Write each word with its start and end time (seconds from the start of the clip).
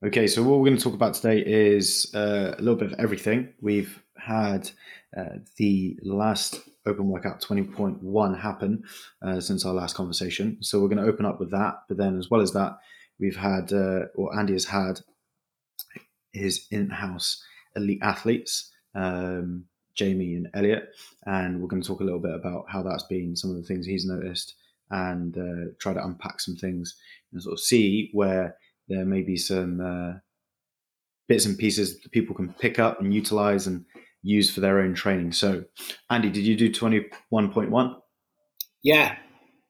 Okay, 0.00 0.28
so 0.28 0.44
what 0.44 0.60
we're 0.60 0.66
going 0.66 0.76
to 0.76 0.82
talk 0.84 0.94
about 0.94 1.14
today 1.14 1.40
is 1.44 2.14
uh, 2.14 2.54
a 2.56 2.62
little 2.62 2.76
bit 2.76 2.92
of 2.92 3.00
everything. 3.00 3.52
We've 3.60 4.00
had 4.16 4.70
uh, 5.16 5.38
the 5.56 5.98
last 6.04 6.60
open 6.86 7.08
workout 7.08 7.42
20.1 7.42 8.40
happen 8.40 8.84
uh, 9.22 9.40
since 9.40 9.66
our 9.66 9.74
last 9.74 9.96
conversation. 9.96 10.58
So 10.60 10.78
we're 10.78 10.86
going 10.86 11.04
to 11.04 11.10
open 11.10 11.26
up 11.26 11.40
with 11.40 11.50
that. 11.50 11.82
But 11.88 11.96
then, 11.96 12.16
as 12.16 12.30
well 12.30 12.40
as 12.40 12.52
that, 12.52 12.78
we've 13.18 13.34
had, 13.34 13.72
uh, 13.72 14.02
or 14.14 14.38
Andy 14.38 14.52
has 14.52 14.66
had, 14.66 15.00
his 16.32 16.68
in 16.70 16.90
house 16.90 17.42
elite 17.74 17.98
athletes, 18.00 18.70
um, 18.94 19.64
Jamie 19.96 20.36
and 20.36 20.48
Elliot. 20.54 20.90
And 21.26 21.60
we're 21.60 21.66
going 21.66 21.82
to 21.82 21.88
talk 21.88 21.98
a 21.98 22.04
little 22.04 22.20
bit 22.20 22.36
about 22.36 22.66
how 22.68 22.84
that's 22.84 23.02
been, 23.02 23.34
some 23.34 23.50
of 23.50 23.56
the 23.56 23.64
things 23.64 23.84
he's 23.84 24.06
noticed, 24.06 24.54
and 24.92 25.36
uh, 25.36 25.72
try 25.80 25.92
to 25.92 26.04
unpack 26.04 26.38
some 26.38 26.54
things 26.54 26.94
and 27.32 27.42
sort 27.42 27.54
of 27.54 27.60
see 27.60 28.10
where 28.12 28.56
there 28.88 29.04
may 29.04 29.22
be 29.22 29.36
some 29.36 29.80
uh, 29.80 30.18
bits 31.28 31.46
and 31.46 31.58
pieces 31.58 32.00
that 32.00 32.12
people 32.12 32.34
can 32.34 32.52
pick 32.54 32.78
up 32.78 33.00
and 33.00 33.14
utilize 33.14 33.66
and 33.66 33.84
use 34.22 34.50
for 34.50 34.60
their 34.60 34.80
own 34.80 34.94
training. 34.94 35.32
So, 35.32 35.64
Andy, 36.10 36.30
did 36.30 36.44
you 36.44 36.56
do 36.56 36.70
21.1? 36.70 37.96
Yeah. 38.82 39.16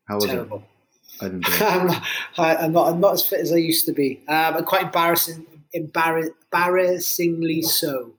How 0.07 0.17
was 0.17 0.27
terrible. 0.27 0.59
it? 0.59 0.65
I 1.21 1.25
didn't 1.29 1.45
I'm, 1.61 1.87
not, 1.87 2.03
I'm 2.39 2.73
not. 2.73 2.89
I'm 2.89 3.01
not 3.01 3.15
as 3.15 3.27
fit 3.27 3.41
as 3.41 3.53
I 3.53 3.57
used 3.57 3.87
to 3.87 3.93
be. 3.93 4.23
Um, 4.29 4.57
I'm 4.57 4.65
quite 4.65 4.85
embarrassing, 4.85 5.47
embarrass, 5.73 6.31
embarrassingly 6.53 7.63
so. 7.63 8.13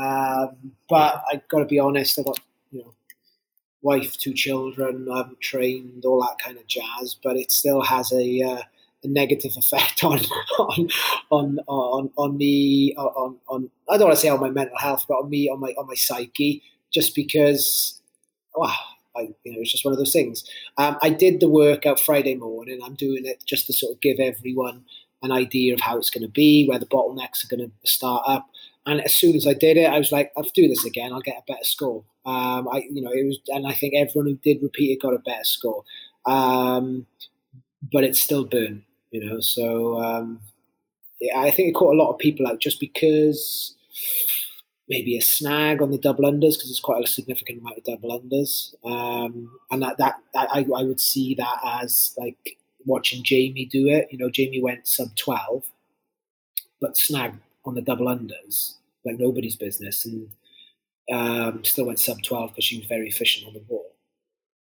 Um, 0.00 0.72
but 0.88 1.24
I 1.30 1.42
got 1.48 1.60
to 1.60 1.64
be 1.64 1.78
honest. 1.78 2.18
I've 2.18 2.26
got 2.26 2.38
you 2.70 2.80
know, 2.80 2.94
wife, 3.82 4.16
two 4.16 4.32
children. 4.32 5.08
I'm 5.12 5.36
trained, 5.40 6.04
all 6.04 6.20
that 6.20 6.38
kind 6.38 6.56
of 6.56 6.66
jazz. 6.66 7.16
But 7.22 7.36
it 7.36 7.50
still 7.50 7.82
has 7.82 8.12
a, 8.12 8.42
uh, 8.42 8.58
a 8.58 8.68
negative 9.06 9.52
effect 9.56 10.04
on 10.04 10.20
on 10.58 10.88
on 11.28 11.58
on 11.66 12.10
on 12.16 12.38
the 12.38 12.94
on 12.96 13.36
on. 13.48 13.70
I 13.88 13.96
don't 13.96 14.08
want 14.08 14.16
to 14.16 14.20
say 14.20 14.28
on 14.28 14.40
my 14.40 14.50
mental 14.50 14.78
health, 14.78 15.04
but 15.08 15.14
on 15.14 15.30
me, 15.30 15.48
on 15.48 15.60
my 15.60 15.70
on 15.78 15.86
my 15.86 15.94
psyche. 15.94 16.62
Just 16.92 17.14
because, 17.14 18.00
wow. 18.54 18.74
I, 19.16 19.30
you 19.44 19.52
know, 19.52 19.60
it's 19.60 19.72
just 19.72 19.84
one 19.84 19.92
of 19.92 19.98
those 19.98 20.12
things. 20.12 20.44
Um, 20.76 20.98
I 21.02 21.08
did 21.08 21.40
the 21.40 21.48
workout 21.48 21.98
Friday 21.98 22.34
morning. 22.34 22.80
I'm 22.84 22.94
doing 22.94 23.24
it 23.24 23.42
just 23.46 23.66
to 23.66 23.72
sort 23.72 23.94
of 23.94 24.00
give 24.02 24.20
everyone 24.20 24.84
an 25.22 25.32
idea 25.32 25.74
of 25.74 25.80
how 25.80 25.96
it's 25.96 26.10
going 26.10 26.22
to 26.22 26.30
be, 26.30 26.66
where 26.66 26.78
the 26.78 26.86
bottlenecks 26.86 27.44
are 27.44 27.54
going 27.54 27.70
to 27.70 27.90
start 27.90 28.24
up. 28.26 28.46
And 28.86 29.00
as 29.00 29.14
soon 29.14 29.34
as 29.34 29.46
I 29.46 29.54
did 29.54 29.76
it, 29.76 29.86
I 29.90 29.98
was 29.98 30.12
like, 30.12 30.32
I'll 30.36 30.44
do 30.54 30.68
this 30.68 30.84
again. 30.84 31.12
I'll 31.12 31.20
get 31.20 31.38
a 31.38 31.52
better 31.52 31.64
score. 31.64 32.04
Um, 32.24 32.68
I, 32.68 32.84
you 32.90 33.02
know, 33.02 33.10
it 33.10 33.26
was, 33.26 33.40
and 33.48 33.66
I 33.66 33.72
think 33.72 33.94
everyone 33.94 34.28
who 34.28 34.36
did 34.36 34.62
repeat 34.62 34.92
it 34.92 35.02
got 35.02 35.14
a 35.14 35.18
better 35.18 35.44
score. 35.44 35.82
Um, 36.24 37.06
but 37.92 38.04
it's 38.04 38.20
still 38.20 38.44
burn, 38.44 38.84
you 39.16 39.24
know. 39.24 39.40
So 39.40 40.02
um, 40.02 40.40
yeah, 41.20 41.40
I 41.40 41.50
think 41.50 41.70
it 41.70 41.74
caught 41.74 41.94
a 41.94 41.98
lot 41.98 42.12
of 42.12 42.18
people 42.18 42.46
out 42.46 42.60
just 42.60 42.80
because 42.80 43.74
maybe 44.88 45.16
a 45.16 45.22
snag 45.22 45.82
on 45.82 45.90
the 45.90 45.98
double 45.98 46.30
unders 46.30 46.54
because 46.54 46.70
it's 46.70 46.80
quite 46.80 47.02
a 47.02 47.06
significant 47.06 47.60
amount 47.60 47.78
of 47.78 47.84
double 47.84 48.20
unders, 48.20 48.74
um, 48.84 49.50
and 49.70 49.82
that, 49.82 49.96
that 49.98 50.16
that 50.34 50.48
I, 50.52 50.66
I 50.76 50.82
would 50.82 51.00
see 51.00 51.34
that 51.36 51.58
as 51.64 52.14
like 52.18 52.58
watching 52.84 53.24
Jamie 53.24 53.66
do 53.66 53.88
it. 53.88 54.08
You 54.10 54.18
know, 54.18 54.30
Jamie 54.30 54.62
went 54.62 54.86
sub 54.86 55.16
twelve, 55.16 55.64
but 56.80 56.96
snagged 56.96 57.40
on 57.64 57.74
the 57.74 57.82
double 57.82 58.06
unders 58.06 58.74
like 59.04 59.18
nobody's 59.18 59.56
business, 59.56 60.04
and 60.04 60.28
um, 61.10 61.64
still 61.64 61.86
went 61.86 62.00
sub 62.00 62.22
twelve 62.22 62.50
because 62.50 62.64
she 62.64 62.78
was 62.78 62.86
very 62.86 63.08
efficient 63.08 63.46
on 63.46 63.54
the 63.54 63.64
wall. 63.68 63.92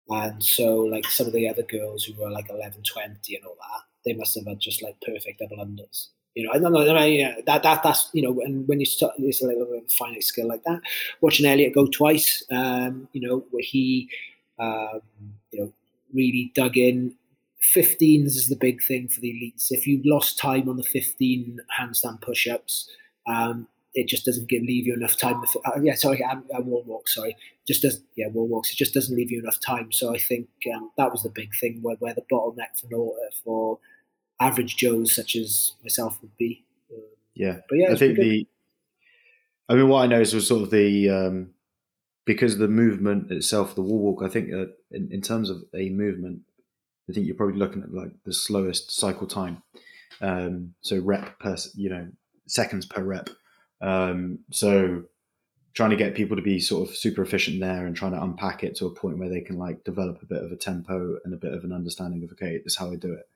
And 0.08 0.42
so, 0.42 0.76
like 0.82 1.06
some 1.06 1.26
of 1.26 1.32
the 1.32 1.48
other 1.48 1.64
girls 1.64 2.04
who 2.04 2.14
were 2.14 2.30
like 2.30 2.48
11, 2.48 2.82
20 2.84 3.36
and 3.36 3.44
all 3.44 3.56
that, 3.56 3.82
they 4.06 4.14
must 4.14 4.34
have 4.36 4.46
had 4.46 4.60
just 4.60 4.82
like 4.82 4.96
perfect 5.02 5.40
double 5.40 5.58
unders. 5.58 6.08
You 6.34 6.44
know, 6.44 6.52
I 6.52 6.58
don't 6.58 6.72
know. 6.72 6.96
I 6.96 7.06
mean, 7.06 7.20
know, 7.22 7.34
that 7.46 7.62
that 7.62 7.82
that's 7.82 8.10
you 8.12 8.22
know, 8.22 8.40
and 8.42 8.66
when 8.68 8.78
you 8.78 8.86
start, 8.86 9.14
it's 9.18 9.42
a 9.42 9.46
little 9.46 9.66
bit 9.66 9.90
finite 9.92 10.22
skill 10.22 10.46
like 10.46 10.62
that. 10.64 10.80
Watching 11.20 11.46
Elliot 11.46 11.74
go 11.74 11.86
twice, 11.86 12.42
um, 12.50 13.08
you 13.12 13.26
know, 13.26 13.44
where 13.50 13.62
he, 13.62 14.08
um, 14.58 15.00
you 15.50 15.60
know, 15.60 15.72
really 16.14 16.52
dug 16.54 16.76
in. 16.76 17.14
15s 17.62 18.36
is 18.36 18.48
the 18.48 18.56
big 18.56 18.82
thing 18.82 19.08
for 19.08 19.20
the 19.20 19.32
elites. 19.32 19.68
If 19.70 19.86
you 19.86 20.00
lost 20.04 20.38
time 20.38 20.68
on 20.68 20.76
the 20.76 20.84
15 20.84 21.58
handstand 21.80 22.20
push-ups, 22.20 22.88
um, 23.26 23.66
it 23.94 24.06
just 24.06 24.26
doesn't 24.26 24.46
give, 24.48 24.62
leave 24.62 24.86
you 24.86 24.94
enough 24.94 25.16
time. 25.16 25.42
To, 25.42 25.60
uh, 25.60 25.80
yeah, 25.82 25.94
sorry, 25.94 26.22
um, 26.22 26.44
uh, 26.54 26.60
wall 26.60 26.84
walk. 26.86 27.08
Sorry, 27.08 27.34
just 27.66 27.80
does. 27.80 28.02
Yeah, 28.14 28.28
wall 28.28 28.46
walks. 28.46 28.70
It 28.70 28.76
just 28.76 28.92
doesn't 28.92 29.16
leave 29.16 29.32
you 29.32 29.40
enough 29.40 29.58
time. 29.58 29.90
So 29.90 30.14
I 30.14 30.18
think 30.18 30.48
um, 30.74 30.90
that 30.98 31.10
was 31.10 31.22
the 31.22 31.30
big 31.30 31.54
thing 31.56 31.78
where, 31.80 31.96
where 31.96 32.14
the 32.14 32.22
bottleneck 32.30 32.78
for 32.78 32.88
for 33.42 33.78
average 34.40 34.76
Joes 34.76 35.14
such 35.14 35.36
as 35.36 35.72
myself 35.82 36.20
would 36.22 36.36
be. 36.36 36.64
Yeah, 37.34 37.58
but 37.68 37.78
yeah, 37.78 37.92
I 37.92 37.96
think 37.96 38.16
the. 38.18 38.46
I 39.68 39.74
mean, 39.74 39.88
what 39.88 40.02
I 40.02 40.06
know 40.06 40.20
is 40.20 40.34
was 40.34 40.46
sort 40.46 40.62
of 40.62 40.70
the 40.70 41.10
um, 41.10 41.50
because 42.24 42.58
the 42.58 42.68
movement 42.68 43.30
itself, 43.30 43.74
the 43.74 43.82
wall 43.82 43.98
walk. 43.98 44.22
I 44.22 44.28
think 44.28 44.52
uh, 44.52 44.66
in, 44.90 45.10
in 45.10 45.20
terms 45.20 45.50
of 45.50 45.64
a 45.74 45.90
movement, 45.90 46.42
I 47.08 47.12
think 47.12 47.26
you're 47.26 47.36
probably 47.36 47.58
looking 47.58 47.82
at 47.82 47.92
like 47.92 48.12
the 48.24 48.32
slowest 48.32 48.90
cycle 48.90 49.26
time. 49.26 49.62
Um, 50.20 50.74
so 50.80 50.98
rep 50.98 51.38
per, 51.38 51.56
you 51.74 51.90
know, 51.90 52.08
seconds 52.46 52.86
per 52.86 53.02
rep. 53.02 53.30
Um, 53.80 54.40
so 54.50 55.04
trying 55.74 55.90
to 55.90 55.96
get 55.96 56.14
people 56.14 56.36
to 56.36 56.42
be 56.42 56.58
sort 56.58 56.88
of 56.88 56.96
super 56.96 57.22
efficient 57.22 57.60
there 57.60 57.86
and 57.86 57.94
trying 57.94 58.12
to 58.12 58.22
unpack 58.22 58.64
it 58.64 58.74
to 58.76 58.86
a 58.86 58.94
point 58.94 59.18
where 59.18 59.28
they 59.28 59.42
can 59.42 59.58
like 59.58 59.84
develop 59.84 60.22
a 60.22 60.26
bit 60.26 60.42
of 60.42 60.50
a 60.50 60.56
tempo 60.56 61.18
and 61.24 61.34
a 61.34 61.36
bit 61.36 61.52
of 61.52 61.64
an 61.64 61.72
understanding 61.72 62.24
of 62.24 62.32
okay, 62.32 62.58
this 62.64 62.72
is 62.72 62.76
how 62.76 62.90
I 62.90 62.96
do 62.96 63.12
it. 63.12 63.28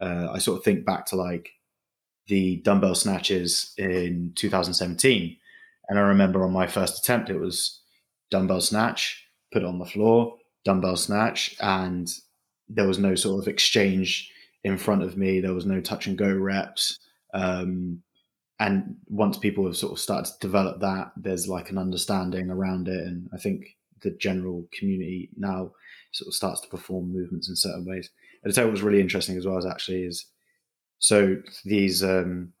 Uh, 0.00 0.28
I 0.32 0.38
sort 0.38 0.58
of 0.58 0.64
think 0.64 0.84
back 0.84 1.06
to 1.06 1.16
like 1.16 1.50
the 2.26 2.56
dumbbell 2.56 2.94
snatches 2.94 3.72
in 3.76 4.32
2017, 4.36 5.36
and 5.88 5.98
I 5.98 6.02
remember 6.02 6.44
on 6.44 6.52
my 6.52 6.66
first 6.66 6.98
attempt 6.98 7.30
it 7.30 7.38
was 7.38 7.80
dumbbell 8.30 8.60
snatch, 8.60 9.26
put 9.52 9.62
it 9.62 9.68
on 9.68 9.78
the 9.78 9.84
floor, 9.84 10.36
dumbbell 10.64 10.96
snatch, 10.96 11.56
and 11.60 12.08
there 12.68 12.86
was 12.86 12.98
no 12.98 13.14
sort 13.14 13.42
of 13.42 13.48
exchange 13.48 14.30
in 14.64 14.78
front 14.78 15.02
of 15.02 15.16
me. 15.16 15.40
There 15.40 15.54
was 15.54 15.66
no 15.66 15.80
touch 15.80 16.06
and 16.06 16.16
go 16.16 16.32
reps. 16.32 16.98
Um, 17.34 18.02
and 18.60 18.96
once 19.06 19.38
people 19.38 19.64
have 19.64 19.76
sort 19.76 19.92
of 19.92 19.98
started 19.98 20.30
to 20.32 20.38
develop 20.46 20.80
that, 20.80 21.12
there's 21.16 21.48
like 21.48 21.70
an 21.70 21.78
understanding 21.78 22.50
around 22.50 22.88
it, 22.88 23.06
and 23.06 23.28
I 23.32 23.38
think 23.38 23.64
the 24.02 24.10
general 24.10 24.68
community 24.72 25.30
now 25.36 25.72
sort 26.12 26.28
of 26.28 26.34
starts 26.34 26.60
to 26.60 26.68
perform 26.68 27.12
movements 27.12 27.48
in 27.48 27.56
certain 27.56 27.86
ways. 27.86 28.10
And 28.42 28.54
you 28.54 28.62
what 28.62 28.72
was 28.72 28.82
really 28.82 29.00
interesting 29.00 29.36
as 29.36 29.46
well 29.46 29.58
as 29.58 29.66
actually 29.66 30.04
is 30.04 30.26
so 30.98 31.36
these 31.64 32.02
um, 32.02 32.52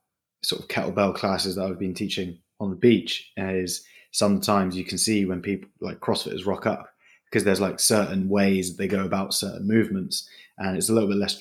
sort 0.42 0.62
of 0.62 0.68
kettlebell 0.68 1.14
classes 1.14 1.56
that 1.56 1.64
I've 1.64 1.78
been 1.78 1.94
teaching 1.94 2.38
on 2.58 2.70
the 2.70 2.76
beach 2.76 3.30
is 3.36 3.84
sometimes 4.12 4.76
you 4.76 4.84
can 4.84 4.98
see 4.98 5.24
when 5.24 5.40
people 5.40 5.68
like 5.80 6.00
CrossFitters 6.00 6.46
rock 6.46 6.66
up 6.66 6.90
because 7.26 7.44
there's 7.44 7.60
like 7.60 7.78
certain 7.78 8.28
ways 8.28 8.70
that 8.70 8.82
they 8.82 8.88
go 8.88 9.04
about 9.04 9.34
certain 9.34 9.66
movements, 9.66 10.28
and 10.58 10.76
it's 10.76 10.88
a 10.88 10.92
little 10.92 11.08
bit 11.08 11.18
less 11.18 11.40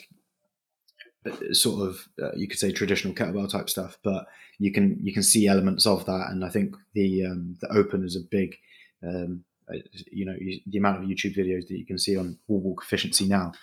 uh, 1.26 1.54
sort 1.54 1.88
of 1.88 2.08
uh, 2.22 2.32
you 2.36 2.48
could 2.48 2.60
say 2.60 2.72
traditional 2.72 3.14
kettlebell 3.14 3.50
type 3.50 3.70
stuff, 3.70 3.98
but 4.04 4.28
you 4.60 4.72
can 4.72 5.00
you 5.02 5.14
can 5.14 5.24
see 5.24 5.48
elements 5.48 5.86
of 5.88 6.06
that, 6.06 6.28
and 6.30 6.46
I 6.46 6.50
think 6.50 6.76
the 6.94 7.26
um, 7.26 7.58
the 7.62 7.72
open 7.72 8.04
is 8.04 8.16
a 8.16 8.22
big, 8.30 8.56
um, 9.04 9.44
uh, 9.74 9.78
you 10.12 10.26
know, 10.26 10.36
the 10.68 10.78
amount 10.78 11.04
of 11.04 11.10
YouTube 11.10 11.36
videos 11.36 11.68
that 11.68 11.78
you 11.78 11.86
can 11.86 11.98
see 11.98 12.18
on 12.18 12.38
wall 12.48 12.60
walk 12.60 12.84
efficiency 12.84 13.28
now. 13.28 13.54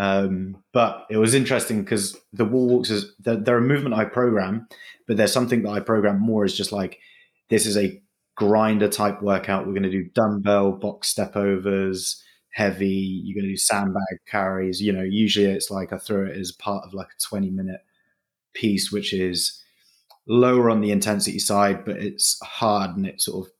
Um, 0.00 0.62
but 0.72 1.06
it 1.10 1.18
was 1.18 1.34
interesting 1.34 1.82
because 1.82 2.16
the 2.32 2.46
wall 2.46 2.68
walks 2.68 2.88
is 2.88 3.12
they're, 3.18 3.36
they're, 3.36 3.58
a 3.58 3.60
movement 3.60 3.94
I 3.94 4.06
program, 4.06 4.66
but 5.06 5.18
there's 5.18 5.32
something 5.32 5.62
that 5.62 5.70
I 5.70 5.80
program 5.80 6.18
more 6.20 6.44
is 6.44 6.56
just 6.56 6.72
like 6.72 6.98
this 7.50 7.66
is 7.66 7.76
a 7.76 8.00
grinder 8.34 8.88
type 8.88 9.20
workout. 9.20 9.66
We're 9.66 9.74
going 9.74 9.82
to 9.82 9.90
do 9.90 10.08
dumbbell 10.14 10.72
box 10.72 11.08
step 11.08 11.36
overs 11.36 12.22
heavy, 12.52 13.22
you're 13.24 13.34
going 13.34 13.46
to 13.46 13.52
do 13.52 13.56
sandbag 13.56 14.18
carries. 14.26 14.80
You 14.80 14.92
know, 14.92 15.02
usually 15.02 15.46
it's 15.46 15.70
like 15.70 15.92
I 15.92 15.98
throw 15.98 16.26
it 16.26 16.36
as 16.36 16.52
part 16.52 16.84
of 16.84 16.94
like 16.94 17.08
a 17.08 17.20
20 17.28 17.50
minute 17.50 17.80
piece, 18.54 18.90
which 18.90 19.12
is 19.12 19.62
lower 20.26 20.70
on 20.70 20.80
the 20.80 20.90
intensity 20.90 21.38
side, 21.38 21.84
but 21.84 21.96
it's 21.96 22.38
hard 22.42 22.96
and 22.96 23.06
it 23.06 23.20
sort 23.20 23.46
of 23.46 23.52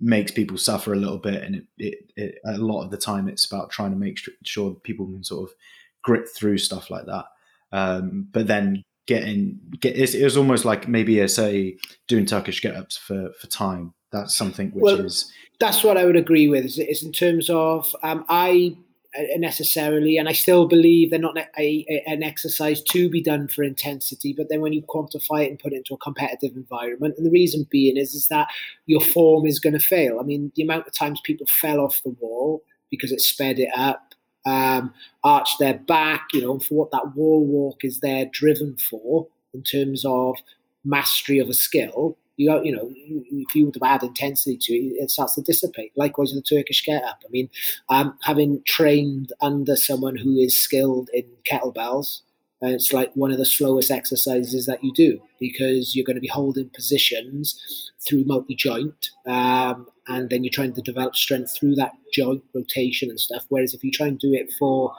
makes 0.00 0.32
people 0.32 0.56
suffer 0.56 0.92
a 0.92 0.96
little 0.96 1.18
bit. 1.18 1.42
And 1.42 1.56
it, 1.56 1.64
it, 1.78 1.98
it 2.16 2.34
a 2.46 2.58
lot 2.58 2.84
of 2.84 2.90
the 2.90 2.96
time, 2.96 3.28
it's 3.28 3.44
about 3.44 3.70
trying 3.70 3.90
to 3.90 3.96
make 3.96 4.18
sure 4.44 4.74
people 4.74 5.06
can 5.06 5.24
sort 5.24 5.50
of 5.50 5.56
grit 6.02 6.28
through 6.28 6.58
stuff 6.58 6.90
like 6.90 7.06
that. 7.06 7.24
Um, 7.72 8.28
but 8.32 8.46
then 8.46 8.82
getting 9.06 9.58
get 9.80 9.96
it's, 9.96 10.14
it 10.14 10.24
was 10.24 10.36
almost 10.36 10.64
like 10.64 10.86
maybe 10.86 11.18
a 11.20 11.28
say 11.28 11.76
doing 12.08 12.26
Turkish 12.26 12.60
get 12.60 12.76
ups 12.76 12.96
for 12.96 13.30
for 13.40 13.46
time. 13.48 13.94
That's 14.12 14.34
something 14.34 14.70
which 14.70 14.82
well, 14.82 15.00
is 15.00 15.32
that's 15.60 15.84
what 15.84 15.96
I 15.96 16.04
would 16.04 16.16
agree 16.16 16.48
with. 16.48 16.64
Is, 16.64 16.78
is 16.78 17.02
in 17.02 17.12
terms 17.12 17.48
of 17.50 17.94
um, 18.02 18.24
I 18.28 18.76
uh, 19.18 19.22
necessarily, 19.38 20.18
and 20.18 20.28
I 20.28 20.32
still 20.32 20.68
believe 20.68 21.10
they're 21.10 21.18
not 21.18 21.36
a, 21.36 21.44
a, 21.58 22.04
an 22.06 22.22
exercise 22.22 22.80
to 22.82 23.10
be 23.10 23.20
done 23.20 23.48
for 23.48 23.64
intensity. 23.64 24.32
But 24.32 24.48
then 24.48 24.60
when 24.60 24.72
you 24.72 24.82
quantify 24.82 25.44
it 25.44 25.50
and 25.50 25.58
put 25.58 25.72
it 25.72 25.78
into 25.78 25.94
a 25.94 25.98
competitive 25.98 26.54
environment, 26.54 27.14
and 27.16 27.26
the 27.26 27.30
reason 27.30 27.66
being 27.70 27.96
is 27.96 28.14
is 28.14 28.26
that 28.26 28.48
your 28.86 29.00
form 29.00 29.46
is 29.46 29.58
going 29.58 29.72
to 29.72 29.80
fail. 29.80 30.20
I 30.20 30.22
mean, 30.22 30.52
the 30.54 30.62
amount 30.62 30.86
of 30.86 30.94
times 30.94 31.20
people 31.24 31.46
fell 31.46 31.80
off 31.80 32.00
the 32.04 32.14
wall 32.20 32.62
because 32.88 33.10
it 33.10 33.20
sped 33.20 33.58
it 33.58 33.70
up, 33.76 34.09
um, 34.46 34.92
arched 35.24 35.58
their 35.58 35.74
back, 35.74 36.28
you 36.32 36.40
know, 36.40 36.58
for 36.58 36.74
what 36.74 36.90
that 36.92 37.14
wall 37.14 37.44
walk 37.44 37.84
is 37.84 38.00
there 38.00 38.26
driven 38.32 38.76
for 38.76 39.26
in 39.54 39.62
terms 39.62 40.04
of 40.04 40.36
mastery 40.84 41.38
of 41.38 41.48
a 41.48 41.54
skill, 41.54 42.16
you 42.36 42.64
you 42.64 42.74
know, 42.74 42.90
if 42.94 43.54
you 43.54 43.66
would 43.66 43.74
have 43.74 43.82
add 43.82 44.02
intensity 44.02 44.56
to 44.56 44.72
it, 44.72 45.02
it 45.02 45.10
starts 45.10 45.34
to 45.34 45.42
dissipate. 45.42 45.92
Likewise 45.94 46.32
the 46.32 46.40
Turkish 46.40 46.84
get 46.84 47.04
up. 47.04 47.22
I 47.24 47.28
mean, 47.30 47.50
um, 47.90 48.16
having 48.22 48.62
trained 48.64 49.32
under 49.42 49.76
someone 49.76 50.16
who 50.16 50.38
is 50.38 50.56
skilled 50.56 51.10
in 51.12 51.24
kettlebells, 51.44 52.22
and 52.62 52.72
it's 52.72 52.92
like 52.92 53.10
one 53.14 53.32
of 53.32 53.38
the 53.38 53.46
slowest 53.46 53.90
exercises 53.90 54.66
that 54.66 54.84
you 54.84 54.92
do 54.92 55.20
because 55.38 55.96
you're 55.96 56.04
going 56.04 56.16
to 56.16 56.20
be 56.20 56.28
holding 56.28 56.68
positions 56.70 57.90
through 58.06 58.24
multi 58.24 58.54
joint, 58.54 59.10
um, 59.26 59.86
and 60.08 60.28
then 60.30 60.44
you're 60.44 60.52
trying 60.52 60.74
to 60.74 60.82
develop 60.82 61.16
strength 61.16 61.56
through 61.56 61.74
that 61.74 61.92
joint 62.12 62.42
rotation 62.54 63.08
and 63.08 63.20
stuff. 63.20 63.44
Whereas 63.48 63.72
if 63.74 63.82
you 63.82 63.90
try 63.90 64.08
and 64.08 64.18
do 64.18 64.34
it 64.34 64.52
for 64.58 64.92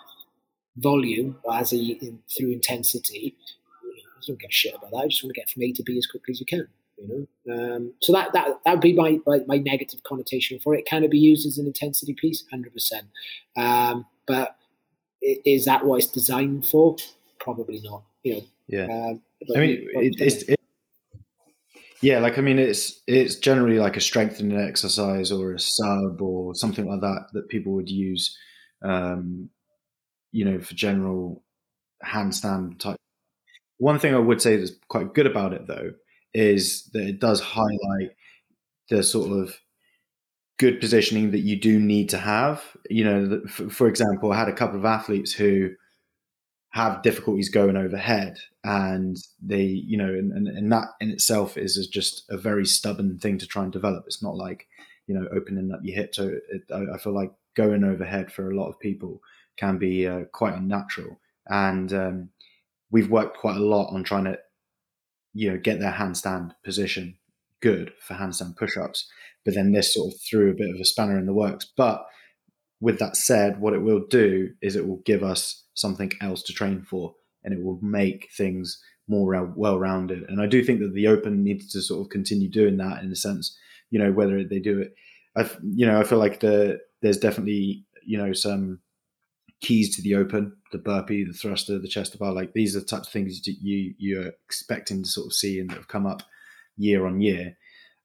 volume 0.78 1.38
or 1.44 1.56
as 1.56 1.74
a 1.74 1.78
in, 1.78 2.20
through 2.36 2.52
intensity, 2.52 3.36
I 3.84 4.22
don't 4.28 4.40
give 4.40 4.50
a 4.50 4.54
shit 4.54 4.76
about 4.76 4.92
that. 4.92 4.98
I 4.98 5.08
just 5.08 5.24
want 5.24 5.36
to 5.36 5.40
get 5.40 5.50
from 5.50 5.64
A 5.64 5.72
to 5.74 5.84
B 5.84 5.98
as 5.98 6.08
quickly 6.08 6.32
as 6.32 6.40
you 6.40 6.46
can. 6.46 6.68
You 6.98 7.28
know, 7.46 7.76
um, 7.76 7.94
so 8.02 8.14
that 8.14 8.34
that 8.34 8.60
that 8.66 8.72
would 8.72 8.82
be 8.82 8.94
my, 8.94 9.20
my, 9.26 9.42
my 9.48 9.58
negative 9.58 10.04
connotation 10.04 10.60
for 10.60 10.74
it. 10.76 10.86
Can 10.86 11.04
it 11.04 11.12
be 11.12 11.20
used 11.20 11.48
as 11.48 11.58
an 11.58 11.68
intensity 11.68 12.14
piece? 12.14 12.44
Hundred 12.50 12.70
um, 12.70 12.74
percent. 12.74 14.06
But 14.28 14.56
is 15.22 15.66
that 15.66 15.86
what 15.86 15.98
it's 15.98 16.12
designed 16.12 16.66
for? 16.66 16.96
Probably 17.42 17.82
not. 17.84 18.04
You 18.24 18.36
know. 18.36 18.42
Yeah. 18.68 18.84
Um, 18.86 19.22
I 19.56 19.60
mean, 19.60 19.88
it, 19.94 20.16
it's. 20.20 20.44
It, 20.44 20.60
yeah, 22.02 22.18
like 22.20 22.40
I 22.40 22.42
mean, 22.42 22.58
it's 22.58 23.02
it's 23.06 23.36
generally 23.36 23.78
like 23.78 23.96
a 23.96 24.02
strengthening 24.02 24.60
exercise 24.60 25.32
or 25.32 25.54
a 25.54 25.60
sub 25.60 26.22
or 26.22 26.56
something 26.56 26.88
like 26.88 27.02
that 27.02 27.28
that 27.34 27.50
people 27.50 27.74
would 27.74 27.90
use, 27.90 28.36
um, 28.82 29.50
you 30.32 30.46
know, 30.46 30.60
for 30.60 30.74
general 30.74 31.44
handstand 32.04 32.80
type. 32.80 32.98
One 33.78 34.00
thing 34.00 34.16
I 34.16 34.20
would 34.20 34.42
say 34.42 34.58
that's 34.58 34.72
quite 34.88 35.14
good 35.14 35.28
about 35.28 35.54
it 35.54 35.68
though 35.68 35.92
is 36.34 36.90
that 36.94 37.04
it 37.04 37.20
does 37.20 37.40
highlight 37.40 38.16
the 38.90 39.04
sort 39.04 39.32
of 39.32 39.60
good 40.58 40.80
positioning 40.80 41.32
that 41.32 41.40
you 41.40 41.60
do 41.60 41.80
need 41.80 42.10
to 42.10 42.18
have. 42.18 42.64
You 42.90 43.04
know, 43.04 43.42
for, 43.48 43.70
for 43.70 43.88
example, 43.88 44.32
I 44.32 44.38
had 44.38 44.50
a 44.50 44.54
couple 44.54 44.80
of 44.80 44.86
athletes 44.86 45.34
who 45.34 45.72
have 46.72 47.04
difficulties 47.04 47.50
going 47.50 47.78
overhead. 47.78 48.38
And 48.64 49.18
they 49.42 49.64
you 49.64 49.98
know 49.98 50.08
and, 50.08 50.32
and, 50.32 50.48
and 50.48 50.72
that 50.72 50.88
in 51.00 51.10
itself 51.12 51.58
is, 51.58 51.78
is 51.78 51.88
just 51.88 52.24
a 52.30 52.38
very 52.38 52.66
stubborn 52.66 53.18
thing 53.20 53.38
to 53.38 53.48
try 53.48 53.64
and 53.64 53.72
develop. 53.72 54.06
It's 54.08 54.24
not 54.24 54.36
like 54.36 54.68
you 55.08 55.16
know 55.16 55.28
opening 55.36 55.72
up 55.72 55.82
your 55.84 55.96
hip 55.96 56.16
so 56.16 56.28
it, 56.28 56.64
I, 56.74 56.96
I, 56.96 56.98
feel 56.98 57.14
like 57.14 57.32
going 57.56 57.84
overhead 57.84 58.32
for 58.32 58.50
a 58.50 58.56
lot 58.56 58.70
of 58.70 58.80
people 58.80 59.22
can 59.58 59.78
be 59.78 60.08
uh, 60.08 60.24
quite 60.32 60.54
unnatural. 60.54 61.20
And 61.48 61.92
um, 61.92 62.30
we've 62.92 63.10
worked 63.10 63.38
quite 63.38 63.58
a 63.58 63.66
lot 63.66 63.94
on 63.94 64.04
trying 64.04 64.26
to 64.26 64.38
you 65.34 65.52
know 65.52 65.58
get 65.58 65.80
their 65.80 65.94
handstand 65.94 66.52
position 66.64 67.18
good 67.62 67.94
for 68.00 68.16
handstand 68.16 68.58
push-ups. 68.58 69.10
But 69.44 69.56
then 69.56 69.72
this 69.72 69.94
sort 69.94 70.14
of 70.14 70.20
threw 70.22 70.52
a 70.52 70.56
bit 70.56 70.70
of 70.70 70.80
a 70.80 70.86
spanner 70.86 71.18
in 71.18 71.26
the 71.26 71.34
works. 71.34 71.66
But 71.76 72.06
with 72.80 73.00
that 73.00 73.16
said 73.16 73.60
what 73.60 73.74
it 73.74 73.82
will 73.82 74.06
do 74.08 74.50
is 74.62 74.76
it 74.76 74.88
will 74.88 75.02
give 75.06 75.24
us 75.24 75.61
something 75.74 76.12
else 76.22 76.44
to 76.44 76.54
train 76.54 76.82
for, 76.82 77.16
and 77.44 77.54
it 77.54 77.64
will 77.64 77.80
make 77.82 78.30
things 78.36 78.82
more 79.08 79.54
well 79.56 79.80
rounded. 79.80 80.24
And 80.30 80.42
I 80.42 80.48
do 80.48 80.64
think 80.64 80.80
that 80.80 80.94
the 80.94 81.08
Open 81.08 81.44
needs 81.44 81.72
to 81.74 81.82
sort 81.82 82.02
of 82.02 82.10
continue 82.10 82.50
doing 82.50 82.78
that 82.78 83.04
in 83.04 83.12
a 83.12 83.16
sense. 83.16 83.58
You 83.90 84.00
know, 84.00 84.12
whether 84.12 84.44
they 84.44 84.60
do 84.60 84.80
it, 84.80 84.96
I 85.36 85.50
you 85.64 85.86
know 85.86 86.00
I 86.00 86.04
feel 86.04 86.20
like 86.20 86.40
the 86.40 86.80
there's 87.02 87.18
definitely 87.18 87.86
you 88.06 88.18
know 88.18 88.34
some 88.34 88.80
keys 89.62 89.96
to 89.96 90.02
the 90.02 90.16
Open, 90.16 90.54
the 90.72 90.78
burpee, 90.78 91.24
the 91.24 91.34
thruster, 91.34 91.78
the 91.78 91.88
chest 91.88 92.18
bar. 92.18 92.34
Like 92.34 92.54
these 92.54 92.76
are 92.76 92.80
the 92.80 92.86
types 92.86 93.08
of 93.08 93.14
things 93.14 93.46
you 93.46 93.94
you're 93.98 94.32
expecting 94.46 95.04
to 95.04 95.10
sort 95.10 95.28
of 95.28 95.34
see 95.34 95.60
and 95.60 95.70
that 95.70 95.78
have 95.78 95.88
come 95.88 96.08
up 96.08 96.24
year 96.78 97.06
on 97.06 97.22
year. 97.22 97.58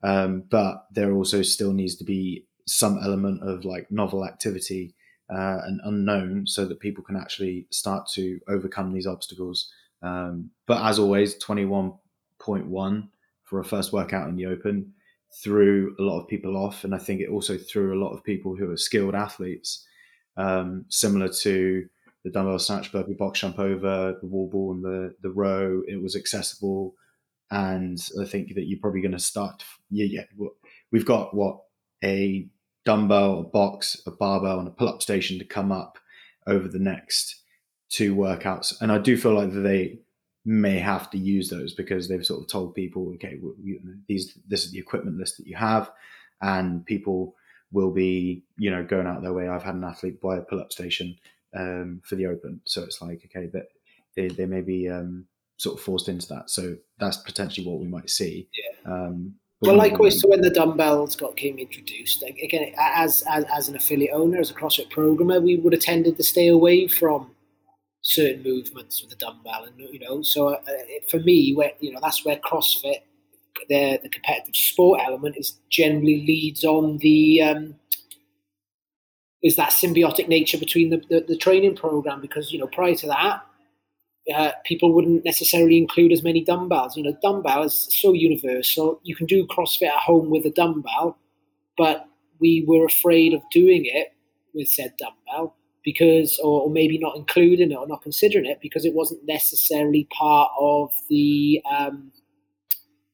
Um, 0.03 0.45
but 0.51 0.87
there 0.93 1.13
also 1.13 1.43
still 1.43 1.73
needs 1.73 1.97
to 1.97 2.05
be 2.05 2.47
some 2.67 2.99
element 3.03 3.43
of 3.43 3.65
like 3.65 3.91
novel 3.91 4.25
activity 4.25 4.95
uh, 5.31 5.59
and 5.65 5.81
unknown 5.85 6.47
so 6.47 6.65
that 6.67 6.81
people 6.81 7.03
can 7.03 7.17
actually 7.17 7.67
start 7.71 8.09
to 8.15 8.39
overcome 8.49 8.93
these 8.93 9.07
obstacles. 9.07 9.71
Um, 10.03 10.51
but 10.67 10.85
as 10.85 10.99
always, 10.99 11.43
21.1 11.43 13.09
for 13.45 13.61
a 13.61 13.65
first 13.65 13.93
workout 13.93 14.29
in 14.29 14.37
the 14.37 14.47
open 14.47 14.93
threw 15.43 15.95
a 15.99 16.03
lot 16.03 16.21
of 16.21 16.29
people 16.29 16.57
off. 16.57 16.85
And 16.85 16.95
I 16.95 16.99
think 16.99 17.21
it 17.21 17.29
also 17.29 17.59
threw 17.59 17.95
a 17.95 18.03
lot 18.03 18.13
of 18.13 18.25
people 18.25 18.57
who 18.57 18.71
are 18.71 18.77
skilled 18.77 19.15
athletes, 19.15 19.87
um, 20.37 20.85
similar 20.89 21.29
to 21.29 21.87
the 22.25 22.31
dumbbell 22.31 22.59
snatch, 22.59 22.93
burpee 22.93 23.15
box 23.15 23.41
jump 23.41 23.59
over, 23.59 24.17
the 24.21 24.27
wall 24.27 24.49
ball, 24.49 24.73
and 24.73 24.85
the, 24.85 25.15
the 25.23 25.31
row. 25.31 25.83
It 25.87 26.03
was 26.03 26.17
accessible. 26.17 26.95
And 27.51 27.99
I 28.21 28.25
think 28.25 28.55
that 28.55 28.67
you're 28.67 28.81
probably 28.81 29.01
going 29.01 29.13
to 29.13 29.19
start. 29.19 29.65
Yeah, 29.91 30.07
yeah. 30.09 30.47
We've 30.91 31.07
got 31.07 31.35
what 31.35 31.61
a 32.03 32.49
dumbbell, 32.87 33.41
a 33.41 33.43
box, 33.43 34.01
a 34.07 34.11
barbell, 34.11 34.59
and 34.59 34.69
a 34.69 34.71
pull 34.71 34.89
up 34.89 35.03
station 35.03 35.39
to 35.39 35.45
come 35.45 35.71
up 35.71 35.99
over 36.47 36.69
the 36.69 36.79
next 36.79 37.43
two 37.91 38.15
workouts. 38.17 38.81
And 38.81 38.91
I 38.91 38.99
do 38.99 39.17
feel 39.19 39.35
like 39.35 39.53
they 39.53 39.99
may 40.47 40.79
have 40.79 41.11
to 41.11 41.19
use 41.19 41.51
those 41.51 41.75
because 41.75 42.09
they've 42.09 42.25
sort 42.25 42.41
of 42.41 42.49
told 42.49 42.75
people, 42.75 43.13
okay, 43.17 43.39
well, 43.43 43.55
you 43.61 43.81
know, 43.83 43.93
these 44.09 44.39
this 44.49 44.65
is 44.65 44.71
the 44.71 44.79
equipment 44.79 45.19
list 45.19 45.37
that 45.37 45.47
you 45.47 45.57
have, 45.57 45.91
and 46.41 46.87
people 46.87 47.35
will 47.73 47.91
be, 47.91 48.45
you 48.57 48.71
know, 48.71 48.85
going 48.85 49.07
out 49.07 49.23
their 49.23 49.35
way. 49.35 49.49
I've 49.49 49.65
had 49.65 49.75
an 49.75 49.85
athlete 49.85 50.21
buy 50.21 50.39
a 50.39 50.43
pull 50.43 50.61
up 50.61 50.73
station 50.73 51.17
um, 51.55 52.01
for 52.05 52.15
the 52.15 52.27
open, 52.27 52.61
so 52.65 52.83
it's 52.85 53.03
like 53.03 53.23
okay 53.27 53.47
that 53.53 53.67
they, 54.15 54.29
they 54.29 54.47
may 54.47 54.63
be 54.63 54.89
um, 54.89 55.27
sort 55.57 55.77
of 55.77 55.85
forced 55.85 56.09
into 56.09 56.29
that. 56.29 56.49
So 56.49 56.77
that's 56.99 57.19
potentially 57.19 57.67
what 57.67 57.81
we 57.81 57.89
might 57.89 58.09
see. 58.09 58.49
Yeah. 58.55 58.93
Um, 58.93 59.35
well, 59.61 59.77
likewise 59.77 60.21
to 60.21 60.29
when 60.29 60.43
the 60.43 60.51
dumbbells 60.51 61.17
got 61.17 61.37
came 61.37 61.59
introduced. 61.59 62.23
Again, 62.23 62.75
as, 62.79 63.25
as 63.29 63.45
as 63.45 63.69
an 63.69 63.77
affiliate 63.77 64.13
owner, 64.13 64.39
as 64.39 64.51
a 64.51 64.55
CrossFit 64.55 64.91
programmer, 64.91 65.41
we 65.41 65.57
would 65.57 65.73
have 65.73 65.83
tended 65.83 66.17
to 66.17 66.23
stay 66.23 66.49
away 66.49 66.89
from 66.89 67.31
certain 68.03 68.43
movements 68.43 69.01
with 69.01 69.11
the 69.11 69.17
dumbbell, 69.17 69.65
and 69.65 69.79
you 69.79 69.99
know, 69.99 70.23
so 70.23 70.49
uh, 70.49 70.59
for 71.11 71.21
me, 71.21 71.55
where 71.55 71.73
you 71.81 71.93
know 71.93 72.01
that's 72.03 72.25
where 72.25 72.37
CrossFit, 72.37 73.01
the 73.69 73.99
the 74.03 74.11
competitive 74.11 74.55
sport 74.55 75.01
element, 75.05 75.37
is 75.39 75.59
generally 75.71 76.25
leads 76.27 76.63
on 76.65 76.99
the 76.99 77.43
um, 77.43 77.75
is 79.43 79.57
that 79.57 79.71
symbiotic 79.71 80.29
nature 80.29 80.59
between 80.59 80.91
the, 80.91 81.01
the, 81.09 81.25
the 81.29 81.37
training 81.37 81.77
program 81.77 82.21
because 82.21 82.53
you 82.53 82.59
know 82.59 82.67
prior 82.67 82.95
to 82.95 83.07
that 83.07 83.41
uh, 84.35 84.53
people 84.65 84.93
wouldn't 84.93 85.25
necessarily 85.25 85.79
include 85.79 86.13
as 86.13 86.23
many 86.23 86.43
dumbbells. 86.43 86.97
You 86.97 87.05
know, 87.05 87.17
dumbbell 87.23 87.63
is 87.63 87.89
so 87.91 88.13
universal. 88.13 89.01
You 89.05 89.15
can 89.15 89.27
do 89.27 89.47
CrossFit 89.47 89.89
at 89.89 89.99
home 89.99 90.31
with 90.31 90.45
a 90.47 90.51
dumbbell, 90.51 91.19
but 91.77 92.09
we 92.41 92.65
were 92.67 92.85
afraid 92.85 93.35
of 93.35 93.43
doing 93.51 93.85
it 93.87 94.15
with 94.55 94.69
said 94.69 94.95
dumbbell 94.99 95.55
because, 95.85 96.39
or, 96.43 96.63
or 96.63 96.71
maybe 96.71 96.99
not 96.99 97.17
including 97.17 97.71
it 97.71 97.77
or 97.77 97.87
not 97.87 98.03
considering 98.03 98.47
it 98.47 98.59
because 98.61 98.85
it 98.85 98.95
wasn't 98.95 99.25
necessarily 99.27 100.09
part 100.11 100.51
of 100.59 100.91
the, 101.09 101.63
um, 101.71 102.11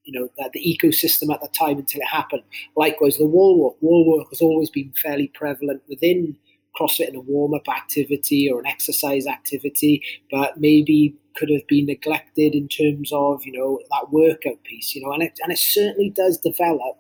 you 0.04 0.19
know, 0.19 0.28
the, 0.38 0.50
the 0.54 0.61
ecosystem 0.61 1.33
at 1.33 1.42
the 1.42 1.49
time 1.49 1.78
until 1.78 2.00
it 2.00 2.09
happened. 2.09 2.42
Likewise, 2.75 3.19
the 3.19 3.26
wall 3.26 3.59
walk. 3.59 3.76
Wall 3.83 4.07
walk 4.07 4.28
has 4.31 4.40
always 4.40 4.71
been 4.71 4.92
fairly 5.02 5.28
prevalent 5.35 5.83
within 5.88 6.37
CrossFit 6.79 7.09
in 7.09 7.17
a 7.17 7.21
warm 7.21 7.55
up 7.55 7.69
activity 7.69 8.50
or 8.50 8.61
an 8.61 8.67
exercise 8.67 9.26
activity, 9.26 10.02
but 10.31 10.59
maybe 10.59 11.14
could 11.37 11.50
have 11.50 11.67
been 11.67 11.87
neglected 11.87 12.55
in 12.55 12.69
terms 12.69 13.11
of 13.12 13.45
you 13.45 13.52
know 13.52 13.81
that 13.91 14.11
workout 14.11 14.62
piece. 14.64 14.95
You 14.95 15.02
know, 15.02 15.12
and 15.12 15.23
it 15.23 15.38
and 15.43 15.52
it 15.52 15.59
certainly 15.59 16.11
does 16.11 16.38
develop, 16.38 16.99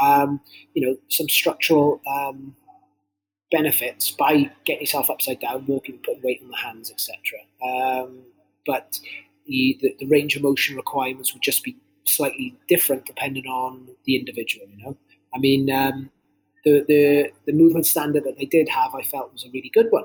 um, 0.00 0.40
you 0.74 0.86
know, 0.86 0.96
some 1.08 1.28
structural. 1.28 2.00
Um, 2.10 2.56
benefits 3.50 4.12
by 4.12 4.48
getting 4.64 4.82
yourself 4.82 5.10
upside 5.10 5.40
down, 5.40 5.66
walking, 5.66 5.98
putting 6.04 6.22
weight 6.22 6.40
on 6.40 6.50
the 6.50 6.56
hands, 6.56 6.88
etc. 6.88 7.16
Um, 7.60 8.20
but 8.64 9.00
the, 9.46 9.76
the, 9.80 9.96
the 9.98 10.06
range 10.06 10.36
of 10.36 10.42
motion 10.42 10.76
requirements 10.76 11.32
would 11.34 11.42
just 11.42 11.64
be 11.64 11.76
slightly 12.04 12.56
different 12.68 13.06
depending 13.06 13.46
on 13.46 13.88
the 14.04 14.16
individual. 14.16 14.66
You 14.68 14.84
know, 14.84 14.96
I 15.34 15.38
mean, 15.38 15.70
um, 15.70 16.10
the, 16.64 16.84
the, 16.86 17.30
the 17.46 17.52
movement 17.52 17.86
standard 17.86 18.24
that 18.24 18.36
they 18.38 18.46
did 18.46 18.68
have, 18.68 18.94
I 18.94 19.02
felt 19.02 19.32
was 19.32 19.44
a 19.44 19.50
really 19.50 19.70
good 19.72 19.88
one. 19.90 20.04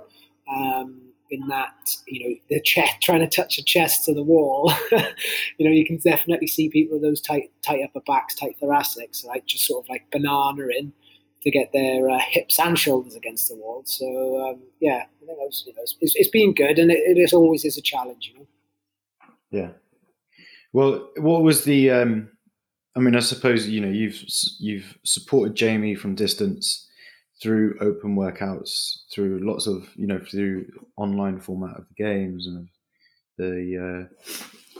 Um, 0.50 1.02
in 1.32 1.48
that, 1.48 1.74
you 2.08 2.30
know, 2.30 2.36
the 2.50 2.62
chest, 2.62 3.02
trying 3.02 3.22
to 3.22 3.28
touch 3.28 3.58
the 3.58 3.64
chest 3.64 4.06
to 4.06 4.14
the 4.14 4.24
wall, 4.24 4.72
you 4.92 5.68
know, 5.68 5.72
you 5.72 5.86
can 5.86 5.98
definitely 5.98 6.48
see 6.48 6.70
people 6.70 6.98
with 6.98 7.02
those 7.02 7.20
tight, 7.20 7.52
tight 7.64 7.82
upper 7.84 8.02
backs, 8.06 8.36
tight 8.36 8.56
thoracics, 8.62 9.26
right, 9.26 9.46
just 9.46 9.66
sort 9.66 9.84
of 9.84 9.90
like 9.90 10.06
banana 10.12 10.68
in 10.78 10.94
to 11.42 11.52
get 11.52 11.72
their 11.74 12.10
uh, 12.10 12.20
hips 12.20 12.60
and 12.60 12.78
shoulders 12.78 13.16
against 13.16 13.50
the 13.50 13.56
wall. 13.56 13.84
So 13.86 14.50
um, 14.50 14.62
yeah, 14.80 15.06
you 15.22 15.28
know, 15.28 15.36
it's, 15.42 15.66
it's 16.00 16.30
been 16.30 16.54
good, 16.54 16.78
and 16.78 16.92
it, 16.92 17.00
it 17.00 17.20
is 17.20 17.34
always 17.34 17.66
is 17.66 17.78
a 17.78 17.82
challenge, 17.82 18.32
you 18.34 18.40
know. 18.40 18.48
Yeah. 19.52 19.70
Well, 20.74 21.10
what 21.18 21.44
was 21.44 21.64
the 21.64 21.92
um, 21.92 22.30
I 22.96 23.00
mean, 23.02 23.16
I 23.16 23.20
suppose 23.20 23.68
you 23.68 23.82
know 23.82 23.90
you've 23.90 24.24
you've 24.60 24.98
supported 25.04 25.56
Jamie 25.56 25.96
from 25.96 26.16
distance 26.16 26.88
through 27.42 27.78
open 27.82 28.16
workouts, 28.16 29.04
through 29.12 29.40
lots 29.44 29.68
of 29.68 29.90
you 29.96 30.08
know 30.08 30.20
through 30.20 30.66
online 30.98 31.40
format 31.40 31.78
of 31.78 31.86
the 31.90 32.04
games 32.04 32.48
and 32.48 32.68
the 33.38 34.10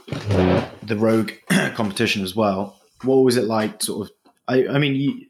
uh, 0.08 0.68
the 0.82 0.96
rogue 0.96 1.32
competition 1.74 2.22
as 2.22 2.34
well. 2.34 2.80
What 3.02 3.16
was 3.16 3.36
it 3.36 3.44
like? 3.44 3.82
Sort 3.82 4.08
of. 4.08 4.14
I, 4.48 4.66
I 4.68 4.78
mean, 4.78 4.94
you, 4.94 5.26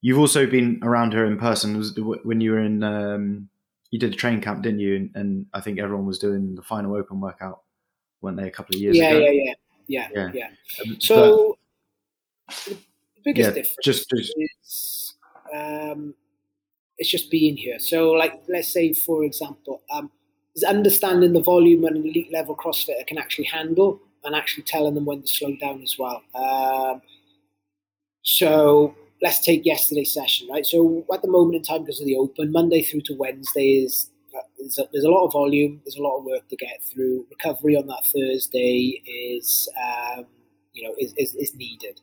you've 0.00 0.18
also 0.18 0.46
been 0.46 0.80
around 0.82 1.12
her 1.12 1.26
in 1.26 1.38
person. 1.38 1.76
Was 1.76 1.98
when 2.24 2.40
you 2.40 2.52
were 2.52 2.60
in. 2.60 2.82
Um, 2.82 3.48
you 3.90 4.00
did 4.00 4.12
a 4.12 4.16
train 4.16 4.40
camp, 4.40 4.64
didn't 4.64 4.80
you? 4.80 4.96
And, 4.96 5.10
and, 5.14 5.46
I 5.54 5.60
think 5.60 5.78
everyone 5.78 6.04
was 6.04 6.18
doing 6.18 6.56
the 6.56 6.62
final 6.62 6.96
open 6.96 7.20
workout, 7.20 7.60
weren't 8.20 8.36
they? 8.36 8.48
A 8.48 8.50
couple 8.50 8.74
of 8.74 8.82
years 8.82 8.96
yeah, 8.96 9.10
ago. 9.10 9.18
Yeah, 9.20 9.30
yeah, 9.30 9.54
yeah, 9.86 10.08
yeah, 10.12 10.30
yeah. 10.34 10.48
Um, 10.82 11.00
so 11.00 11.50
but, 11.50 11.58
the 12.66 12.76
biggest 13.24 13.48
yeah, 13.48 13.54
difference 13.54 13.76
just, 13.82 14.08
just 14.10 14.34
is 14.36 15.14
um, 15.54 16.14
it's 16.98 17.10
just 17.10 17.30
being 17.30 17.56
here. 17.56 17.78
So, 17.78 18.12
like, 18.12 18.42
let's 18.48 18.68
say, 18.68 18.92
for 18.92 19.24
example, 19.24 19.82
um, 19.90 20.10
is 20.54 20.64
understanding 20.64 21.32
the 21.32 21.42
volume 21.42 21.84
an 21.84 21.96
elite 21.96 22.32
level 22.32 22.56
CrossFitter 22.56 23.06
can 23.06 23.18
actually 23.18 23.46
handle 23.46 24.00
and 24.24 24.34
actually 24.34 24.62
telling 24.64 24.94
them 24.94 25.04
when 25.04 25.22
to 25.22 25.28
slow 25.28 25.54
down 25.56 25.82
as 25.82 25.96
well. 25.98 26.22
Um, 26.34 27.02
so 28.22 28.94
let's 29.20 29.40
take 29.44 29.66
yesterday's 29.66 30.12
session, 30.12 30.48
right? 30.48 30.64
So 30.64 31.04
at 31.12 31.22
the 31.22 31.28
moment 31.28 31.56
in 31.56 31.62
time, 31.62 31.82
because 31.82 32.00
of 32.00 32.06
the 32.06 32.16
Open, 32.16 32.52
Monday 32.52 32.82
through 32.82 33.02
to 33.02 33.14
Wednesday 33.14 33.84
is 33.84 34.10
there's 34.58 34.78
a, 34.78 34.88
there's 34.92 35.04
a, 35.04 35.10
lot 35.10 35.26
of 35.26 35.32
volume, 35.32 35.80
there's 35.84 35.96
a 35.96 36.02
lot 36.02 36.18
of 36.18 36.24
work 36.24 36.48
to 36.48 36.56
get 36.56 36.82
through. 36.82 37.26
Recovery 37.30 37.76
on 37.76 37.86
that 37.88 38.06
Thursday 38.06 39.02
is 39.06 39.68
um, 40.16 40.26
you 40.74 40.86
know 40.86 40.94
is, 40.98 41.14
is, 41.16 41.34
is 41.34 41.54
needed. 41.54 42.00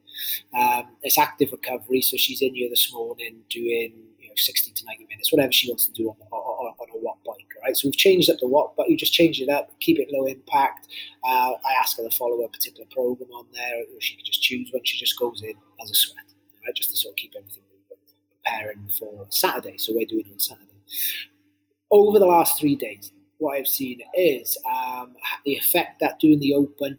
Um, 0.57 0.89
it's 1.03 1.17
active 1.17 1.51
recovery, 1.51 2.01
so 2.01 2.17
she's 2.17 2.41
in 2.41 2.55
here 2.55 2.69
this 2.69 2.91
morning 2.91 3.41
doing 3.49 3.93
you 4.19 4.29
know 4.29 4.35
60 4.35 4.71
to 4.71 4.85
90 4.85 5.05
minutes, 5.09 5.31
whatever 5.31 5.51
she 5.51 5.69
wants 5.69 5.85
to 5.85 5.91
do 5.91 6.09
on, 6.09 6.15
on, 6.31 6.73
on 6.79 6.87
a 6.95 6.97
watt 6.99 7.17
bike 7.25 7.41
right? 7.63 7.75
So 7.75 7.87
we've 7.87 7.97
changed 7.97 8.29
up 8.29 8.37
the 8.39 8.47
what, 8.47 8.75
but 8.75 8.89
you 8.89 8.97
just 8.97 9.13
change 9.13 9.41
it 9.41 9.49
up, 9.49 9.71
keep 9.79 9.99
it 9.99 10.07
low 10.11 10.25
impact. 10.25 10.87
Uh, 11.23 11.53
I 11.53 11.73
ask 11.79 11.97
her 11.97 12.07
to 12.07 12.15
follow 12.15 12.41
a 12.43 12.49
particular 12.49 12.87
program 12.91 13.29
on 13.31 13.45
there, 13.53 13.81
or 13.93 14.01
she 14.01 14.15
can 14.15 14.25
just 14.25 14.41
choose 14.41 14.69
when 14.71 14.83
she 14.83 14.97
just 14.97 15.17
goes 15.19 15.41
in 15.43 15.53
as 15.81 15.91
a 15.91 15.95
sweat, 15.95 16.25
right? 16.65 16.75
Just 16.75 16.91
to 16.91 16.97
sort 16.97 17.13
of 17.13 17.17
keep 17.17 17.33
everything 17.37 17.63
preparing 18.43 18.87
for 18.97 19.25
Saturday. 19.29 19.77
So 19.77 19.93
we're 19.93 20.05
doing 20.05 20.25
it 20.27 20.33
on 20.33 20.39
Saturday. 20.39 20.67
Over 21.91 22.19
the 22.19 22.25
last 22.25 22.59
three 22.59 22.75
days, 22.75 23.11
what 23.37 23.57
I've 23.57 23.67
seen 23.67 24.01
is 24.15 24.57
um, 24.71 25.13
the 25.45 25.53
effect 25.53 25.99
that 25.99 26.19
doing 26.19 26.39
the 26.39 26.53
open 26.53 26.97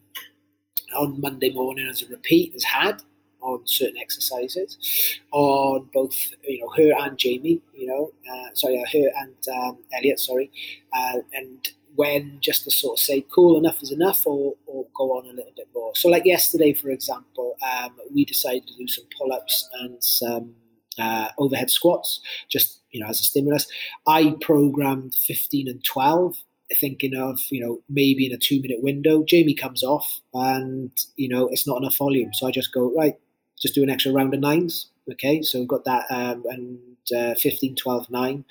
on 0.95 1.21
Monday 1.21 1.53
morning 1.53 1.89
as 1.89 2.03
a 2.03 2.07
repeat 2.09 2.53
has 2.53 2.65
had 2.65 3.03
on 3.41 3.61
certain 3.67 3.99
exercises, 3.99 5.19
on 5.33 5.89
both 5.93 6.17
you 6.45 6.61
know 6.61 6.69
her 6.77 6.93
and 7.05 7.19
Jamie, 7.19 7.61
you 7.75 7.87
know, 7.87 8.13
uh, 8.33 8.55
sorry, 8.55 8.81
uh, 8.81 8.89
her 8.93 9.11
and 9.21 9.49
um, 9.57 9.79
Elliot, 9.97 10.21
sorry, 10.21 10.51
uh, 10.93 11.19
and 11.33 11.69
when 11.95 12.39
just 12.41 12.65
to 12.65 12.71
sort 12.71 12.99
of 12.99 13.03
say 13.03 13.25
cool 13.31 13.59
enough 13.59 13.83
is 13.83 13.93
enough 13.93 14.27
or, 14.27 14.55
or 14.67 14.87
go 14.95 15.19
on 15.19 15.27
a 15.27 15.33
little 15.33 15.53
bit 15.55 15.69
more. 15.75 15.95
So 15.95 16.09
like 16.09 16.25
yesterday, 16.25 16.73
for 16.73 16.91
example, 16.91 17.57
um, 17.63 17.91
we 18.15 18.25
decided 18.25 18.67
to 18.67 18.77
do 18.77 18.87
some 18.89 19.05
pull-ups 19.17 19.69
and 19.81 20.03
some 20.03 20.55
uh, 20.99 21.29
overhead 21.39 21.71
squats, 21.71 22.21
just 22.49 22.81
you 22.91 23.01
know 23.01 23.09
as 23.09 23.21
a 23.21 23.25
stimulus. 23.25 23.67
I 24.07 24.37
programmed 24.41 25.15
15 25.15 25.69
and 25.69 25.85
12 25.85 26.37
thinking 26.79 27.14
of 27.14 27.38
you 27.50 27.61
know 27.61 27.81
maybe 27.88 28.26
in 28.26 28.33
a 28.33 28.38
two 28.38 28.61
minute 28.61 28.83
window 28.83 29.25
jamie 29.25 29.55
comes 29.55 29.83
off 29.83 30.21
and 30.35 30.91
you 31.17 31.29
know 31.29 31.49
it's 31.49 31.67
not 31.67 31.79
enough 31.79 31.97
volume 31.97 32.33
so 32.33 32.47
i 32.47 32.50
just 32.50 32.73
go 32.73 32.93
right 32.97 33.17
just 33.62 33.75
do 33.75 33.83
an 33.83 33.91
extra 33.91 34.12
round 34.12 34.35
of 34.35 34.41
nines. 34.41 34.88
Okay, 35.11 35.41
so 35.43 35.59
we've 35.59 35.69
got 35.69 35.85
that 35.85 36.05
um, 36.11 36.45
and 36.50 36.79
uh, 37.17 37.35
15, 37.35 37.76
12, 37.76 38.11
9. 38.11 38.45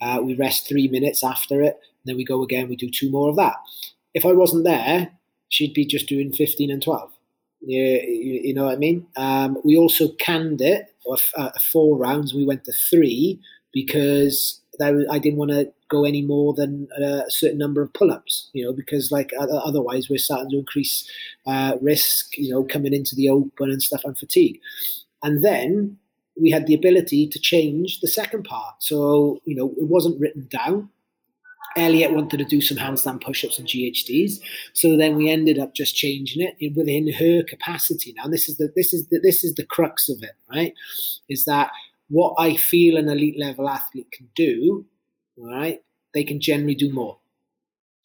Uh, 0.00 0.20
we 0.22 0.34
rest 0.34 0.68
three 0.68 0.88
minutes 0.88 1.24
after 1.24 1.62
it, 1.62 1.78
then 2.04 2.16
we 2.16 2.24
go 2.24 2.42
again, 2.42 2.68
we 2.68 2.76
do 2.76 2.90
two 2.90 3.10
more 3.10 3.28
of 3.28 3.36
that. 3.36 3.56
If 4.14 4.24
I 4.24 4.32
wasn't 4.32 4.64
there, 4.64 5.10
she'd 5.48 5.74
be 5.74 5.84
just 5.84 6.08
doing 6.08 6.32
15 6.32 6.70
and 6.70 6.82
12. 6.82 7.10
Yeah, 7.60 7.98
you, 8.06 8.54
know 8.54 8.66
what 8.66 8.74
I 8.74 8.78
mean? 8.78 9.06
Um, 9.16 9.58
we 9.64 9.76
also 9.76 10.08
canned 10.12 10.62
it, 10.62 10.94
uh, 11.36 11.50
four 11.60 11.98
rounds, 11.98 12.32
we 12.32 12.46
went 12.46 12.64
to 12.64 12.72
three 12.72 13.40
because 13.72 14.60
I 14.80 15.18
didn't 15.18 15.38
want 15.38 15.50
to 15.50 15.72
go 15.88 16.04
any 16.04 16.22
more 16.22 16.54
than 16.54 16.88
a 16.96 17.24
certain 17.28 17.58
number 17.58 17.82
of 17.82 17.92
pull-ups, 17.92 18.50
you 18.52 18.64
know, 18.64 18.72
because 18.72 19.10
like 19.10 19.32
otherwise 19.38 20.08
we're 20.08 20.18
starting 20.18 20.50
to 20.50 20.58
increase 20.58 21.08
uh, 21.46 21.76
risk, 21.80 22.36
you 22.36 22.50
know, 22.50 22.64
coming 22.64 22.92
into 22.92 23.14
the 23.14 23.28
open 23.30 23.70
and 23.70 23.82
stuff 23.82 24.02
and 24.04 24.18
fatigue. 24.18 24.60
And 25.22 25.44
then 25.44 25.98
we 26.40 26.50
had 26.50 26.66
the 26.66 26.74
ability 26.74 27.28
to 27.28 27.38
change 27.38 28.00
the 28.00 28.08
second 28.08 28.44
part. 28.44 28.82
So, 28.82 29.40
you 29.44 29.56
know, 29.56 29.74
it 29.76 29.88
wasn't 29.88 30.20
written 30.20 30.48
down. 30.50 30.90
Elliot 31.76 32.12
wanted 32.12 32.38
to 32.38 32.44
do 32.44 32.60
some 32.60 32.76
handstand 32.76 33.22
push-ups 33.22 33.58
and 33.58 33.68
GHDs, 33.68 34.40
so 34.72 34.96
then 34.96 35.16
we 35.16 35.30
ended 35.30 35.58
up 35.58 35.74
just 35.74 35.94
changing 35.94 36.42
it 36.42 36.74
within 36.74 37.12
her 37.12 37.42
capacity. 37.44 38.14
Now, 38.16 38.26
this 38.26 38.48
is 38.48 38.56
the 38.56 38.72
this 38.74 38.92
is 38.92 39.06
the, 39.08 39.20
this 39.20 39.44
is 39.44 39.54
the 39.54 39.66
crux 39.66 40.08
of 40.08 40.22
it, 40.22 40.32
right? 40.50 40.72
Is 41.28 41.44
that 41.44 41.70
what 42.08 42.34
I 42.38 42.56
feel 42.56 42.96
an 42.96 43.08
elite 43.08 43.38
level 43.38 43.68
athlete 43.68 44.10
can 44.12 44.28
do, 44.34 44.86
right? 45.36 45.82
They 46.14 46.24
can 46.24 46.40
generally 46.40 46.74
do 46.74 46.92
more. 46.92 47.18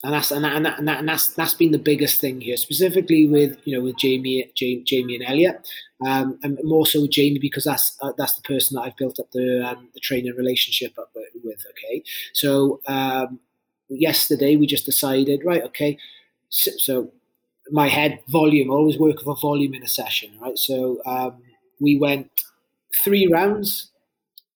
And 0.03 0.13
that's 0.13 0.31
and, 0.31 0.43
that, 0.43 0.53
and, 0.55 0.65
that, 0.65 0.79
and, 0.79 0.87
that, 0.89 0.99
and 0.99 1.07
that's 1.07 1.29
that's 1.29 1.53
been 1.53 1.71
the 1.71 1.77
biggest 1.79 2.19
thing 2.19 2.41
here, 2.41 2.57
specifically 2.57 3.25
with 3.25 3.57
you 3.63 3.73
know 3.73 3.81
with 3.81 3.97
Jamie, 3.97 4.51
Jamie, 4.53 4.83
Jamie 4.83 5.15
and 5.15 5.23
Elliot, 5.23 5.65
um, 6.05 6.37
and 6.43 6.59
more 6.63 6.85
so 6.85 7.01
with 7.01 7.11
Jamie 7.11 7.39
because 7.39 7.63
that's 7.63 7.97
uh, 8.01 8.11
that's 8.17 8.33
the 8.35 8.41
person 8.41 8.75
that 8.75 8.81
I've 8.81 8.97
built 8.97 9.17
up 9.17 9.31
the 9.31 9.65
um, 9.65 9.87
the 9.93 10.01
training 10.01 10.35
relationship 10.35 10.99
up 10.99 11.11
with. 11.15 11.65
Okay, 11.69 12.03
so 12.33 12.81
um, 12.85 13.39
yesterday 13.87 14.57
we 14.57 14.67
just 14.67 14.85
decided, 14.85 15.41
right? 15.45 15.63
Okay, 15.63 15.97
so, 16.49 16.71
so 16.77 17.11
my 17.71 17.87
head 17.87 18.19
volume 18.27 18.71
I 18.71 18.73
always 18.73 18.99
work 18.99 19.25
a 19.25 19.35
volume 19.35 19.73
in 19.73 19.83
a 19.83 19.87
session, 19.87 20.31
right? 20.41 20.57
So 20.57 20.99
um, 21.05 21.43
we 21.79 21.97
went 21.97 22.29
three 23.05 23.27
rounds 23.31 23.91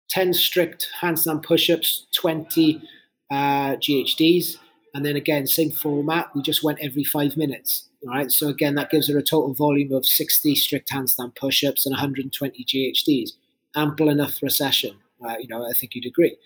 10 0.09 0.33
strict 0.33 0.89
handstand 1.01 1.43
push-ups, 1.43 2.07
20 2.15 2.81
uh, 3.29 3.75
GHDs, 3.75 4.57
and 4.93 5.05
then 5.05 5.15
again, 5.15 5.47
same 5.47 5.71
format. 5.71 6.29
We 6.33 6.41
just 6.41 6.63
went 6.63 6.79
every 6.81 7.03
five 7.03 7.37
minutes. 7.37 7.89
All 8.03 8.13
right. 8.13 8.31
So 8.31 8.47
again, 8.47 8.75
that 8.75 8.89
gives 8.89 9.09
her 9.09 9.17
a 9.17 9.23
total 9.23 9.53
volume 9.53 9.91
of 9.91 10.05
60 10.05 10.55
strict 10.55 10.89
handstand 10.91 11.35
push-ups 11.35 11.85
and 11.85 11.93
120 11.93 12.63
GHDs. 12.63 13.31
Ample 13.75 14.09
enough 14.09 14.35
for 14.35 14.45
a 14.45 14.51
session. 14.51 14.97
Uh, 15.23 15.35
you 15.39 15.47
know, 15.47 15.67
I 15.67 15.73
think 15.73 15.93
you'd 15.95 16.05
agree. 16.05 16.37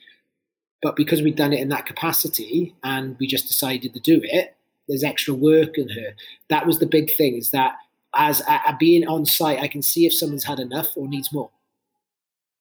But 0.82 0.96
because 0.96 1.22
we'd 1.22 1.36
done 1.36 1.54
it 1.54 1.60
in 1.60 1.70
that 1.70 1.86
capacity 1.86 2.76
and 2.84 3.16
we 3.20 3.28
just 3.28 3.48
decided 3.48 3.94
to 3.94 4.00
do 4.00 4.22
it, 4.24 4.56
there's 4.88 5.04
extra 5.04 5.34
work 5.34 5.78
in 5.78 5.90
her. 5.90 6.14
That 6.50 6.66
was 6.66 6.80
the 6.80 6.88
big 6.88 7.16
thing. 7.16 7.36
Is 7.36 7.52
that 7.52 7.76
as 8.16 8.42
uh, 8.48 8.60
being 8.80 9.08
on 9.08 9.26
site, 9.26 9.60
I 9.60 9.68
can 9.68 9.82
see 9.82 10.06
if 10.06 10.14
someone's 10.14 10.46
had 10.46 10.60
enough 10.60 10.98
or 10.98 11.08
needs 11.08 11.32
more. 11.32 11.52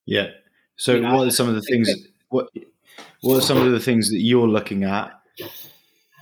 Yeah, 0.07 0.29
so, 0.81 0.95
you 0.95 1.03
know, 1.03 1.15
what 1.15 1.29
are 1.29 1.31
some 1.31 1.47
of 1.47 1.55
the 1.55 1.61
things? 1.61 1.91
What 2.31 2.49
What 3.21 3.37
are 3.37 3.43
some 3.43 3.59
of 3.59 3.71
the 3.71 3.81
things 3.81 4.09
that 4.11 4.21
you're 4.21 4.49
looking 4.49 4.85
at 4.85 5.13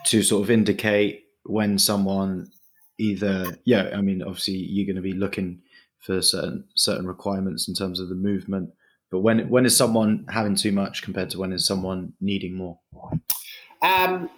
to 0.06 0.22
sort 0.24 0.42
of 0.42 0.50
indicate 0.50 1.26
when 1.44 1.78
someone 1.78 2.50
either? 2.98 3.56
Yeah, 3.64 3.90
I 3.94 4.00
mean, 4.00 4.20
obviously, 4.20 4.54
you're 4.54 4.84
going 4.86 4.96
to 4.96 5.02
be 5.02 5.12
looking 5.12 5.62
for 6.00 6.20
certain 6.20 6.64
certain 6.74 7.06
requirements 7.06 7.68
in 7.68 7.74
terms 7.74 8.00
of 8.00 8.08
the 8.08 8.16
movement. 8.16 8.70
But 9.12 9.20
when 9.20 9.48
when 9.48 9.64
is 9.64 9.76
someone 9.76 10.26
having 10.28 10.56
too 10.56 10.72
much 10.72 11.02
compared 11.02 11.30
to 11.30 11.38
when 11.38 11.52
is 11.52 11.64
someone 11.64 12.14
needing 12.20 12.56
more? 12.56 12.80
Um, 13.80 14.28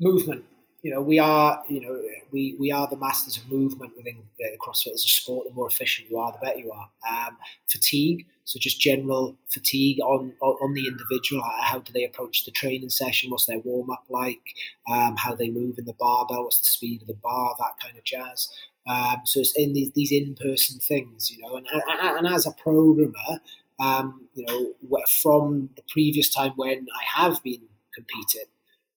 movement 0.00 0.46
you 0.82 0.92
know, 0.92 1.00
we 1.00 1.18
are, 1.18 1.62
you 1.68 1.80
know, 1.80 2.00
we, 2.30 2.54
we 2.58 2.70
are 2.70 2.86
the 2.86 2.96
masters 2.96 3.36
of 3.36 3.50
movement 3.50 3.92
within 3.96 4.18
uh, 4.40 4.56
CrossFit 4.64 4.92
as 4.92 5.04
a 5.04 5.08
sport. 5.08 5.48
The 5.48 5.54
more 5.54 5.68
efficient 5.68 6.10
you 6.10 6.18
are, 6.18 6.32
the 6.32 6.38
better 6.44 6.58
you 6.58 6.70
are. 6.70 6.88
Um, 7.10 7.36
fatigue, 7.66 8.26
so 8.44 8.60
just 8.60 8.80
general 8.80 9.36
fatigue 9.48 9.98
on, 10.00 10.32
on 10.40 10.74
the 10.74 10.86
individual. 10.86 11.42
How 11.62 11.80
do 11.80 11.92
they 11.92 12.04
approach 12.04 12.44
the 12.44 12.52
training 12.52 12.90
session? 12.90 13.30
What's 13.30 13.46
their 13.46 13.58
warm 13.58 13.90
up 13.90 14.04
like? 14.08 14.40
Um, 14.88 15.16
how 15.16 15.34
they 15.34 15.50
move 15.50 15.78
in 15.78 15.84
the 15.84 15.94
barbell? 15.94 16.44
What's 16.44 16.60
the 16.60 16.66
speed 16.66 17.02
of 17.02 17.08
the 17.08 17.14
bar? 17.14 17.56
That 17.58 17.80
kind 17.82 17.98
of 17.98 18.04
jazz. 18.04 18.48
Um, 18.88 19.22
so 19.24 19.40
it's 19.40 19.58
in 19.58 19.72
these, 19.72 19.90
these 19.92 20.12
in 20.12 20.36
person 20.36 20.78
things, 20.78 21.30
you 21.30 21.42
know. 21.42 21.56
And, 21.56 21.66
and, 21.72 22.18
and 22.18 22.34
as 22.34 22.46
a 22.46 22.52
programmer, 22.52 23.40
um, 23.80 24.28
you 24.34 24.46
know, 24.46 25.00
from 25.20 25.70
the 25.74 25.82
previous 25.88 26.32
time 26.32 26.52
when 26.54 26.86
I 26.94 27.22
have 27.22 27.42
been 27.42 27.62
competing, 27.92 28.48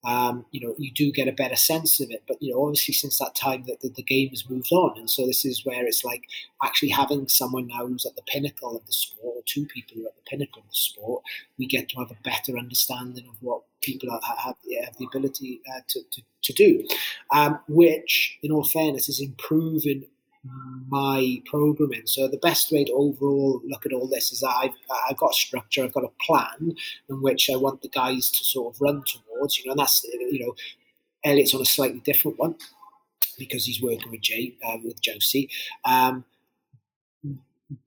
um, 0.06 0.46
you 0.52 0.66
know, 0.66 0.76
you 0.78 0.92
do 0.92 1.12
get 1.12 1.28
a 1.28 1.34
better 1.34 1.58
sense 1.58 2.00
of 2.00 2.10
it. 2.10 2.24
But 2.28 2.42
you 2.42 2.54
know, 2.54 2.64
obviously, 2.64 2.94
since 2.94 3.20
that 3.20 3.36
time, 3.36 3.66
that 3.68 3.82
the, 3.82 3.90
the, 3.90 4.04
game 4.04 4.30
has 4.30 4.50
moved 4.50 4.72
on, 4.72 4.98
and 4.98 5.10
so 5.10 5.26
this 5.26 5.44
is 5.44 5.66
where 5.66 5.86
it's 5.86 6.06
like 6.06 6.24
actually 6.64 6.90
having 6.90 7.28
someone 7.28 7.68
now 7.68 7.86
who's 7.86 8.06
at 8.06 8.16
the 8.16 8.22
pinnacle 8.24 8.78
of 8.78 8.86
the 8.86 8.94
sport, 8.94 9.36
or 9.38 9.42
two 9.46 9.66
people 9.66 9.98
who 9.98 10.06
are 10.06 10.10
at 10.10 10.16
the 10.16 10.30
pinnacle 10.30 10.62
of 10.62 10.70
the 10.70 10.76
sport. 10.76 11.24
We 11.58 11.68
get 11.68 11.90
to 11.90 12.00
have 12.00 12.12
a 12.12 12.18
better 12.24 12.58
understanding 12.58 13.26
of 13.28 13.36
what 13.42 13.64
people 13.82 14.10
are, 14.10 14.22
have, 14.26 14.38
have, 14.38 14.56
the 14.98 15.06
ability 15.06 15.62
uh, 15.70 15.82
to, 15.90 16.02
to, 16.12 16.22
to 16.44 16.54
do, 16.54 16.88
um, 17.34 17.60
which, 17.68 18.38
in 18.42 18.52
all 18.52 18.64
fairness, 18.64 19.10
is 19.10 19.20
improving 19.20 20.06
my 20.88 21.42
programming. 21.46 22.04
So 22.06 22.28
the 22.28 22.38
best 22.38 22.72
way 22.72 22.84
to 22.86 22.92
overall 22.94 23.62
look 23.66 23.86
at 23.86 23.94
all 23.94 24.08
this 24.08 24.32
is 24.32 24.40
that 24.40 24.50
I've, 24.50 24.72
I've 25.10 25.18
got 25.18 25.32
a 25.32 25.34
structure, 25.36 25.84
I've 25.84 25.94
got 25.94 26.04
a 26.04 26.26
plan 26.26 26.76
in 27.10 27.22
which 27.22 27.50
I 27.50 27.56
want 27.56 27.82
the 27.82 27.90
guys 27.90 28.32
to 28.32 28.44
sort 28.44 28.74
of 28.76 28.82
run 28.82 29.04
towards, 29.06 29.60
you 29.60 29.66
know, 29.66 29.72
and 29.72 29.80
that's, 29.80 30.04
you 30.04 30.46
know, 30.46 30.56
Elliot's 31.24 31.54
on 31.54 31.62
a 31.62 31.66
slightly 31.66 32.00
different 32.00 32.40
one. 32.40 32.56
because 33.40 33.66
he's 33.66 33.82
working 33.82 34.12
with 34.12 34.22
Jay 34.22 34.56
uh, 34.68 34.78
with 34.84 35.02
Josie. 35.02 35.50
Um, 35.86 36.26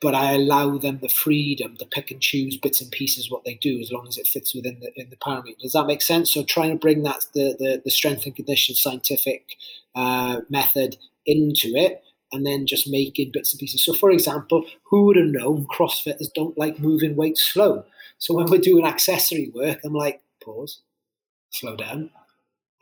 but 0.00 0.14
I 0.14 0.32
allow 0.32 0.78
them 0.78 1.00
the 1.02 1.08
freedom 1.08 1.76
to 1.76 1.86
pick 1.86 2.12
and 2.12 2.20
choose 2.20 2.56
bits 2.56 2.80
and 2.80 2.90
pieces 2.90 3.30
what 3.30 3.44
they 3.44 3.54
do 3.54 3.80
as 3.80 3.90
long 3.90 4.06
as 4.06 4.16
it 4.16 4.28
fits 4.28 4.54
within 4.54 4.78
the 4.80 4.92
in 5.00 5.10
the 5.10 5.16
parameter. 5.16 5.58
Does 5.60 5.72
that 5.72 5.86
make 5.86 6.02
sense? 6.02 6.32
So 6.32 6.44
trying 6.44 6.70
to 6.70 6.76
bring 6.76 7.02
that 7.02 7.24
the 7.34 7.56
the, 7.58 7.82
the 7.84 7.90
strength 7.90 8.24
and 8.26 8.34
condition 8.34 8.74
scientific 8.74 9.56
uh, 9.94 10.40
method 10.50 10.96
into 11.26 11.68
it 11.74 12.02
and 12.32 12.46
then 12.46 12.66
just 12.66 12.88
making 12.90 13.30
bits 13.32 13.52
and 13.52 13.60
pieces. 13.60 13.84
So, 13.84 13.92
for 13.92 14.10
example, 14.10 14.64
who 14.84 15.06
would 15.06 15.16
have 15.16 15.26
known 15.26 15.66
CrossFitters 15.66 16.32
don't 16.34 16.56
like 16.58 16.78
moving 16.78 17.16
weights 17.16 17.42
slow? 17.42 17.84
So 18.18 18.34
when 18.34 18.46
we're 18.46 18.58
doing 18.58 18.86
accessory 18.86 19.50
work, 19.54 19.80
I'm 19.84 19.94
like, 19.94 20.20
pause, 20.42 20.80
slow 21.50 21.76
down, 21.76 22.10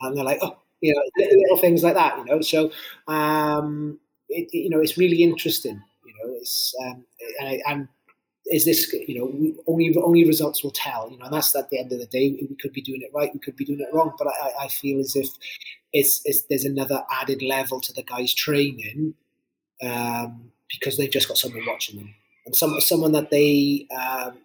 and 0.01 0.17
they're 0.17 0.23
like, 0.23 0.39
oh, 0.41 0.57
you 0.81 0.93
know, 0.93 1.01
little 1.17 1.57
things 1.57 1.83
like 1.83 1.95
that, 1.95 2.17
you 2.17 2.25
know. 2.25 2.41
So, 2.41 2.71
um, 3.07 3.99
it, 4.29 4.49
you 4.53 4.69
know, 4.69 4.79
it's 4.79 4.97
really 4.97 5.23
interesting 5.23 5.81
you 6.05 6.13
know, 6.13 6.33
it's 6.35 6.73
um, 6.85 7.05
and, 7.39 7.61
and 7.67 7.87
is 8.47 8.65
this 8.65 8.91
you 8.93 9.19
know 9.19 9.55
only 9.67 9.95
only 9.97 10.25
results 10.25 10.63
will 10.63 10.71
tell 10.71 11.09
you 11.11 11.17
know 11.17 11.25
and 11.25 11.33
that's 11.33 11.55
at 11.55 11.69
the 11.69 11.77
end 11.79 11.91
of 11.91 11.99
the 11.99 12.07
day 12.07 12.35
we 12.49 12.55
could 12.59 12.73
be 12.73 12.81
doing 12.81 13.01
it 13.01 13.11
right 13.13 13.29
we 13.33 13.39
could 13.39 13.55
be 13.55 13.63
doing 13.63 13.79
it 13.79 13.87
wrong 13.93 14.13
but 14.17 14.27
I, 14.27 14.65
I 14.65 14.67
feel 14.67 14.99
as 14.99 15.15
if 15.15 15.27
it's, 15.93 16.21
it's 16.25 16.43
there's 16.49 16.65
another 16.65 17.03
added 17.21 17.43
level 17.43 17.79
to 17.81 17.93
the 17.93 18.01
guys 18.01 18.33
training 18.33 19.13
um, 19.83 20.51
because 20.69 20.97
they've 20.97 21.11
just 21.11 21.27
got 21.27 21.37
someone 21.37 21.65
watching 21.65 21.97
them 21.97 22.13
and 22.45 22.55
some 22.55 22.79
someone 22.81 23.11
that 23.11 23.29
they 23.29 23.87
um, 23.95 24.37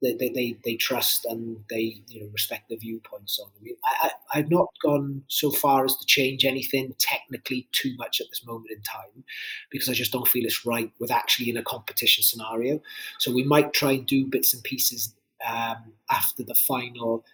they, 0.00 0.14
they, 0.14 0.28
they, 0.28 0.56
they 0.64 0.76
trust 0.76 1.24
and 1.24 1.56
they 1.70 2.02
you 2.06 2.20
know 2.20 2.28
respect 2.32 2.68
the 2.68 2.76
viewpoints 2.76 3.38
on. 3.38 3.50
I 3.58 3.62
mean, 3.62 3.74
I, 3.84 4.10
I, 4.32 4.36
have 4.38 4.50
not 4.50 4.68
gone 4.82 5.22
so 5.28 5.50
far 5.50 5.84
as 5.84 5.96
to 5.96 6.06
change 6.06 6.44
anything 6.44 6.94
technically 6.98 7.68
too 7.72 7.94
much 7.98 8.20
at 8.20 8.28
this 8.30 8.46
moment 8.46 8.70
in 8.70 8.80
time 8.82 9.24
because 9.70 9.88
I 9.88 9.94
just 9.94 10.12
don't 10.12 10.28
feel 10.28 10.44
it's 10.44 10.64
right 10.64 10.92
with 11.00 11.10
actually 11.10 11.50
in 11.50 11.56
a 11.56 11.62
competition 11.62 12.22
scenario. 12.22 12.80
So 13.18 13.32
we 13.32 13.42
might 13.42 13.72
try 13.72 13.92
and 13.92 14.06
do 14.06 14.24
bits 14.24 14.54
and 14.54 14.62
pieces 14.62 15.14
um, 15.46 15.92
after 16.10 16.44
the 16.44 16.54
final 16.54 17.24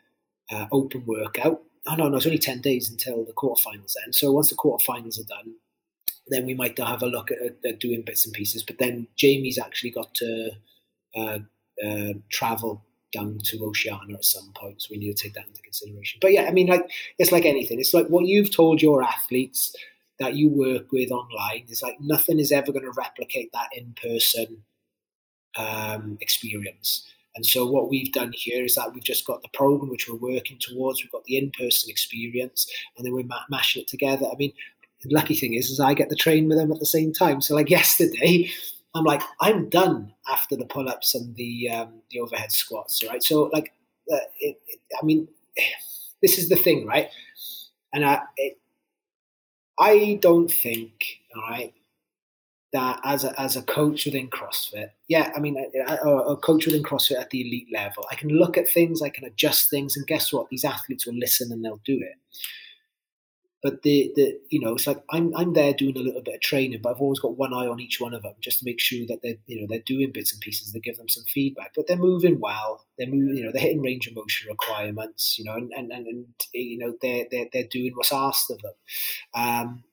uh, 0.50 0.66
open 0.72 1.04
workout. 1.06 1.62
Oh 1.86 1.96
no, 1.96 2.08
no, 2.08 2.16
it's 2.16 2.26
only 2.26 2.38
10 2.38 2.62
days 2.62 2.90
until 2.90 3.24
the 3.24 3.32
quarterfinals 3.32 3.94
end. 4.04 4.14
So 4.14 4.32
once 4.32 4.48
the 4.48 4.56
quarterfinals 4.56 5.20
are 5.20 5.28
done, 5.28 5.54
then 6.28 6.46
we 6.46 6.54
might 6.54 6.78
have 6.78 7.02
a 7.02 7.06
look 7.06 7.30
at, 7.30 7.38
at 7.68 7.80
doing 7.80 8.02
bits 8.02 8.24
and 8.24 8.34
pieces. 8.34 8.62
But 8.62 8.78
then 8.78 9.06
Jamie's 9.16 9.58
actually 9.58 9.90
got 9.90 10.14
to 10.14 10.50
uh, 11.16 11.38
uh, 11.84 12.12
travel 12.30 12.84
down 13.12 13.38
to 13.44 13.64
Oceania 13.64 14.16
at 14.16 14.24
some 14.24 14.52
point. 14.56 14.82
So 14.82 14.88
we 14.90 14.98
need 14.98 15.16
to 15.16 15.22
take 15.22 15.34
that 15.34 15.46
into 15.46 15.62
consideration. 15.62 16.18
But 16.20 16.32
yeah, 16.32 16.44
I 16.44 16.50
mean, 16.50 16.66
like 16.66 16.90
it's 17.18 17.32
like 17.32 17.44
anything. 17.44 17.78
It's 17.78 17.94
like 17.94 18.08
what 18.08 18.26
you've 18.26 18.54
told 18.54 18.82
your 18.82 19.02
athletes 19.02 19.74
that 20.18 20.34
you 20.34 20.48
work 20.48 20.92
with 20.92 21.10
online 21.10 21.64
is 21.68 21.82
like 21.82 21.96
nothing 22.00 22.38
is 22.38 22.52
ever 22.52 22.72
going 22.72 22.84
to 22.84 22.92
replicate 22.96 23.50
that 23.52 23.68
in 23.76 23.94
person 24.00 24.64
um, 25.56 26.18
experience. 26.20 27.06
And 27.36 27.44
so 27.44 27.66
what 27.66 27.90
we've 27.90 28.12
done 28.12 28.32
here 28.32 28.64
is 28.64 28.76
that 28.76 28.94
we've 28.94 29.02
just 29.02 29.26
got 29.26 29.42
the 29.42 29.48
program 29.48 29.90
which 29.90 30.08
we're 30.08 30.16
working 30.16 30.56
towards. 30.60 31.02
We've 31.02 31.10
got 31.10 31.24
the 31.24 31.36
in-person 31.36 31.90
experience, 31.90 32.70
and 32.96 33.04
then 33.04 33.12
we're 33.12 33.26
mashing 33.50 33.82
it 33.82 33.88
together. 33.88 34.26
I 34.26 34.36
mean, 34.36 34.52
the 35.04 35.14
lucky 35.14 35.34
thing 35.34 35.54
is, 35.54 35.70
is 35.70 35.80
I 35.80 35.94
get 35.94 36.08
to 36.10 36.16
train 36.16 36.48
with 36.48 36.58
them 36.58 36.72
at 36.72 36.80
the 36.80 36.86
same 36.86 37.12
time. 37.12 37.40
So 37.40 37.54
like 37.54 37.70
yesterday, 37.78 38.50
I'm 38.94 39.04
like, 39.04 39.22
I'm 39.40 39.68
done 39.68 40.12
after 40.28 40.56
the 40.56 40.66
pull 40.66 40.88
ups 40.88 41.14
and 41.14 41.34
the 41.36 41.70
um, 41.70 42.02
the 42.10 42.20
overhead 42.20 42.52
squats, 42.52 43.02
right? 43.06 43.22
So 43.22 43.50
like, 43.52 43.72
uh, 44.12 44.16
it, 44.40 44.56
it, 44.66 44.80
I 45.00 45.04
mean, 45.04 45.28
this 46.22 46.38
is 46.38 46.48
the 46.48 46.56
thing, 46.56 46.86
right? 46.86 47.08
And 47.92 48.04
I, 48.04 48.22
it, 48.36 48.58
I 49.78 50.18
don't 50.20 50.50
think, 50.50 50.92
all 51.36 51.42
right, 51.42 51.72
that 52.72 53.00
as 53.04 53.24
a 53.24 53.40
as 53.40 53.56
a 53.56 53.62
coach 53.62 54.04
within 54.04 54.28
CrossFit, 54.28 54.90
yeah, 55.08 55.32
I 55.36 55.40
mean, 55.40 55.56
a 55.86 56.36
coach 56.36 56.66
within 56.66 56.82
CrossFit 56.82 57.20
at 57.20 57.30
the 57.30 57.40
elite 57.40 57.68
level, 57.72 58.04
I 58.10 58.16
can 58.16 58.30
look 58.30 58.56
at 58.56 58.68
things, 58.68 59.02
I 59.02 59.10
can 59.10 59.24
adjust 59.24 59.70
things, 59.70 59.96
and 59.96 60.06
guess 60.06 60.32
what? 60.32 60.48
These 60.48 60.64
athletes 60.64 61.06
will 61.06 61.14
listen 61.14 61.52
and 61.52 61.64
they'll 61.64 61.80
do 61.84 61.98
it. 62.00 62.16
But 63.64 63.80
the 63.80 64.12
the 64.14 64.38
you 64.50 64.60
know 64.60 64.74
it's 64.74 64.86
like 64.86 65.02
I'm 65.08 65.34
I'm 65.34 65.54
there 65.54 65.72
doing 65.72 65.96
a 65.96 66.00
little 66.00 66.20
bit 66.20 66.34
of 66.34 66.40
training, 66.42 66.80
but 66.82 66.90
I've 66.90 67.00
always 67.00 67.18
got 67.18 67.38
one 67.38 67.54
eye 67.54 67.66
on 67.66 67.80
each 67.80 67.98
one 67.98 68.12
of 68.12 68.22
them 68.22 68.34
just 68.42 68.58
to 68.58 68.66
make 68.66 68.78
sure 68.78 69.06
that 69.08 69.20
they're 69.22 69.36
you 69.46 69.58
know 69.58 69.66
they're 69.66 69.78
doing 69.86 70.12
bits 70.12 70.34
and 70.34 70.40
pieces. 70.42 70.72
They 70.72 70.80
give 70.80 70.98
them 70.98 71.08
some 71.08 71.24
feedback, 71.24 71.72
but 71.74 71.86
they're 71.86 71.96
moving 71.96 72.40
well. 72.40 72.84
They're 72.98 73.08
moving, 73.08 73.38
you 73.38 73.42
know 73.42 73.52
they're 73.52 73.62
hitting 73.62 73.80
range 73.80 74.06
of 74.06 74.14
motion 74.14 74.50
requirements. 74.50 75.38
You 75.38 75.46
know 75.46 75.54
and 75.54 75.72
and, 75.74 75.90
and, 75.90 76.06
and 76.06 76.26
you 76.52 76.76
know 76.76 76.92
they're, 77.00 77.24
they're 77.30 77.46
they're 77.54 77.68
doing 77.70 77.92
what's 77.94 78.12
asked 78.12 78.50
of 78.50 78.60
them. 78.60 78.74
Um, 79.34 79.84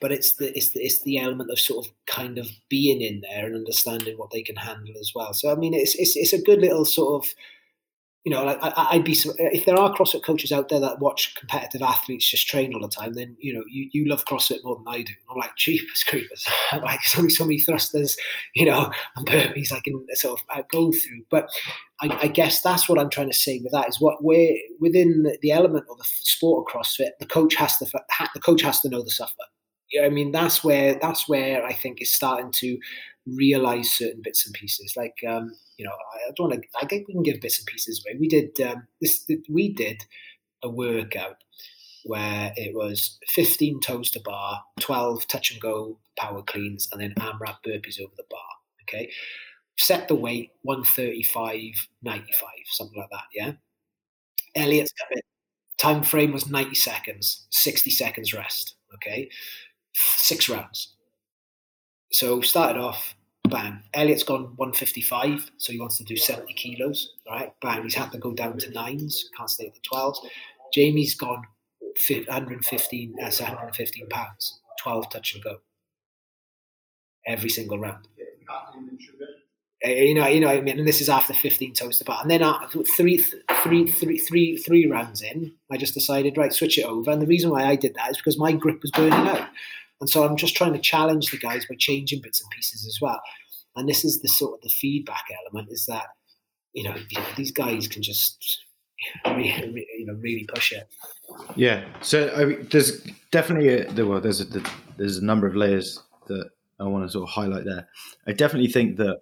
but 0.00 0.12
it's 0.12 0.34
the 0.34 0.56
it's 0.56 0.68
the 0.68 0.80
it's 0.80 1.02
the 1.02 1.18
element 1.18 1.50
of 1.50 1.58
sort 1.58 1.84
of 1.84 1.92
kind 2.06 2.38
of 2.38 2.48
being 2.68 3.00
in 3.00 3.22
there 3.22 3.46
and 3.46 3.56
understanding 3.56 4.16
what 4.18 4.30
they 4.30 4.42
can 4.42 4.54
handle 4.54 4.94
as 5.00 5.10
well. 5.16 5.34
So 5.34 5.50
I 5.50 5.56
mean, 5.56 5.74
it's 5.74 5.96
it's 5.96 6.16
it's 6.16 6.32
a 6.32 6.40
good 6.40 6.60
little 6.60 6.84
sort 6.84 7.24
of 7.24 7.34
you 8.24 8.32
know, 8.32 8.42
like 8.42 8.58
I, 8.62 8.96
would 8.96 9.04
be 9.04 9.16
if 9.38 9.66
there 9.66 9.78
are 9.78 9.94
CrossFit 9.94 10.24
coaches 10.24 10.50
out 10.50 10.70
there 10.70 10.80
that 10.80 10.98
watch 10.98 11.34
competitive 11.34 11.82
athletes 11.82 12.30
just 12.30 12.48
train 12.48 12.72
all 12.72 12.80
the 12.80 12.88
time, 12.88 13.12
then 13.12 13.36
you 13.38 13.52
know 13.52 13.62
you, 13.70 13.90
you 13.92 14.08
love 14.08 14.24
CrossFit 14.24 14.64
more 14.64 14.76
than 14.76 14.88
I 14.88 15.02
do. 15.02 15.12
I'm 15.30 15.36
like 15.36 15.54
cheapers 15.56 16.02
creepers. 16.08 16.46
like 16.72 17.00
there's 17.00 17.18
only 17.18 17.28
so 17.28 17.44
many 17.44 17.60
thrusters, 17.60 18.16
you 18.54 18.64
know, 18.64 18.90
and 19.16 19.26
burpees 19.26 19.72
I 19.72 19.80
can 19.80 20.06
sort 20.14 20.40
of 20.40 20.58
uh, 20.58 20.62
go 20.72 20.90
through. 20.90 21.24
But 21.30 21.50
I, 22.00 22.18
I, 22.22 22.28
guess 22.28 22.62
that's 22.62 22.88
what 22.88 22.98
I'm 22.98 23.10
trying 23.10 23.30
to 23.30 23.36
say 23.36 23.60
with 23.62 23.72
that 23.72 23.90
is 23.90 24.00
what 24.00 24.24
we're 24.24 24.56
within 24.80 25.24
the, 25.24 25.36
the 25.42 25.52
element 25.52 25.84
of 25.90 25.98
the 25.98 26.04
sport 26.04 26.66
of 26.66 26.74
CrossFit. 26.74 27.10
The 27.20 27.26
coach 27.26 27.54
has 27.56 27.76
to 27.76 27.84
the 27.84 28.40
coach 28.40 28.62
has 28.62 28.80
to 28.80 28.88
know 28.88 29.02
the 29.02 29.10
suffer. 29.10 29.34
I 30.02 30.08
mean, 30.08 30.32
that's 30.32 30.64
where 30.64 30.98
that's 31.00 31.28
where 31.28 31.62
I 31.62 31.74
think 31.74 32.00
is 32.00 32.10
starting 32.10 32.52
to 32.52 32.78
realize 33.26 33.90
certain 33.90 34.22
bits 34.22 34.46
and 34.46 34.54
pieces. 34.54 34.94
Like, 34.96 35.14
um, 35.28 35.52
you 35.76 35.84
know, 35.84 35.92
I 35.92 36.30
don't 36.36 36.50
want 36.50 36.62
to. 36.62 36.68
I 36.80 36.86
think 36.86 37.08
we 37.08 37.14
can 37.14 37.22
give 37.22 37.40
bits 37.40 37.58
and 37.58 37.66
pieces 37.66 38.04
away. 38.04 38.16
We 38.18 38.28
did 38.28 38.60
um, 38.60 38.86
this. 39.00 39.28
We 39.48 39.72
did 39.72 40.02
a 40.62 40.68
workout 40.68 41.44
where 42.04 42.52
it 42.56 42.74
was 42.74 43.18
15 43.28 43.80
toes 43.80 44.10
to 44.10 44.20
bar, 44.20 44.62
12 44.80 45.26
touch 45.26 45.50
and 45.50 45.60
go 45.60 45.98
power 46.18 46.42
cleans, 46.42 46.88
and 46.92 47.00
then 47.00 47.14
AMRAP 47.18 47.56
burpees 47.66 48.00
over 48.00 48.12
the 48.16 48.24
bar. 48.30 48.40
Okay, 48.82 49.10
set 49.78 50.08
the 50.08 50.14
weight 50.14 50.50
135, 50.62 51.88
95, 52.02 52.48
something 52.66 52.98
like 52.98 53.10
that. 53.10 53.24
Yeah. 53.34 53.52
Elliot's. 54.54 54.92
Time 55.76 56.04
frame 56.04 56.32
was 56.32 56.48
90 56.48 56.76
seconds, 56.76 57.46
60 57.50 57.90
seconds 57.90 58.32
rest. 58.32 58.76
Okay, 58.94 59.28
six 59.92 60.48
rounds. 60.48 60.94
So 62.12 62.40
started 62.42 62.80
off, 62.80 63.16
bang. 63.48 63.82
Elliot's 63.92 64.22
gone 64.22 64.52
155, 64.56 65.50
so 65.58 65.72
he 65.72 65.80
wants 65.80 65.98
to 65.98 66.04
do 66.04 66.16
70 66.16 66.52
kilos. 66.54 67.12
Right, 67.28 67.52
bang. 67.60 67.82
He's 67.82 67.94
had 67.94 68.12
to 68.12 68.18
go 68.18 68.32
down 68.32 68.58
to 68.58 68.70
nines, 68.70 69.30
can't 69.36 69.50
stay 69.50 69.66
at 69.66 69.74
the 69.74 69.80
12s. 69.80 70.16
Jamie's 70.72 71.14
gone 71.14 71.44
115, 71.80 73.14
that's 73.18 73.40
uh, 73.40 73.44
115 73.44 74.08
pounds, 74.08 74.60
12 74.82 75.10
touch 75.10 75.34
and 75.34 75.44
go. 75.44 75.58
Every 77.26 77.48
single 77.48 77.78
round. 77.78 78.08
Uh, 79.84 79.88
you 79.88 80.14
know, 80.14 80.26
you 80.26 80.40
know, 80.40 80.48
I 80.48 80.60
mean, 80.60 80.78
and 80.78 80.88
this 80.88 81.00
is 81.00 81.08
after 81.08 81.34
15 81.34 81.74
toes 81.74 81.98
to 81.98 82.04
bar. 82.04 82.20
And 82.22 82.30
then 82.30 82.42
three, 82.96 83.18
three, 83.18 83.86
three, 83.86 84.18
three, 84.18 84.56
three 84.56 84.86
rounds 84.86 85.20
in, 85.22 85.52
I 85.70 85.76
just 85.76 85.94
decided, 85.94 86.38
right, 86.38 86.52
switch 86.52 86.78
it 86.78 86.84
over. 86.84 87.10
And 87.10 87.20
the 87.20 87.26
reason 87.26 87.50
why 87.50 87.64
I 87.64 87.76
did 87.76 87.94
that 87.94 88.10
is 88.10 88.16
because 88.16 88.38
my 88.38 88.52
grip 88.52 88.80
was 88.82 88.90
burning 88.90 89.28
out. 89.28 89.48
And 90.00 90.10
so 90.10 90.24
I'm 90.24 90.36
just 90.36 90.56
trying 90.56 90.72
to 90.72 90.78
challenge 90.78 91.30
the 91.30 91.38
guys 91.38 91.66
by 91.66 91.76
changing 91.78 92.20
bits 92.22 92.40
and 92.40 92.50
pieces 92.50 92.86
as 92.86 92.98
well. 93.00 93.20
And 93.76 93.88
this 93.88 94.04
is 94.04 94.20
the 94.22 94.28
sort 94.28 94.54
of 94.54 94.60
the 94.62 94.68
feedback 94.68 95.24
element 95.42 95.68
is 95.70 95.86
that, 95.86 96.06
you 96.72 96.84
know, 96.84 96.94
these 97.36 97.52
guys 97.52 97.88
can 97.88 98.02
just 98.02 98.64
really, 99.26 99.86
you 99.98 100.06
know, 100.06 100.14
really 100.14 100.46
push 100.52 100.72
it. 100.72 100.88
Yeah. 101.56 101.84
So 102.00 102.32
I 102.36 102.62
there's 102.64 103.02
definitely 103.30 103.68
a, 103.68 104.06
well, 104.06 104.20
there's 104.20 104.40
a, 104.40 104.62
there's 104.96 105.18
a 105.18 105.24
number 105.24 105.46
of 105.46 105.56
layers 105.56 106.00
that 106.26 106.50
I 106.78 106.84
want 106.84 107.06
to 107.06 107.10
sort 107.10 107.28
of 107.28 107.34
highlight 107.34 107.64
there. 107.64 107.88
I 108.26 108.32
definitely 108.32 108.70
think 108.70 108.96
that 108.96 109.20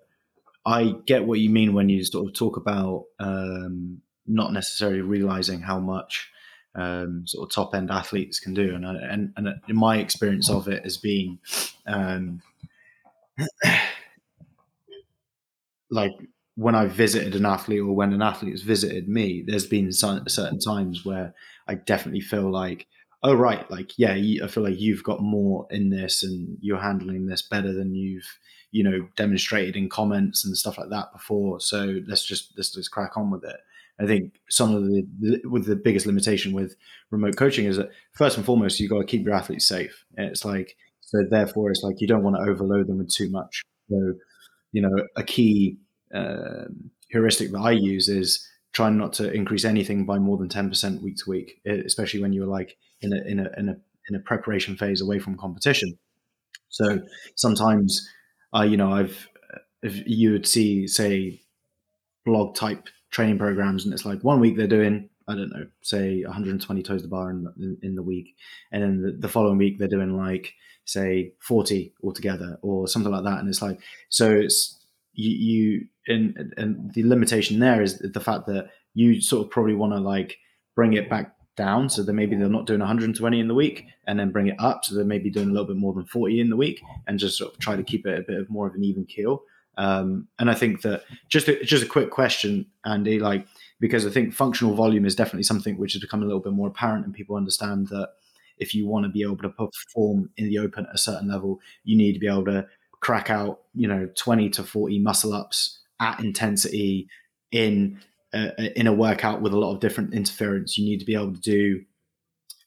I 0.65 0.95
get 1.07 1.27
what 1.27 1.41
you 1.41 1.51
mean 1.51 1.75
when 1.75 1.89
you 1.89 2.05
sort 2.05 2.29
of 2.29 2.35
talk 2.35 2.57
about 2.57 3.05
um, 3.19 4.01
not 4.27 4.53
necessarily 4.53 5.01
realizing 5.01 5.61
how 5.61 5.79
much 5.79 6.31
um, 6.75 7.25
sort 7.27 7.49
of 7.49 7.55
top 7.55 7.75
end 7.75 7.91
athletes 7.91 8.41
can 8.41 8.55
do, 8.55 8.75
and 8.75 8.85
and 8.85 9.33
and 9.37 9.49
in 9.69 9.77
my 9.77 9.99
experience 9.99 10.49
of 10.51 10.69
it 10.69 10.83
has 10.85 10.97
been 10.97 11.39
um, 11.87 12.43
like 15.91 16.13
when 16.57 16.75
I 16.75 16.87
visited 16.87 17.35
an 17.35 17.47
athlete 17.47 17.81
or 17.81 17.95
when 17.95 18.13
an 18.13 18.23
athlete 18.23 18.53
has 18.53 18.63
visited 18.63 19.09
me, 19.09 19.43
there's 19.47 19.67
been 19.67 19.93
certain 19.93 20.59
times 20.59 21.05
where 21.05 21.35
I 21.67 21.75
definitely 21.75 22.21
feel 22.21 22.51
like, 22.51 22.87
oh 23.23 23.35
right, 23.35 23.71
like 23.71 23.99
yeah, 23.99 24.13
I 24.13 24.47
feel 24.49 24.63
like 24.63 24.79
you've 24.79 25.05
got 25.05 25.23
more 25.23 25.67
in 25.71 25.91
this 25.91 26.23
and 26.23 26.59
you're 26.61 26.81
handling 26.81 27.27
this 27.27 27.43
better 27.43 27.73
than 27.73 27.95
you've 27.95 28.39
you 28.71 28.83
know 28.83 29.07
demonstrated 29.17 29.77
in 29.77 29.89
comments 29.91 30.45
and 30.45 30.57
stuff 30.57 30.79
like 30.79 30.91
that 30.91 31.13
before. 31.13 31.61
So 31.61 32.01
let's 32.07 32.25
just 32.25 32.53
let's 32.57 32.71
just 32.73 32.91
crack 32.91 33.17
on 33.17 33.31
with 33.31 33.45
it 33.45 33.61
I 34.03 34.07
think 34.07 34.35
some 34.51 34.75
of 34.75 34.85
the, 34.85 35.07
the 35.21 35.49
with 35.49 35.67
the 35.67 35.77
biggest 35.77 36.07
limitation 36.07 36.53
with 36.53 36.75
remote 37.11 37.37
coaching 37.37 37.67
is 37.67 37.77
that 37.77 37.91
first 38.15 38.37
and 38.37 38.45
foremost 38.45 38.81
you 38.81 38.89
got 38.89 38.99
to 38.99 39.07
keep 39.07 39.25
your 39.25 39.35
athletes 39.35 39.69
safe. 39.69 40.05
And 40.17 40.27
it's 40.27 40.45
like 40.45 40.77
so 41.01 41.19
therefore 41.31 41.71
it's 41.71 41.83
like 41.83 42.01
you 42.01 42.09
don't 42.09 42.23
want 42.23 42.37
to 42.37 42.51
overload 42.51 42.87
them 42.89 42.99
with 42.99 43.13
too 43.13 43.31
much. 43.31 43.63
So 43.91 44.15
you 44.73 44.83
know 44.83 45.07
a 45.17 45.23
key 45.23 45.79
uh, 46.15 46.65
heuristic 47.11 47.53
that 47.53 47.61
I 47.61 47.73
use 47.73 48.09
is 48.09 48.47
trying 48.73 48.97
not 48.97 49.13
to 49.15 49.31
increase 49.31 49.65
anything 49.65 50.07
by 50.07 50.19
more 50.19 50.39
than 50.39 50.49
ten 50.49 50.69
percent 50.69 51.03
week 51.03 51.17
to 51.19 51.31
week, 51.31 51.61
especially 51.67 52.21
when 52.21 52.33
you're 52.33 52.47
like 52.47 52.77
in 53.03 53.13
a 53.13 53.31
in 53.31 53.39
a 53.39 53.51
in 53.57 53.69
a 53.69 53.77
in 54.09 54.17
a 54.17 54.21
preparation 54.21 54.77
phase 54.77 55.01
away 55.01 55.19
from 55.19 55.37
competition. 55.37 55.99
So 56.71 57.01
sometimes, 57.37 58.09
uh, 58.57 58.63
you 58.63 58.77
know, 58.77 58.91
I've 58.91 59.29
if 59.83 60.03
you 60.07 60.33
would 60.33 60.47
see 60.47 60.87
say 60.87 61.43
blog 62.25 62.55
type 62.55 62.89
training 63.13 63.39
programs, 63.39 63.85
and 63.85 63.95
it's 63.95 64.05
like 64.05 64.25
one 64.25 64.41
week 64.41 64.57
they're 64.57 64.67
doing 64.67 65.09
I 65.29 65.37
don't 65.37 65.51
know, 65.51 65.67
say 65.83 66.25
120 66.25 66.83
toes 66.83 67.03
to 67.03 67.09
bar 67.09 67.31
in, 67.31 67.47
in, 67.57 67.79
in 67.83 67.95
the 67.95 68.03
week, 68.03 68.35
and 68.73 68.83
then 68.83 69.03
the, 69.03 69.13
the, 69.13 69.29
following 69.29 69.57
week 69.57 69.79
they're 69.79 69.87
doing 69.87 70.17
like 70.17 70.55
say 70.85 71.33
40 71.39 71.95
altogether 72.03 72.59
or 72.61 72.89
something 72.89 73.13
like 73.13 73.25
that, 73.25 73.39
and 73.39 73.49
it's 73.49 73.63
like 73.63 73.79
so 74.09 74.33
it's 74.33 74.81
you, 75.13 75.31
you 75.31 75.89
and 76.09 76.55
and 76.57 76.93
the 76.95 77.05
limitation 77.05 77.61
there 77.61 77.83
is 77.83 77.99
the 77.99 78.21
fact 78.21 78.47
that 78.47 78.71
you 78.95 79.21
sort 79.21 79.47
of 79.47 79.51
probably 79.51 79.75
want 79.75 79.93
to 79.93 80.01
like 80.01 80.39
bring 80.75 80.95
it 80.95 81.09
back 81.09 81.37
down. 81.57 81.89
So 81.89 82.03
that 82.03 82.13
maybe 82.13 82.37
they're 82.37 82.49
not 82.49 82.67
doing 82.67 82.81
120 82.81 83.39
in 83.39 83.49
the 83.49 83.55
week 83.55 83.85
and 84.07 84.19
then 84.19 84.33
bring 84.33 84.49
it 84.49 84.57
up. 84.59 84.85
So 84.85 84.95
they're 84.95 85.05
maybe 85.05 85.31
doing 85.31 85.49
a 85.49 85.53
little 85.53 85.67
bit 85.67 85.77
more 85.77 85.93
than 85.93 86.07
40 86.07 86.41
in 86.41 86.51
the 86.51 86.57
week 86.57 86.81
and 87.07 87.19
just 87.19 87.37
sort 87.37 87.53
of 87.53 87.61
try 87.61 87.77
to 87.77 87.83
keep 87.83 88.07
it 88.07 88.19
a 88.19 88.23
bit 88.23 88.41
of 88.41 88.51
more 88.51 88.67
of 88.67 88.75
an 88.75 88.85
even 88.85 89.05
keel 89.05 89.43
um, 89.79 90.29
and 90.39 90.51
I 90.51 90.55
think 90.55 90.83
that 90.83 91.03
just 91.29 91.49
a, 91.49 91.63
just 91.65 91.85
a 91.85 91.89
quick 91.89 92.11
question, 92.11 92.67
Andy, 92.85 93.19
like 93.19 93.47
because 93.81 94.07
I 94.07 94.11
think 94.11 94.35
functional 94.35 94.75
volume 94.75 95.05
is 95.05 95.17
definitely 95.17 95.43
something 95.43 95.77
which 95.77 95.95
has 95.95 96.03
become 96.03 96.23
a 96.23 96.27
little 96.27 96.41
bit 96.41 96.53
more 96.53 96.69
apparent, 96.69 97.05
and 97.05 97.15
people 97.15 97.37
understand 97.37 97.89
that 97.89 98.11
if 98.59 98.75
you 98.75 98.87
want 98.87 99.05
to 99.05 99.11
be 99.11 99.23
able 99.23 99.39
to 99.39 99.49
perform 99.49 100.31
in 100.37 100.47
the 100.47 100.59
open 100.59 100.87
at 100.87 100.95
a 100.95 100.99
certain 100.99 101.29
level, 101.29 101.61
you 101.85 101.97
need 101.97 102.13
to 102.13 102.19
be 102.19 102.29
able 102.29 102.45
to 102.45 102.67
crack 103.01 103.31
out, 103.31 103.63
you 103.75 103.89
know, 103.89 104.09
twenty 104.17 104.51
to 104.51 104.63
forty 104.63 104.99
muscle 104.99 105.33
ups 105.33 105.81
at 106.01 106.21
intensity 106.21 107.09
in 107.51 107.99
a, 108.33 108.79
in 108.79 108.87
a 108.87 108.93
workout 108.93 109.41
with 109.41 109.53
a 109.53 109.59
lot 109.59 109.73
of 109.73 109.81
different 109.81 110.15
interference. 110.15 110.77
You 110.77 110.85
need 110.85 110.99
to 111.01 111.07
be 111.07 111.15
able 111.15 111.35
to 111.35 111.41
do 111.41 111.85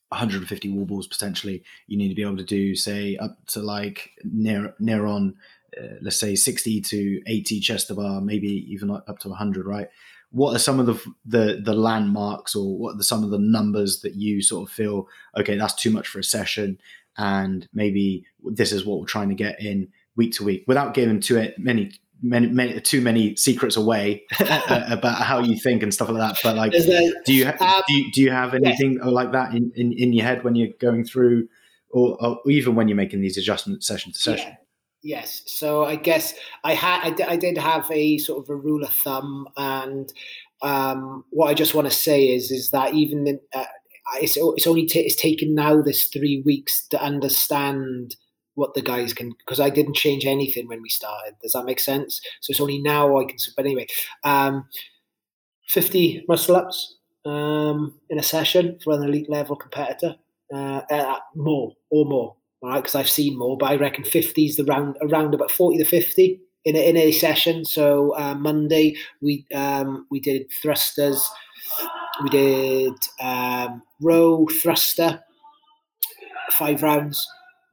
150 0.09 0.69
wall 0.71 0.85
balls 0.85 1.07
potentially. 1.07 1.63
You 1.87 1.97
need 1.97 2.09
to 2.09 2.15
be 2.15 2.21
able 2.21 2.37
to 2.37 2.43
do, 2.43 2.75
say, 2.75 3.17
up 3.17 3.37
to 3.47 3.61
like 3.61 4.11
near 4.23 4.73
near 4.79 5.05
on 5.05 5.35
uh, 5.81 5.95
let's 6.01 6.19
say 6.19 6.35
60 6.35 6.81
to 6.81 7.21
80 7.27 7.59
chest 7.59 7.87
to 7.87 7.95
bar, 7.95 8.21
maybe 8.21 8.47
even 8.71 8.91
up 8.91 9.19
to 9.19 9.29
100, 9.29 9.65
right? 9.65 9.87
What 10.31 10.55
are 10.55 10.59
some 10.59 10.79
of 10.79 10.85
the 10.85 10.99
the, 11.25 11.61
the 11.63 11.73
landmarks 11.73 12.55
or 12.55 12.77
what 12.77 12.95
are 12.95 12.97
the, 12.97 13.03
some 13.03 13.23
of 13.23 13.29
the 13.29 13.39
numbers 13.39 14.01
that 14.01 14.15
you 14.15 14.41
sort 14.41 14.69
of 14.69 14.73
feel, 14.73 15.07
okay, 15.37 15.57
that's 15.57 15.75
too 15.75 15.91
much 15.91 16.07
for 16.07 16.19
a 16.19 16.23
session, 16.23 16.79
and 17.17 17.67
maybe 17.73 18.25
this 18.43 18.71
is 18.71 18.85
what 18.85 18.99
we're 18.99 19.05
trying 19.05 19.29
to 19.29 19.35
get 19.35 19.61
in 19.61 19.89
week 20.17 20.33
to 20.33 20.43
week 20.43 20.63
without 20.67 20.93
giving 20.93 21.19
too 21.19 21.51
many 21.57 21.91
many, 22.21 22.47
many 22.47 22.79
too 22.81 23.01
many 23.01 23.35
secrets 23.35 23.75
away 23.75 24.25
about 24.39 25.21
how 25.21 25.39
you 25.39 25.57
think 25.57 25.83
and 25.83 25.93
stuff 25.93 26.09
like 26.09 26.17
that. 26.17 26.37
But 26.43 26.55
like, 26.55 26.71
do 26.71 27.33
you 27.33 27.47
um, 27.47 27.81
do 27.87 27.93
you, 27.93 28.11
do 28.11 28.21
you 28.21 28.31
have 28.31 28.53
anything 28.53 28.93
yeah. 28.93 29.05
like 29.05 29.31
that 29.33 29.53
in, 29.53 29.71
in, 29.75 29.93
in 29.93 30.13
your 30.13 30.25
head 30.25 30.43
when 30.43 30.55
you're 30.55 30.73
going 30.79 31.05
through, 31.05 31.47
or, 31.91 32.17
or, 32.19 32.39
even 32.49 32.75
when 32.75 32.87
you're 32.87 32.97
making 32.97 33.21
these 33.21 33.37
adjustments 33.37 33.87
session 33.87 34.11
to 34.11 34.19
session? 34.19 34.47
Yeah. 34.49 34.64
Yes. 35.05 35.43
So 35.45 35.85
I 35.85 35.97
guess 35.97 36.33
I 36.63 36.73
had 36.73 37.01
I, 37.03 37.09
d- 37.11 37.23
I 37.23 37.35
did 37.37 37.59
have 37.59 37.89
a 37.91 38.17
sort 38.17 38.43
of 38.43 38.49
a 38.49 38.55
rule 38.55 38.83
of 38.83 38.91
thumb, 38.91 39.47
and 39.55 40.11
um, 40.63 41.23
what 41.29 41.47
I 41.47 41.53
just 41.53 41.75
want 41.75 41.87
to 41.87 41.93
say 41.93 42.33
is 42.33 42.49
is 42.49 42.71
that 42.71 42.95
even 42.95 43.27
in, 43.27 43.39
uh, 43.53 43.65
it's 44.15 44.35
it's 44.35 44.65
only 44.65 44.87
t- 44.87 45.01
it's 45.01 45.15
taken 45.15 45.53
now 45.53 45.79
this 45.79 46.05
three 46.05 46.41
weeks 46.43 46.87
to 46.87 46.99
understand 47.01 48.15
what 48.55 48.73
the 48.73 48.81
guys 48.81 49.13
can 49.13 49.31
because 49.45 49.59
I 49.59 49.69
didn't 49.69 49.95
change 49.95 50.25
anything 50.25 50.67
when 50.67 50.81
we 50.81 50.89
started. 50.89 51.35
Does 51.43 51.51
that 51.53 51.65
make 51.65 51.79
sense? 51.79 52.19
So 52.41 52.49
it's 52.51 52.59
only 52.61 52.79
now 52.81 53.19
I 53.19 53.25
can. 53.25 53.37
But 53.55 53.65
anyway, 53.65 53.85
um, 54.23 54.65
fifty 55.67 56.23
muscle 56.27 56.55
ups 56.55 56.97
um, 57.25 57.99
in 58.09 58.19
a 58.19 58.23
session 58.23 58.79
for 58.83 58.93
an 58.93 59.03
elite 59.03 59.29
level 59.29 59.55
competitor, 59.55 60.15
uh, 60.53 60.81
uh, 60.91 61.19
more 61.35 61.73
or 61.89 62.05
more 62.05 62.35
all 62.65 62.71
right, 62.71 62.81
because 62.81 62.95
I've 62.95 63.09
seen 63.09 63.37
more, 63.37 63.55
but 63.57 63.67
I 63.67 63.75
reckon 63.75 64.03
50 64.03 64.43
is 64.43 64.55
the 64.55 64.63
round 64.63 64.97
around 64.99 65.35
about 65.35 65.51
40 65.51 65.77
to 65.77 65.85
50 65.85 66.41
in 66.65 66.75
a, 66.75 66.89
in 66.89 66.97
a 66.97 67.11
session. 67.11 67.63
So 67.63 68.15
uh, 68.15 68.33
Monday 68.33 68.97
we 69.21 69.45
um, 69.53 70.07
we 70.09 70.19
did 70.19 70.47
thrusters, 70.63 71.23
we 72.23 72.29
did 72.29 72.93
um, 73.21 73.83
row 74.01 74.47
thruster, 74.63 75.21
five 76.53 76.81
rounds, 76.81 77.27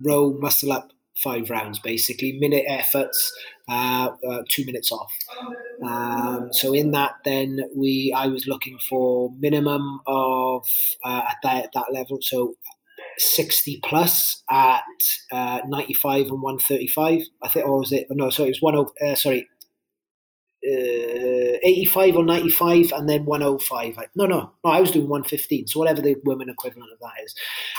row 0.04 0.36
muscle 0.38 0.72
up, 0.72 0.92
five 1.16 1.48
rounds 1.48 1.78
basically, 1.78 2.38
minute 2.38 2.64
efforts, 2.68 3.32
uh, 3.70 4.10
uh, 4.28 4.42
two 4.50 4.66
minutes 4.66 4.92
off. 4.92 5.12
Um, 5.82 6.50
so 6.52 6.74
in 6.74 6.90
that, 6.90 7.12
then 7.24 7.60
we 7.74 8.14
I 8.14 8.26
was 8.26 8.46
looking 8.46 8.78
for 8.90 9.32
minimum 9.38 10.00
of 10.06 10.66
uh, 11.02 11.22
at 11.30 11.36
that, 11.44 11.64
at 11.64 11.72
that 11.72 11.94
level. 11.94 12.18
So 12.20 12.56
60 13.18 13.80
plus 13.84 14.42
at 14.50 14.82
uh, 15.30 15.60
95 15.66 16.26
and 16.26 16.42
135. 16.42 17.22
I 17.42 17.48
think, 17.48 17.66
or 17.66 17.78
was 17.78 17.92
it? 17.92 18.06
No, 18.10 18.30
sorry, 18.30 18.50
it 18.50 18.52
was 18.52 18.62
one. 18.62 18.76
Oh, 18.76 18.92
uh, 19.04 19.14
sorry, 19.14 19.48
uh, 20.64 21.58
85 21.64 22.16
or 22.16 22.24
95 22.24 22.92
and 22.92 23.08
then 23.08 23.24
105. 23.24 23.96
No, 24.14 24.26
no, 24.26 24.52
no, 24.64 24.70
I 24.70 24.80
was 24.80 24.92
doing 24.92 25.08
115. 25.08 25.66
So 25.66 25.80
whatever 25.80 26.00
the 26.00 26.16
women 26.24 26.48
equivalent 26.48 26.92
of 26.92 26.98
that 27.00 27.24
is. 27.24 27.34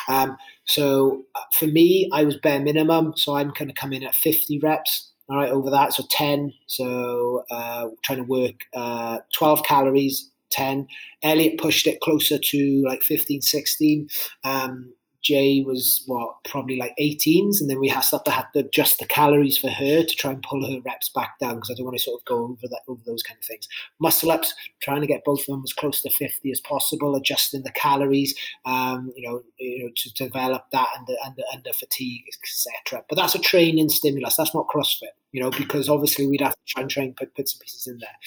Um, 0.10 0.38
so 0.66 1.24
uh, 1.36 1.44
for 1.54 1.68
me, 1.68 2.10
I 2.12 2.26
was 2.26 2.38
bare 2.38 2.60
minimum. 2.60 3.14
So 3.16 3.36
I'm 3.36 3.54
going 3.58 3.70
to 3.70 3.74
come 3.74 3.94
in 3.94 4.04
at 4.04 4.16
50 4.16 4.60
reps. 4.60 5.12
All 5.30 5.38
right, 5.38 5.50
over 5.50 5.70
that. 5.70 5.94
So 5.94 6.04
10. 6.10 6.54
So 6.68 7.46
uh, 7.50 7.88
trying 8.04 8.20
to 8.20 8.26
work 8.26 8.56
uh, 8.76 9.20
12 9.34 9.64
calories, 9.64 10.30
10. 10.52 10.88
Elliot 11.24 11.58
pushed 11.58 11.88
it 11.88 12.02
closer 12.02 12.38
to 12.38 12.84
like 12.86 13.02
15, 13.02 13.42
16. 13.42 14.08
Um, 14.44 14.94
Jay 15.24 15.64
was 15.66 16.04
what 16.06 16.36
probably 16.44 16.76
like 16.76 16.94
18s, 17.00 17.62
and 17.62 17.70
then 17.70 17.80
we 17.80 17.88
had 17.88 18.04
that 18.12 18.28
had 18.28 18.46
to 18.54 18.60
adjust 18.60 19.00
the 19.00 19.06
calories 19.06 19.58
for 19.58 19.70
her 19.70 20.04
to 20.04 20.16
try 20.16 20.32
and 20.32 20.44
pull 20.44 20.70
her 20.70 20.82
reps 20.86 21.10
back 21.10 21.40
down 21.40 21.56
because 21.56 21.72
I 21.72 21.76
don't 21.76 21.86
want 21.86 21.98
to 21.98 22.04
sort 22.04 22.20
of 22.20 22.26
go 22.26 22.44
over 22.44 22.68
that 22.70 22.82
over 22.88 23.02
those 23.06 23.24
kind 23.24 23.38
of 23.40 23.46
things. 23.46 23.68
Muscle 24.00 24.32
ups, 24.32 24.54
trying 24.82 25.02
to 25.02 25.08
get 25.08 25.24
both 25.24 25.42
of 25.42 25.46
them 25.48 25.64
as 25.64 25.74
close 25.74 26.02
to 26.02 26.10
50 26.10 26.52
as 26.52 26.60
possible, 26.60 27.16
adjusting 27.16 27.64
the 27.64 27.72
calories, 27.72 28.36
um, 28.66 29.12
you 29.16 29.28
know, 29.28 29.42
you 29.58 29.86
know, 29.86 29.92
to 29.96 30.14
develop 30.14 30.66
that 30.72 30.90
under 30.98 31.14
under 31.26 31.44
under 31.54 31.74
fatigue, 31.74 32.24
etc. 32.44 33.04
But 33.08 33.16
that's 33.16 33.36
a 33.36 33.40
training 33.40 33.90
stimulus. 33.90 34.36
That's 34.36 34.54
not 34.54 34.68
CrossFit, 34.68 35.16
you 35.34 35.42
know, 35.42 35.52
because 35.52 35.90
obviously 35.90 36.26
we'd 36.26 36.42
have 36.42 36.54
to 36.54 36.62
try 36.66 36.82
and 36.82 36.90
train 36.90 37.14
put 37.18 37.36
bits 37.36 37.54
and 37.54 37.60
pieces 37.60 37.88
in 37.88 37.98
there 37.98 38.18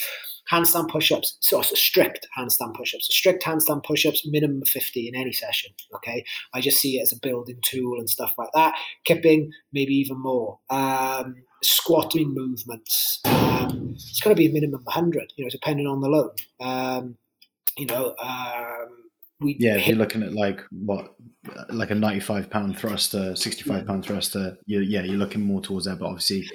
handstand 0.50 0.88
push-ups, 0.88 1.36
so 1.40 1.60
strict 1.62 2.26
handstand 2.36 2.74
push-ups, 2.74 3.08
So 3.08 3.12
strict 3.12 3.44
handstand 3.44 3.84
push-ups, 3.84 4.26
minimum 4.26 4.62
50 4.64 5.08
in 5.08 5.14
any 5.14 5.32
session. 5.32 5.72
Okay, 5.94 6.24
I 6.54 6.60
just 6.60 6.78
see 6.78 6.98
it 6.98 7.02
as 7.02 7.12
a 7.12 7.18
building 7.18 7.58
tool 7.62 7.98
and 7.98 8.08
stuff 8.08 8.34
like 8.38 8.50
that. 8.54 8.74
Kipping, 9.04 9.50
maybe 9.72 9.94
even 9.94 10.18
more. 10.18 10.58
Um, 10.70 11.36
squatting 11.62 12.32
movements, 12.34 13.20
um, 13.24 13.92
it's 13.94 14.20
got 14.20 14.30
to 14.30 14.36
be 14.36 14.46
a 14.46 14.52
minimum 14.52 14.82
100. 14.84 15.32
You 15.36 15.44
know, 15.44 15.50
depending 15.50 15.86
on 15.86 16.00
the 16.00 16.08
load. 16.08 16.40
Um, 16.60 17.16
you 17.76 17.86
know. 17.86 18.14
Um, 18.22 19.02
we 19.38 19.54
yeah, 19.60 19.76
if 19.76 19.86
you're 19.86 19.98
looking 19.98 20.22
at 20.22 20.32
like 20.32 20.62
what, 20.70 21.14
like 21.68 21.90
a 21.90 21.94
95 21.94 22.48
pound 22.48 22.78
thruster, 22.78 23.36
65 23.36 23.86
pound 23.86 24.06
thruster, 24.06 24.56
you, 24.64 24.80
yeah, 24.80 25.02
you're 25.02 25.18
looking 25.18 25.42
more 25.42 25.60
towards 25.60 25.84
that. 25.84 25.98
But 25.98 26.06
obviously, 26.06 26.48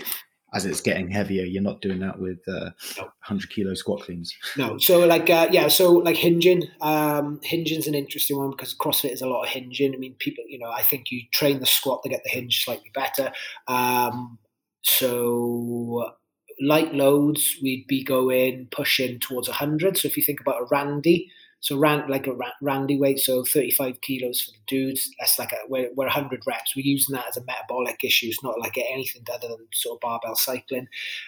as 0.53 0.65
it's 0.65 0.81
getting 0.81 1.09
heavier, 1.09 1.43
you're 1.43 1.61
not 1.61 1.81
doing 1.81 1.99
that 1.99 2.19
with 2.19 2.39
uh, 2.47 2.71
100 2.97 3.49
kilo 3.49 3.73
squat 3.73 4.01
cleans. 4.01 4.35
No. 4.57 4.77
So 4.77 5.05
like, 5.05 5.29
uh, 5.29 5.47
yeah, 5.51 5.69
so 5.69 5.93
like 5.93 6.17
hinging, 6.17 6.63
um, 6.81 7.39
hinging's 7.43 7.87
an 7.87 7.95
interesting 7.95 8.37
one 8.37 8.51
because 8.51 8.75
CrossFit 8.75 9.13
is 9.13 9.21
a 9.21 9.27
lot 9.27 9.43
of 9.43 9.49
hinging. 9.49 9.93
I 9.93 9.97
mean, 9.97 10.15
people, 10.19 10.43
you 10.47 10.59
know, 10.59 10.69
I 10.69 10.81
think 10.81 11.11
you 11.11 11.21
train 11.31 11.59
the 11.59 11.65
squat 11.65 12.03
to 12.03 12.09
get 12.09 12.21
the 12.23 12.29
hinge 12.31 12.65
slightly 12.65 12.91
better. 12.93 13.31
Um, 13.67 14.39
so 14.83 16.15
light 16.59 16.93
loads, 16.93 17.55
we'd 17.61 17.87
be 17.87 18.03
going 18.03 18.67
pushing 18.71 19.19
towards 19.19 19.47
100. 19.47 19.97
So 19.97 20.07
if 20.07 20.17
you 20.17 20.23
think 20.23 20.41
about 20.41 20.61
a 20.61 20.65
Randy, 20.69 21.31
so 21.61 21.77
ran 21.77 22.09
like 22.09 22.25
a 22.25 22.35
Randy 22.59 22.99
weight, 22.99 23.19
so 23.19 23.45
35 23.45 24.01
kilos 24.01 24.41
for 24.41 24.51
the 24.51 24.57
dudes. 24.65 25.11
That's 25.19 25.37
like 25.37 25.51
a, 25.51 25.57
we're, 25.69 25.89
we're 25.95 26.05
100 26.05 26.41
reps. 26.47 26.75
We're 26.75 26.85
using 26.85 27.13
that 27.13 27.27
as 27.29 27.37
a 27.37 27.45
metabolic 27.45 28.03
issue. 28.03 28.27
It's 28.27 28.43
not 28.43 28.59
like 28.59 28.79
anything 28.79 29.23
other 29.31 29.47
than 29.47 29.67
sort 29.71 29.97
of 29.97 30.01
barbell 30.01 30.35
cycling. 30.35 30.87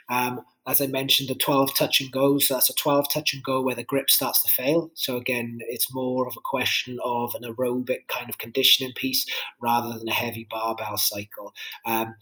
Um, 0.10 0.41
as 0.65 0.82
I 0.82 0.88
mentioned, 0.88 1.30
the 1.30 1.36
12 1.36 1.76
touch 1.76 2.02
and 2.02 2.12
go. 2.12 2.39
So 2.39 2.56
that's 2.56 2.72
a 2.72 2.74
12 2.74 3.13
touch 3.13 3.34
and 3.36 3.43
go 3.43 3.62
where 3.62 3.76
the 3.76 3.84
grip 3.84 4.10
starts 4.10 4.41
to 4.41 4.52
fail. 4.52 4.89
So 4.96 5.17
again, 5.17 5.60
it's 5.67 5.93
more 5.93 6.28
of 6.28 6.34
a 6.36 6.41
question 6.43 6.98
of 7.04 7.36
an 7.36 7.43
aerobic 7.43 8.08
kind 8.08 8.28
of 8.28 8.39
conditioning 8.39 8.93
piece 8.93 9.28
rather 9.62 9.98
than 9.98 10.08
a 10.08 10.13
heavy 10.13 10.48
barbell 10.50 10.98
cycle. 10.98 11.54
Um, 11.86 12.15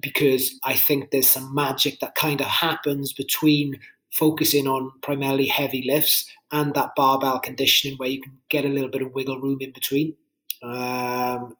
because 0.00 0.58
I 0.64 0.74
think 0.74 1.10
there's 1.10 1.28
some 1.28 1.54
magic 1.54 2.00
that 2.00 2.14
kind 2.14 2.40
of 2.40 2.46
happens 2.46 3.12
between 3.12 3.78
focusing 4.18 4.66
on 4.66 4.92
primarily 5.02 5.46
heavy 5.46 5.84
lifts 5.86 6.30
and 6.50 6.74
that 6.74 6.90
barbell 6.96 7.38
conditioning 7.38 7.96
where 7.98 8.08
you 8.08 8.20
can 8.20 8.38
get 8.48 8.64
a 8.64 8.68
little 8.68 8.88
bit 8.88 9.02
of 9.02 9.12
wiggle 9.14 9.40
room 9.40 9.58
in 9.60 9.72
between. 9.72 10.14
Um, 10.62 11.56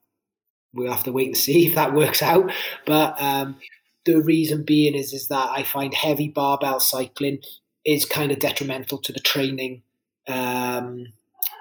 we'll 0.73 0.93
have 0.93 1.05
to 1.05 1.13
wait 1.13 1.29
and 1.29 1.37
see 1.47 1.67
if 1.67 1.75
that 1.75 1.95
works 1.95 2.23
out. 2.23 2.51
But 2.87 3.21
um, 3.21 3.57
the 4.05 4.23
reason 4.23 4.65
being 4.65 4.95
is 4.95 5.13
is 5.13 5.29
that 5.29 5.51
I 5.51 5.63
find 5.63 5.93
heavy 5.93 6.29
barbell 6.29 6.81
cycling 6.81 7.41
is 7.85 8.05
kind 8.05 8.33
of 8.33 8.39
detrimental 8.39 8.99
to 8.99 9.13
the 9.13 9.21
training 9.21 9.83
um, 10.29 11.07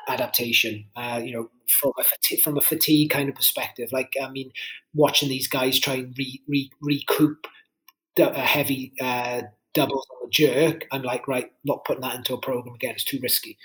adaptation. 0.07 0.85
Uh, 0.95 1.21
you 1.23 1.33
know, 1.33 1.49
from 1.69 1.91
a 1.99 2.03
fatigue, 2.03 2.41
from 2.41 2.57
a 2.57 2.61
fatigue 2.61 3.09
kind 3.09 3.27
of 3.27 3.35
perspective. 3.35 3.89
Like 3.91 4.13
I 4.21 4.29
mean, 4.29 4.51
watching 4.93 5.29
these 5.29 5.47
guys 5.47 5.79
try 5.79 5.95
and 5.95 6.15
re, 6.17 6.41
re, 6.47 6.71
recoup 6.81 7.47
a 8.17 8.39
heavy 8.39 8.93
uh, 9.01 9.41
doubles 9.75 10.07
on 10.09 10.27
the 10.27 10.31
jerk, 10.31 10.87
I'm 10.91 11.03
like, 11.03 11.27
right, 11.27 11.51
not 11.63 11.85
putting 11.85 12.01
that 12.01 12.15
into 12.15 12.33
a 12.33 12.41
program 12.41 12.73
again. 12.73 12.91
It's 12.95 13.03
too 13.03 13.19
risky 13.21 13.57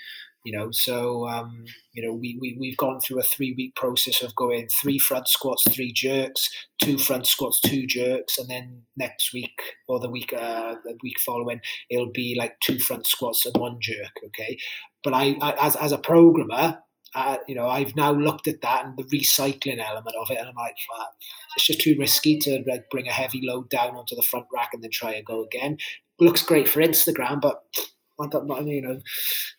you 0.43 0.51
know 0.51 0.69
so 0.71 1.27
um, 1.27 1.65
you 1.93 2.03
know 2.03 2.13
we, 2.13 2.37
we 2.41 2.55
we've 2.59 2.77
gone 2.77 2.99
through 2.99 3.19
a 3.19 3.23
three 3.23 3.53
week 3.55 3.75
process 3.75 4.21
of 4.21 4.35
going 4.35 4.67
three 4.81 4.97
front 4.97 5.27
squats 5.27 5.63
three 5.69 5.91
jerks 5.91 6.49
two 6.81 6.97
front 6.97 7.27
squats 7.27 7.59
two 7.61 7.85
jerks 7.85 8.37
and 8.37 8.49
then 8.49 8.81
next 8.97 9.33
week 9.33 9.61
or 9.87 9.99
the 9.99 10.09
week 10.09 10.33
uh, 10.33 10.75
the 10.83 10.97
week 11.03 11.19
following 11.19 11.61
it'll 11.89 12.11
be 12.11 12.35
like 12.37 12.59
two 12.59 12.79
front 12.79 13.05
squats 13.05 13.45
and 13.45 13.55
one 13.57 13.77
jerk 13.79 14.11
okay 14.25 14.57
but 15.03 15.13
i, 15.13 15.35
I 15.41 15.67
as, 15.67 15.75
as 15.75 15.91
a 15.91 15.97
programmer 15.97 16.79
you 17.47 17.55
know 17.55 17.67
i've 17.67 17.95
now 17.95 18.11
looked 18.11 18.47
at 18.47 18.61
that 18.61 18.85
and 18.85 18.97
the 18.97 19.03
recycling 19.03 19.79
element 19.79 20.15
of 20.19 20.31
it 20.31 20.37
and 20.37 20.47
i'm 20.47 20.55
like 20.55 20.75
it's 21.55 21.65
just 21.65 21.81
too 21.81 21.95
risky 21.99 22.37
to 22.37 22.63
like 22.67 22.89
bring 22.89 23.07
a 23.07 23.11
heavy 23.11 23.41
load 23.43 23.69
down 23.69 23.95
onto 23.95 24.15
the 24.15 24.21
front 24.21 24.45
rack 24.53 24.69
and 24.73 24.83
then 24.83 24.91
try 24.91 25.13
and 25.13 25.25
go 25.25 25.43
again 25.43 25.77
looks 26.19 26.43
great 26.43 26.69
for 26.69 26.81
instagram 26.81 27.41
but 27.41 27.63
I 28.21 28.27
don't, 28.27 28.67
you 28.67 28.81
know, 28.81 28.99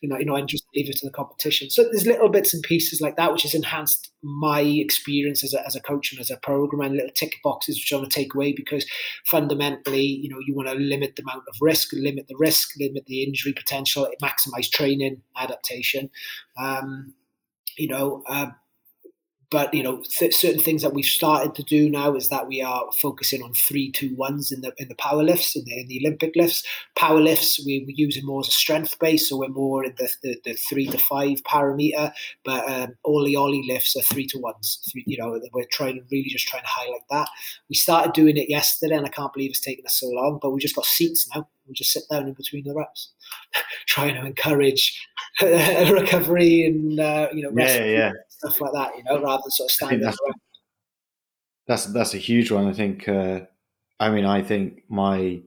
you 0.00 0.08
know, 0.08 0.18
you 0.18 0.24
know, 0.24 0.36
and 0.36 0.48
just 0.48 0.64
leave 0.74 0.88
it 0.88 0.96
to 0.98 1.06
the 1.06 1.12
competition. 1.12 1.70
So 1.70 1.84
there's 1.84 2.06
little 2.06 2.28
bits 2.28 2.54
and 2.54 2.62
pieces 2.62 3.00
like 3.00 3.16
that, 3.16 3.32
which 3.32 3.42
has 3.42 3.54
enhanced 3.54 4.12
my 4.22 4.60
experience 4.60 5.42
as 5.42 5.54
a, 5.54 5.66
as 5.66 5.74
a 5.74 5.80
coach 5.80 6.12
and 6.12 6.20
as 6.20 6.30
a 6.30 6.36
programmer, 6.36 6.84
and 6.84 6.94
little 6.94 7.10
tick 7.14 7.36
boxes 7.42 7.76
which 7.76 7.92
I 7.92 7.96
want 7.96 8.10
to 8.10 8.14
take 8.14 8.34
away 8.34 8.52
because 8.52 8.86
fundamentally, 9.26 10.04
you 10.04 10.28
know, 10.28 10.38
you 10.46 10.54
want 10.54 10.68
to 10.68 10.74
limit 10.74 11.16
the 11.16 11.22
amount 11.22 11.44
of 11.48 11.56
risk, 11.60 11.92
limit 11.92 12.28
the 12.28 12.36
risk, 12.38 12.70
limit 12.78 13.06
the 13.06 13.22
injury 13.22 13.52
potential, 13.52 14.08
maximize 14.22 14.70
training, 14.70 15.22
adaptation. 15.36 16.10
Um, 16.56 17.14
you 17.76 17.88
know, 17.88 18.22
uh, 18.28 18.46
but 19.52 19.72
you 19.74 19.82
know, 19.82 20.02
th- 20.18 20.34
certain 20.34 20.60
things 20.60 20.80
that 20.80 20.94
we've 20.94 21.04
started 21.04 21.54
to 21.54 21.62
do 21.62 21.90
now 21.90 22.14
is 22.16 22.30
that 22.30 22.48
we 22.48 22.62
are 22.62 22.86
focusing 22.98 23.42
on 23.42 23.52
three 23.52 23.92
two 23.92 24.16
ones 24.16 24.50
in 24.50 24.62
the 24.62 24.72
in 24.78 24.88
the 24.88 24.94
power 24.94 25.22
lifts 25.22 25.54
in 25.54 25.64
the, 25.66 25.78
in 25.78 25.88
the 25.88 26.00
Olympic 26.00 26.34
lifts. 26.34 26.64
Power 26.96 27.20
lifts 27.20 27.62
we, 27.64 27.84
we're 27.86 27.94
using 27.94 28.24
more 28.24 28.40
as 28.40 28.48
a 28.48 28.52
strength 28.52 28.98
base, 28.98 29.28
so 29.28 29.36
we're 29.36 29.48
more 29.48 29.84
in 29.84 29.94
the, 29.98 30.08
the, 30.22 30.40
the 30.46 30.54
three 30.54 30.86
to 30.86 30.96
five 30.96 31.42
parameter. 31.44 32.12
But 32.44 32.68
um, 32.68 32.94
all 33.04 33.22
the 33.24 33.36
Oly 33.36 33.62
lifts 33.68 33.94
are 33.94 34.00
three 34.00 34.26
to 34.28 34.38
ones. 34.38 34.80
Three, 34.90 35.04
you 35.06 35.18
know, 35.18 35.38
we're 35.52 35.66
trying 35.70 36.02
really 36.10 36.30
just 36.30 36.48
trying 36.48 36.62
to 36.62 36.68
highlight 36.68 37.02
that. 37.10 37.28
We 37.68 37.76
started 37.76 38.14
doing 38.14 38.38
it 38.38 38.48
yesterday, 38.48 38.96
and 38.96 39.04
I 39.04 39.10
can't 39.10 39.34
believe 39.34 39.50
it's 39.50 39.60
taken 39.60 39.84
us 39.84 40.00
so 40.00 40.08
long. 40.08 40.38
But 40.40 40.52
we 40.52 40.60
just 40.60 40.76
got 40.76 40.86
seats 40.86 41.28
now. 41.34 41.46
We 41.68 41.74
just 41.74 41.92
sit 41.92 42.04
down 42.10 42.26
in 42.26 42.32
between 42.32 42.64
the 42.64 42.74
reps, 42.74 43.12
trying 43.86 44.14
to 44.14 44.24
encourage 44.24 44.98
recovery 45.42 46.66
and 46.66 47.00
uh, 47.00 47.28
you 47.32 47.42
know 47.42 47.50
yeah, 47.54 47.84
yeah 47.84 48.12
stuff 48.42 48.60
like 48.60 48.72
that, 48.72 48.96
you 48.96 49.04
know, 49.04 49.22
rather 49.22 49.42
than 49.44 49.50
sort 49.50 49.68
of 49.68 49.72
standing 49.72 50.00
that's, 50.00 50.18
that's, 51.66 51.86
that's 51.86 52.14
a 52.14 52.18
huge 52.18 52.50
one. 52.50 52.66
I 52.66 52.72
think. 52.72 53.08
Uh, 53.08 53.40
I 54.00 54.10
mean, 54.10 54.24
I 54.24 54.42
think 54.42 54.82
my 54.88 55.42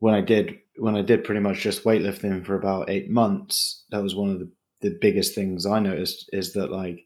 when 0.00 0.14
I 0.14 0.20
did 0.20 0.58
when 0.76 0.96
I 0.96 1.02
did 1.02 1.24
pretty 1.24 1.40
much 1.40 1.60
just 1.60 1.84
weightlifting 1.84 2.44
for 2.44 2.56
about 2.56 2.90
eight 2.90 3.10
months, 3.10 3.84
that 3.90 4.02
was 4.02 4.14
one 4.14 4.30
of 4.30 4.38
the, 4.40 4.50
the 4.80 4.98
biggest 5.00 5.34
things 5.34 5.66
I 5.66 5.78
noticed 5.78 6.28
is 6.32 6.52
that 6.54 6.70
like 6.70 7.04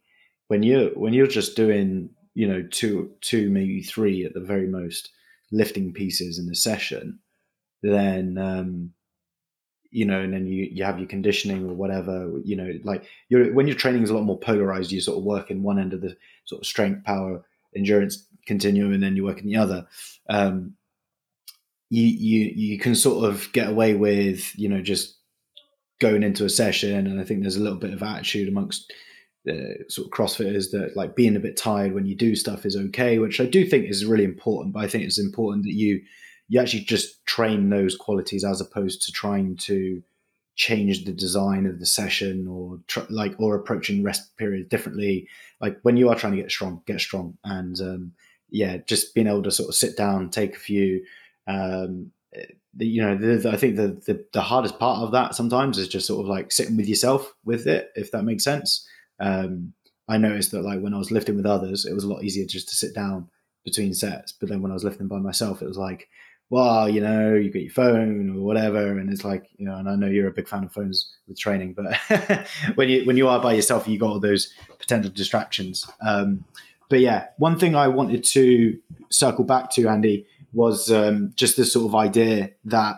when 0.48 0.62
you 0.62 0.92
when 0.94 1.12
you're 1.12 1.26
just 1.26 1.56
doing 1.56 2.10
you 2.34 2.48
know 2.48 2.62
two 2.70 3.10
two 3.20 3.50
maybe 3.50 3.82
three 3.82 4.24
at 4.24 4.34
the 4.34 4.40
very 4.40 4.66
most 4.66 5.10
lifting 5.50 5.92
pieces 5.92 6.38
in 6.38 6.50
a 6.50 6.54
session, 6.54 7.18
then 7.82 8.38
um, 8.38 8.92
you 9.92 10.06
know, 10.06 10.20
and 10.20 10.32
then 10.32 10.46
you, 10.46 10.68
you 10.72 10.82
have 10.82 10.98
your 10.98 11.06
conditioning 11.06 11.68
or 11.68 11.74
whatever, 11.74 12.32
you 12.44 12.56
know, 12.56 12.72
like 12.82 13.04
you're, 13.28 13.52
when 13.52 13.66
your 13.66 13.76
training 13.76 14.02
is 14.02 14.10
a 14.10 14.14
lot 14.14 14.24
more 14.24 14.38
polarized, 14.38 14.90
you 14.90 15.00
sort 15.00 15.18
of 15.18 15.24
work 15.24 15.50
in 15.50 15.62
one 15.62 15.78
end 15.78 15.92
of 15.92 16.00
the 16.00 16.16
sort 16.46 16.62
of 16.62 16.66
strength, 16.66 17.04
power, 17.04 17.44
endurance 17.76 18.26
continuum, 18.46 18.92
and 18.92 19.02
then 19.02 19.14
you 19.14 19.22
work 19.22 19.38
in 19.38 19.46
the 19.46 19.56
other. 19.56 19.86
Um, 20.28 20.74
you, 21.90 22.04
you, 22.04 22.52
you 22.54 22.78
can 22.78 22.94
sort 22.94 23.28
of 23.28 23.52
get 23.52 23.68
away 23.68 23.94
with, 23.94 24.58
you 24.58 24.68
know, 24.68 24.80
just 24.80 25.18
going 26.00 26.22
into 26.22 26.46
a 26.46 26.50
session. 26.50 27.06
And 27.06 27.20
I 27.20 27.24
think 27.24 27.42
there's 27.42 27.56
a 27.56 27.62
little 27.62 27.78
bit 27.78 27.92
of 27.92 28.02
attitude 28.02 28.48
amongst 28.48 28.90
the 29.44 29.76
sort 29.88 30.06
of 30.06 30.12
CrossFitters 30.12 30.70
that 30.70 30.96
like 30.96 31.14
being 31.14 31.36
a 31.36 31.40
bit 31.40 31.58
tired 31.58 31.92
when 31.92 32.06
you 32.06 32.14
do 32.14 32.34
stuff 32.34 32.64
is 32.64 32.76
okay, 32.76 33.18
which 33.18 33.40
I 33.40 33.44
do 33.44 33.66
think 33.66 33.90
is 33.90 34.06
really 34.06 34.24
important. 34.24 34.72
But 34.72 34.84
I 34.84 34.88
think 34.88 35.04
it's 35.04 35.18
important 35.18 35.64
that 35.64 35.74
you, 35.74 36.00
you 36.52 36.60
actually 36.60 36.84
just 36.84 37.24
train 37.24 37.70
those 37.70 37.96
qualities 37.96 38.44
as 38.44 38.60
opposed 38.60 39.00
to 39.02 39.12
trying 39.12 39.56
to 39.56 40.02
change 40.54 41.06
the 41.06 41.12
design 41.12 41.64
of 41.64 41.78
the 41.78 41.86
session 41.86 42.46
or 42.46 42.78
tr- 42.88 43.00
like 43.08 43.34
or 43.38 43.54
approaching 43.54 44.02
rest 44.02 44.36
periods 44.36 44.68
differently. 44.68 45.26
Like 45.62 45.78
when 45.80 45.96
you 45.96 46.10
are 46.10 46.14
trying 46.14 46.34
to 46.34 46.42
get 46.42 46.50
strong 46.50 46.82
get 46.86 47.00
strong. 47.00 47.38
And 47.42 47.80
um, 47.80 48.12
yeah 48.50 48.76
just 48.86 49.14
being 49.14 49.26
able 49.26 49.42
to 49.42 49.50
sort 49.50 49.70
of 49.70 49.74
sit 49.74 49.96
down 49.96 50.28
take 50.28 50.54
a 50.54 50.60
few 50.60 51.02
um, 51.46 52.12
you 52.76 53.00
know 53.02 53.16
the, 53.16 53.38
the, 53.38 53.50
i 53.50 53.56
think 53.56 53.76
the, 53.76 53.88
the, 54.06 54.22
the 54.34 54.42
hardest 54.42 54.78
part 54.78 55.00
of 55.00 55.12
that 55.12 55.34
sometimes 55.34 55.78
is 55.78 55.88
just 55.88 56.06
sort 56.06 56.20
of 56.20 56.26
like 56.26 56.52
sitting 56.52 56.76
with 56.76 56.86
yourself 56.86 57.32
with 57.46 57.66
it 57.66 57.90
if 57.96 58.12
that 58.12 58.24
makes 58.24 58.44
sense. 58.44 58.86
Um, 59.18 59.72
i 60.06 60.18
noticed 60.18 60.50
that 60.50 60.62
like 60.62 60.80
when 60.82 60.92
i 60.92 60.98
was 60.98 61.10
lifting 61.10 61.36
with 61.36 61.46
others 61.46 61.86
it 61.86 61.94
was 61.94 62.04
a 62.04 62.08
lot 62.08 62.22
easier 62.22 62.46
just 62.46 62.68
to 62.68 62.76
sit 62.76 62.94
down 62.94 63.30
between 63.64 63.94
sets. 63.94 64.32
But 64.32 64.48
then 64.48 64.60
when 64.60 64.70
i 64.70 64.74
was 64.74 64.84
lifting 64.84 65.08
by 65.08 65.18
myself 65.18 65.62
it 65.62 65.68
was 65.68 65.78
like 65.78 66.08
well, 66.52 66.86
you 66.86 67.00
know, 67.00 67.34
you 67.34 67.50
got 67.50 67.62
your 67.62 67.72
phone 67.72 68.36
or 68.36 68.42
whatever, 68.42 68.98
and 68.98 69.10
it's 69.10 69.24
like, 69.24 69.48
you 69.56 69.64
know, 69.64 69.74
and 69.74 69.88
I 69.88 69.96
know 69.96 70.06
you're 70.06 70.28
a 70.28 70.32
big 70.32 70.46
fan 70.46 70.64
of 70.64 70.70
phones 70.70 71.10
with 71.26 71.38
training, 71.38 71.72
but 71.72 72.46
when 72.74 72.90
you 72.90 73.06
when 73.06 73.16
you 73.16 73.26
are 73.26 73.40
by 73.40 73.54
yourself, 73.54 73.88
you 73.88 73.98
got 73.98 74.10
all 74.10 74.20
those 74.20 74.52
potential 74.78 75.10
distractions. 75.10 75.88
Um, 76.06 76.44
but 76.90 77.00
yeah, 77.00 77.28
one 77.38 77.58
thing 77.58 77.74
I 77.74 77.88
wanted 77.88 78.22
to 78.24 78.78
circle 79.08 79.44
back 79.44 79.70
to, 79.70 79.88
Andy, 79.88 80.26
was 80.52 80.92
um, 80.92 81.32
just 81.36 81.56
this 81.56 81.72
sort 81.72 81.86
of 81.86 81.94
idea 81.94 82.50
that 82.66 82.96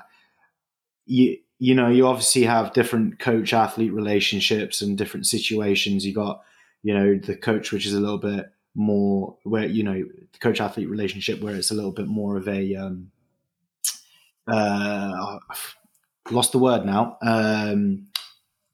you 1.07 1.39
you 1.61 1.77
know 1.77 1.89
you 1.89 2.09
obviously 2.09 2.43
have 2.43 2.73
different 2.73 3.21
coach 3.21 3.53
athlete 3.53 3.93
relationships 3.93 4.83
and 4.83 4.99
different 4.99 5.29
situations. 5.29 6.05
You 6.05 6.13
got 6.13 6.43
you 6.83 6.93
know 6.93 7.19
the 7.19 7.37
coach, 7.37 7.71
which 7.71 7.87
is 7.87 7.95
a 7.95 8.01
little 8.01 8.19
bit 8.19 8.47
more 8.75 9.37
where 9.45 9.67
you 9.67 9.85
know 9.85 10.03
the 10.33 10.39
coach 10.41 10.61
athlete 10.61 10.91
relationship 10.91 11.41
where 11.41 11.55
it's 11.55 11.71
a 11.71 11.75
little 11.75 11.93
bit 11.93 12.09
more 12.09 12.37
of 12.37 12.49
a 12.49 12.75
um, 12.75 13.13
uh, 14.47 15.39
lost 16.31 16.53
the 16.53 16.59
word 16.59 16.85
now. 16.85 17.19
Um, 17.23 18.07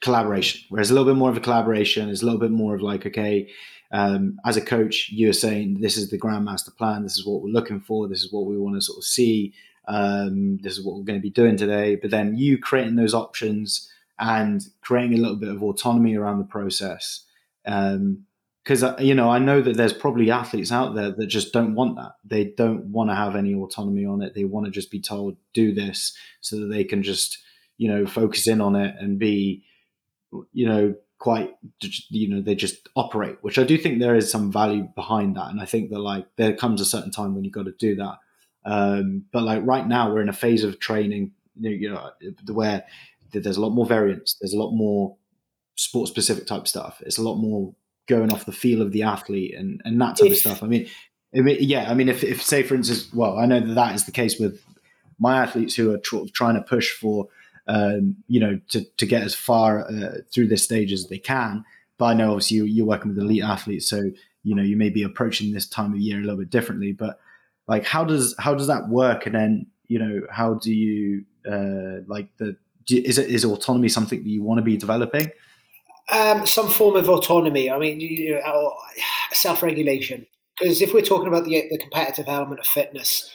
collaboration. 0.00 0.62
Whereas 0.68 0.90
a 0.90 0.94
little 0.94 1.10
bit 1.12 1.18
more 1.18 1.30
of 1.30 1.36
a 1.36 1.40
collaboration 1.40 2.08
is 2.08 2.22
a 2.22 2.24
little 2.24 2.40
bit 2.40 2.50
more 2.50 2.74
of 2.74 2.82
like, 2.82 3.06
okay, 3.06 3.50
um, 3.92 4.38
as 4.44 4.56
a 4.56 4.60
coach, 4.60 5.10
you're 5.10 5.32
saying 5.32 5.80
this 5.80 5.96
is 5.96 6.10
the 6.10 6.18
grandmaster 6.18 6.74
plan. 6.76 7.02
This 7.02 7.16
is 7.16 7.26
what 7.26 7.42
we're 7.42 7.52
looking 7.52 7.80
for. 7.80 8.08
This 8.08 8.22
is 8.22 8.32
what 8.32 8.46
we 8.46 8.56
want 8.56 8.76
to 8.76 8.80
sort 8.80 8.98
of 8.98 9.04
see. 9.04 9.52
Um, 9.88 10.58
this 10.62 10.78
is 10.78 10.84
what 10.84 10.96
we're 10.96 11.04
going 11.04 11.18
to 11.18 11.22
be 11.22 11.30
doing 11.30 11.56
today. 11.56 11.96
But 11.96 12.10
then 12.10 12.36
you 12.36 12.58
creating 12.58 12.96
those 12.96 13.14
options 13.14 13.90
and 14.18 14.62
creating 14.80 15.18
a 15.18 15.20
little 15.20 15.36
bit 15.36 15.48
of 15.48 15.62
autonomy 15.62 16.16
around 16.16 16.38
the 16.38 16.44
process. 16.44 17.24
Um, 17.66 18.26
because 18.64 18.82
uh, 18.82 18.96
you 18.98 19.14
know 19.14 19.30
I 19.30 19.38
know 19.38 19.60
that 19.60 19.76
there's 19.76 19.92
probably 19.92 20.30
athletes 20.30 20.72
out 20.72 20.94
there 20.94 21.10
that 21.10 21.26
just 21.26 21.52
don't 21.52 21.74
want 21.74 21.96
that. 21.96 22.12
They 22.24 22.44
don't 22.56 22.86
want 22.86 23.10
to 23.10 23.14
have 23.14 23.36
any 23.36 23.54
autonomy 23.54 24.04
on 24.04 24.22
it. 24.22 24.34
They 24.34 24.44
want 24.44 24.66
to 24.66 24.72
just 24.72 24.90
be 24.90 25.00
told 25.00 25.36
do 25.52 25.74
this 25.74 26.16
so 26.40 26.60
that 26.60 26.66
they 26.66 26.84
can 26.84 27.02
just 27.02 27.38
you 27.78 27.88
know 27.88 28.06
focus 28.06 28.46
in 28.46 28.60
on 28.60 28.76
it 28.76 28.94
and 28.98 29.18
be 29.18 29.64
you 30.52 30.66
know 30.66 30.94
quite 31.18 31.50
you 32.10 32.28
know 32.28 32.42
they 32.42 32.54
just 32.54 32.88
operate. 32.96 33.38
Which 33.42 33.58
I 33.58 33.64
do 33.64 33.78
think 33.78 33.98
there 33.98 34.16
is 34.16 34.30
some 34.30 34.52
value 34.52 34.88
behind 34.94 35.36
that, 35.36 35.50
and 35.50 35.60
I 35.60 35.64
think 35.64 35.90
that 35.90 36.00
like 36.00 36.26
there 36.36 36.54
comes 36.54 36.80
a 36.80 36.86
certain 36.86 37.10
time 37.10 37.34
when 37.34 37.44
you 37.44 37.50
got 37.50 37.66
to 37.66 37.74
do 37.78 37.96
that. 37.96 38.18
Um, 38.64 39.24
but 39.32 39.42
like 39.42 39.62
right 39.64 39.86
now 39.86 40.12
we're 40.12 40.20
in 40.20 40.28
a 40.28 40.34
phase 40.34 40.64
of 40.64 40.78
training, 40.80 41.32
you 41.58 41.90
know, 41.90 42.10
where 42.52 42.84
there's 43.32 43.56
a 43.56 43.60
lot 43.60 43.70
more 43.70 43.86
variance. 43.86 44.36
There's 44.40 44.52
a 44.52 44.58
lot 44.58 44.72
more 44.72 45.16
sport 45.76 46.08
specific 46.08 46.46
type 46.46 46.68
stuff. 46.68 47.00
It's 47.06 47.16
a 47.16 47.22
lot 47.22 47.36
more 47.36 47.74
going 48.10 48.32
off 48.32 48.44
the 48.44 48.52
feel 48.52 48.82
of 48.82 48.92
the 48.92 49.04
athlete 49.04 49.54
and, 49.54 49.80
and 49.84 50.00
that 50.00 50.16
type 50.16 50.26
if, 50.26 50.32
of 50.32 50.38
stuff. 50.38 50.62
I 50.62 50.66
mean, 50.66 50.88
I 51.34 51.40
mean, 51.40 51.58
yeah, 51.60 51.88
I 51.88 51.94
mean, 51.94 52.08
if, 52.08 52.24
if 52.24 52.42
say 52.42 52.62
for 52.64 52.74
instance, 52.74 53.08
well, 53.14 53.38
I 53.38 53.46
know 53.46 53.60
that 53.60 53.74
that 53.74 53.94
is 53.94 54.04
the 54.04 54.12
case 54.12 54.38
with 54.38 54.60
my 55.18 55.42
athletes 55.42 55.76
who 55.76 55.92
are 55.94 55.98
tr- 55.98 56.26
trying 56.34 56.56
to 56.56 56.62
push 56.62 56.92
for, 56.92 57.28
um, 57.68 58.16
you 58.26 58.40
know, 58.40 58.60
to, 58.70 58.84
to 58.96 59.06
get 59.06 59.22
as 59.22 59.34
far 59.34 59.88
uh, 59.88 60.16
through 60.32 60.48
this 60.48 60.64
stage 60.64 60.92
as 60.92 61.06
they 61.06 61.18
can. 61.18 61.64
But 61.98 62.06
I 62.06 62.14
know 62.14 62.30
obviously 62.32 62.56
you, 62.56 62.64
you're 62.64 62.86
working 62.86 63.10
with 63.10 63.18
elite 63.18 63.44
athletes, 63.44 63.88
so 63.88 64.10
you 64.42 64.54
know 64.54 64.62
you 64.62 64.76
may 64.76 64.90
be 64.90 65.02
approaching 65.02 65.52
this 65.52 65.68
time 65.68 65.92
of 65.92 66.00
year 66.00 66.18
a 66.18 66.22
little 66.22 66.38
bit 66.38 66.50
differently. 66.50 66.92
But 66.92 67.20
like, 67.68 67.84
how 67.84 68.04
does 68.04 68.34
how 68.38 68.54
does 68.54 68.66
that 68.66 68.88
work? 68.88 69.26
And 69.26 69.34
then 69.34 69.66
you 69.86 69.98
know, 69.98 70.22
how 70.30 70.54
do 70.54 70.72
you 70.72 71.24
uh, 71.46 72.02
like 72.06 72.28
the 72.38 72.56
is 72.88 73.18
it 73.18 73.28
is 73.28 73.44
autonomy 73.44 73.88
something 73.88 74.22
that 74.22 74.28
you 74.28 74.42
want 74.42 74.58
to 74.58 74.62
be 74.62 74.76
developing? 74.76 75.30
Um, 76.12 76.46
some 76.46 76.68
form 76.68 76.96
of 76.96 77.08
autonomy. 77.08 77.70
I 77.70 77.78
mean, 77.78 78.00
you 78.00 78.34
know, 78.34 78.74
self-regulation. 79.32 80.26
Because 80.58 80.82
if 80.82 80.92
we're 80.92 81.02
talking 81.02 81.28
about 81.28 81.44
the 81.44 81.64
the 81.70 81.78
competitive 81.78 82.28
element 82.28 82.60
of 82.60 82.66
fitness, 82.66 83.30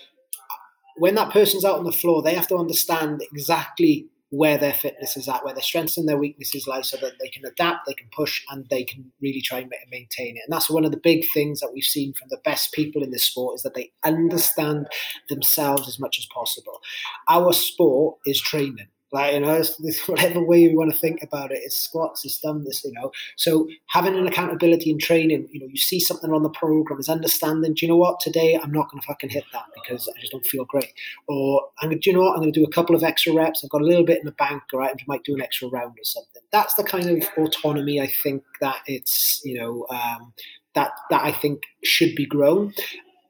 when 0.98 1.16
that 1.16 1.32
person's 1.32 1.66
out 1.66 1.80
on 1.80 1.86
the 1.86 1.92
floor, 1.92 2.22
they 2.22 2.36
have 2.36 2.48
to 2.50 2.58
understand 2.58 3.22
exactly 3.32 4.08
where 4.30 4.58
their 4.58 4.74
fitness 4.74 5.16
is 5.16 5.30
at, 5.30 5.46
where 5.46 5.54
their 5.54 5.64
strengths 5.64 5.98
and 5.98 6.10
their 6.10 6.18
weaknesses 6.18 6.68
lie, 6.68 6.82
so 6.82 6.98
that 6.98 7.14
they 7.22 7.30
can 7.30 7.46
adapt, 7.46 7.86
they 7.86 7.94
can 7.94 8.10
push, 8.14 8.44
and 8.50 8.66
they 8.70 8.84
can 8.84 9.12
really 9.22 9.42
try 9.42 9.60
and 9.60 9.72
maintain 9.90 10.36
it. 10.36 10.42
And 10.46 10.52
that's 10.52 10.70
one 10.70 10.84
of 10.84 10.92
the 10.92 10.98
big 10.98 11.26
things 11.34 11.62
that 11.62 11.72
we've 11.74 11.84
seen 11.84 12.14
from 12.14 12.28
the 12.30 12.42
best 12.44 12.74
people 12.74 13.02
in 13.02 13.12
this 13.12 13.24
sport 13.24 13.56
is 13.56 13.62
that 13.62 13.76
they 13.76 13.92
understand 14.04 14.88
themselves 15.30 15.88
as 15.88 16.00
much 16.00 16.20
as 16.20 16.28
possible. 16.34 16.82
Our 17.30 17.54
sport 17.54 18.18
is 18.26 18.42
training. 18.42 18.88
Like, 19.12 19.34
you 19.34 19.39
know, 19.39 19.63
whatever 20.08 20.41
way 20.41 20.60
you 20.60 20.78
want 20.78 20.91
to 20.91 20.98
think 20.98 21.22
about 21.24 21.52
it, 21.52 21.60
it's 21.63 21.78
squats, 21.78 22.26
it's 22.26 22.39
done 22.39 22.63
this, 22.63 22.84
you 22.84 22.91
know. 22.94 23.12
So 23.38 23.68
having 23.88 24.15
an 24.15 24.28
accountability 24.28 24.91
and 24.91 25.00
training, 25.00 25.48
you 25.52 25.60
know, 25.60 25.68
you 25.68 25.78
see 25.78 26.00
something 26.00 26.32
on 26.32 26.44
the 26.44 26.50
program 26.50 27.00
is 27.00 27.10
understanding, 27.10 27.74
do 27.74 27.86
you 27.86 27.91
know 27.91 27.98
what, 27.98 28.20
today 28.20 28.60
I'm 28.62 28.72
not 28.72 28.89
going 28.89 29.02
to 29.02 29.08
fucking 29.08 29.30
hit 29.30 29.46
that 29.54 29.65
because 29.74 30.08
I 30.08 30.20
just 30.20 30.32
don't 30.32 30.46
feel 30.46 30.65
great. 30.65 30.94
Or, 31.28 31.62
I'm, 31.82 31.89
do 31.89 32.00
you 32.04 32.13
know 32.13 32.24
what, 32.24 32.34
I'm 32.34 32.41
going 32.41 32.54
to 32.54 32.60
do 32.60 32.65
a 32.65 32.72
couple 32.72 32.96
of 32.96 33.04
extra 33.04 33.34
reps, 33.34 33.63
I've 33.63 33.70
got 33.70 33.82
a 33.82 33.86
little 33.86 34.06
bit 34.06 34.20
in 34.20 34.26
the 34.26 34.32
bank, 34.34 34.63
all 34.74 34.80
right, 34.80 34.91
I 34.91 35.04
might 35.08 35.24
do 35.24 35.36
an 35.36 35.41
extra 35.41 35.68
round 35.70 35.94
or 35.94 36.04
something. 36.04 36.41
That's 36.52 36.74
the 36.76 36.84
kind 36.84 37.10
of 37.10 37.28
autonomy 37.38 38.02
I 38.02 38.08
think 38.08 38.44
that 38.62 38.80
it's, 38.88 39.41
you 39.44 39.60
know, 39.60 39.86
um, 39.89 40.34
that 40.76 40.91
that 41.10 41.24
I 41.24 41.32
think 41.32 41.62
should 41.84 42.15
be 42.15 42.26
grown. 42.26 42.74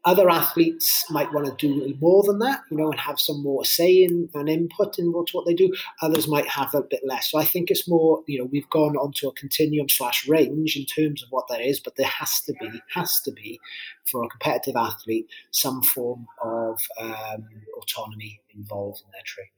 Other 0.06 0.30
athletes 0.30 1.04
might 1.10 1.34
want 1.34 1.48
to 1.48 1.68
do 1.68 1.96
more 2.00 2.22
than 2.22 2.38
that, 2.38 2.62
you 2.70 2.78
know, 2.78 2.92
and 2.92 3.00
have 3.00 3.20
some 3.20 3.42
more 3.42 3.66
say 3.66 4.04
in 4.04 4.30
and 4.36 4.48
input 4.48 5.00
in 5.00 5.12
what, 5.12 5.30
what 5.32 5.48
they 5.48 5.56
do. 5.56 5.74
Others 6.04 6.28
might 6.28 6.48
have 6.48 6.76
a 6.76 6.84
bit 6.84 7.02
less. 7.04 7.32
So 7.32 7.40
I 7.40 7.44
think 7.44 7.72
it's 7.72 7.88
more, 7.88 8.22
you 8.28 8.38
know, 8.38 8.48
we've 8.52 8.70
gone 8.70 8.96
onto 8.98 9.28
a 9.28 9.34
continuum 9.34 9.90
slash 9.90 10.28
range 10.28 10.76
in 10.76 10.86
terms 10.86 11.24
of 11.24 11.30
what 11.32 11.48
that 11.50 11.60
is, 11.60 11.80
but 11.80 11.96
there 11.96 12.06
has 12.06 12.40
to 12.42 12.54
be, 12.54 12.70
has 12.94 13.20
to 13.22 13.32
be, 13.32 13.60
for 14.06 14.24
a 14.24 14.30
competitive 14.30 14.76
athlete, 14.76 15.28
some 15.50 15.82
form 15.82 16.28
of 16.44 16.80
um, 17.00 17.48
autonomy 17.82 18.40
involved 18.56 19.02
in 19.04 19.12
their 19.12 19.24
training. 19.26 19.52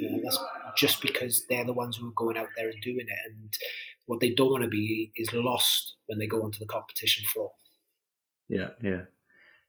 You 0.00 0.10
know, 0.12 0.20
that's 0.22 0.38
just 0.76 1.02
because 1.02 1.44
they're 1.48 1.64
the 1.64 1.72
ones 1.72 1.96
who 1.96 2.06
are 2.06 2.12
going 2.12 2.36
out 2.36 2.50
there 2.56 2.68
and 2.68 2.80
doing 2.82 3.06
it. 3.08 3.18
And 3.32 3.52
what 4.06 4.20
they 4.20 4.30
don't 4.30 4.52
want 4.52 4.62
to 4.62 4.70
be 4.70 5.10
is 5.16 5.32
lost 5.32 5.96
when 6.06 6.20
they 6.20 6.28
go 6.28 6.42
onto 6.42 6.60
the 6.60 6.66
competition 6.66 7.24
floor. 7.32 7.50
Yeah, 8.48 8.68
yeah 8.80 9.00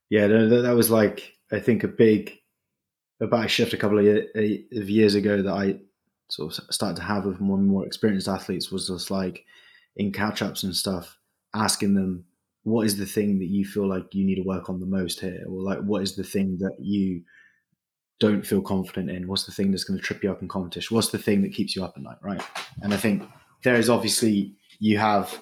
yeah, 0.10 0.28
that, 0.28 0.62
that 0.64 0.76
was 0.76 0.92
like 0.92 1.34
I 1.52 1.60
think 1.60 1.84
a 1.84 1.88
big 1.88 2.38
a 3.22 3.48
shift 3.48 3.74
a 3.74 3.78
couple 3.78 3.98
of, 3.98 4.06
year, 4.06 4.28
of 4.36 4.90
years 4.90 5.16
ago 5.16 5.42
that 5.42 5.54
I 5.54 5.80
sort 6.30 6.58
of 6.58 6.74
started 6.74 6.98
to 6.98 7.04
have 7.04 7.26
with 7.26 7.40
more 7.40 7.58
and 7.58 7.68
more 7.68 7.86
experienced 7.86 8.28
athletes 8.28 8.72
was 8.72 8.88
just 8.88 9.10
like 9.10 9.46
in 9.96 10.12
catch 10.12 10.42
ups 10.42 10.64
and 10.64 10.76
stuff, 10.76 11.18
asking 11.54 11.94
them 11.94 12.26
what 12.64 12.86
is 12.86 12.98
the 12.98 13.06
thing 13.06 13.40
that 13.40 13.46
you 13.46 13.64
feel 13.64 13.88
like 13.88 14.14
you 14.14 14.26
need 14.26 14.36
to 14.36 14.42
work 14.42 14.70
on 14.70 14.80
the 14.80 14.86
most 14.86 15.20
here, 15.20 15.44
or 15.48 15.62
like 15.62 15.80
what 15.80 16.02
is 16.02 16.16
the 16.16 16.24
thing 16.24 16.58
that 16.60 16.76
you 16.80 17.22
don't 18.20 18.46
feel 18.46 18.62
confident 18.62 19.10
in? 19.10 19.28
What's 19.28 19.46
the 19.46 19.52
thing 19.52 19.72
that's 19.72 19.84
going 19.84 20.00
to 20.00 20.04
trip 20.04 20.24
you 20.24 20.32
up 20.32 20.42
in 20.42 20.48
competition? 20.48 20.96
What's 20.96 21.12
the 21.12 21.18
thing 21.18 21.42
that 21.44 21.54
keeps 21.54 21.76
you 21.76 21.84
up 21.84 21.94
at 21.96 22.04
night, 22.04 22.18
right? 22.22 22.42
And 22.82 22.94
I 22.94 22.98
think 22.98 23.24
there 23.64 23.76
is 23.76 23.90
obviously 23.90 24.56
you 24.80 24.98
have 24.98 25.42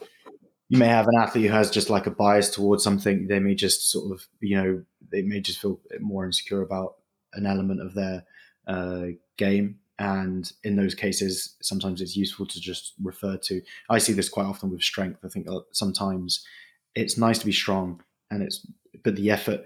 you 0.70 0.78
may 0.78 0.88
have 0.88 1.08
an 1.08 1.18
athlete 1.20 1.46
who 1.46 1.52
has 1.52 1.70
just 1.70 1.90
like 1.90 2.08
a 2.08 2.12
bias 2.12 2.50
towards 2.50 2.84
something. 2.84 3.28
They 3.28 3.40
may 3.40 3.54
just 3.56 3.92
sort 3.92 4.12
of, 4.12 4.26
you 4.40 4.56
know, 4.56 4.84
they 5.12 5.22
may 5.22 5.40
just 5.40 5.60
feel 5.60 5.80
more 6.00 6.26
insecure 6.26 6.62
about 6.62 6.96
an 7.34 7.46
element 7.46 7.82
of 7.82 7.94
their 7.94 8.24
uh, 8.68 9.08
game. 9.38 9.80
And 10.00 10.52
in 10.64 10.76
those 10.76 10.96
cases, 10.96 11.56
sometimes 11.62 12.02
it's 12.02 12.16
useful 12.16 12.48
to 12.48 12.60
just 12.60 12.94
refer 13.02 13.38
to. 13.38 13.62
I 13.90 14.00
see 14.00 14.14
this 14.14 14.30
quite 14.30 14.46
often 14.46 14.72
with 14.72 14.82
strength. 14.82 15.20
I 15.24 15.28
think 15.28 15.48
uh, 15.48 15.60
sometimes 15.72 16.44
it's 16.96 17.18
nice 17.18 17.38
to 17.40 17.46
be 17.46 17.52
strong, 17.52 18.02
and 18.32 18.42
it's 18.42 18.66
but 19.04 19.16
the 19.16 19.30
effort 19.30 19.66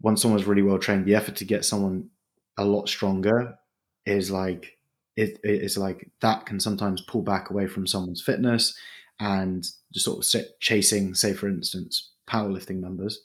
once 0.00 0.22
someone's 0.22 0.46
really 0.46 0.62
well 0.62 0.78
trained, 0.78 1.06
the 1.06 1.14
effort 1.14 1.36
to 1.36 1.44
get 1.44 1.64
someone 1.64 2.10
a 2.56 2.64
lot 2.64 2.88
stronger 2.88 3.58
is 4.06 4.30
like 4.30 4.78
it, 5.16 5.38
it 5.42 5.62
is 5.62 5.78
like 5.78 6.10
that 6.20 6.46
can 6.46 6.60
sometimes 6.60 7.00
pull 7.02 7.22
back 7.22 7.50
away 7.50 7.66
from 7.66 7.86
someone's 7.86 8.22
fitness 8.22 8.76
and 9.20 9.64
just 9.92 10.04
sort 10.04 10.34
of 10.34 10.44
chasing, 10.60 11.14
say, 11.14 11.32
for 11.32 11.48
instance, 11.48 12.12
powerlifting 12.28 12.80
numbers, 12.80 13.20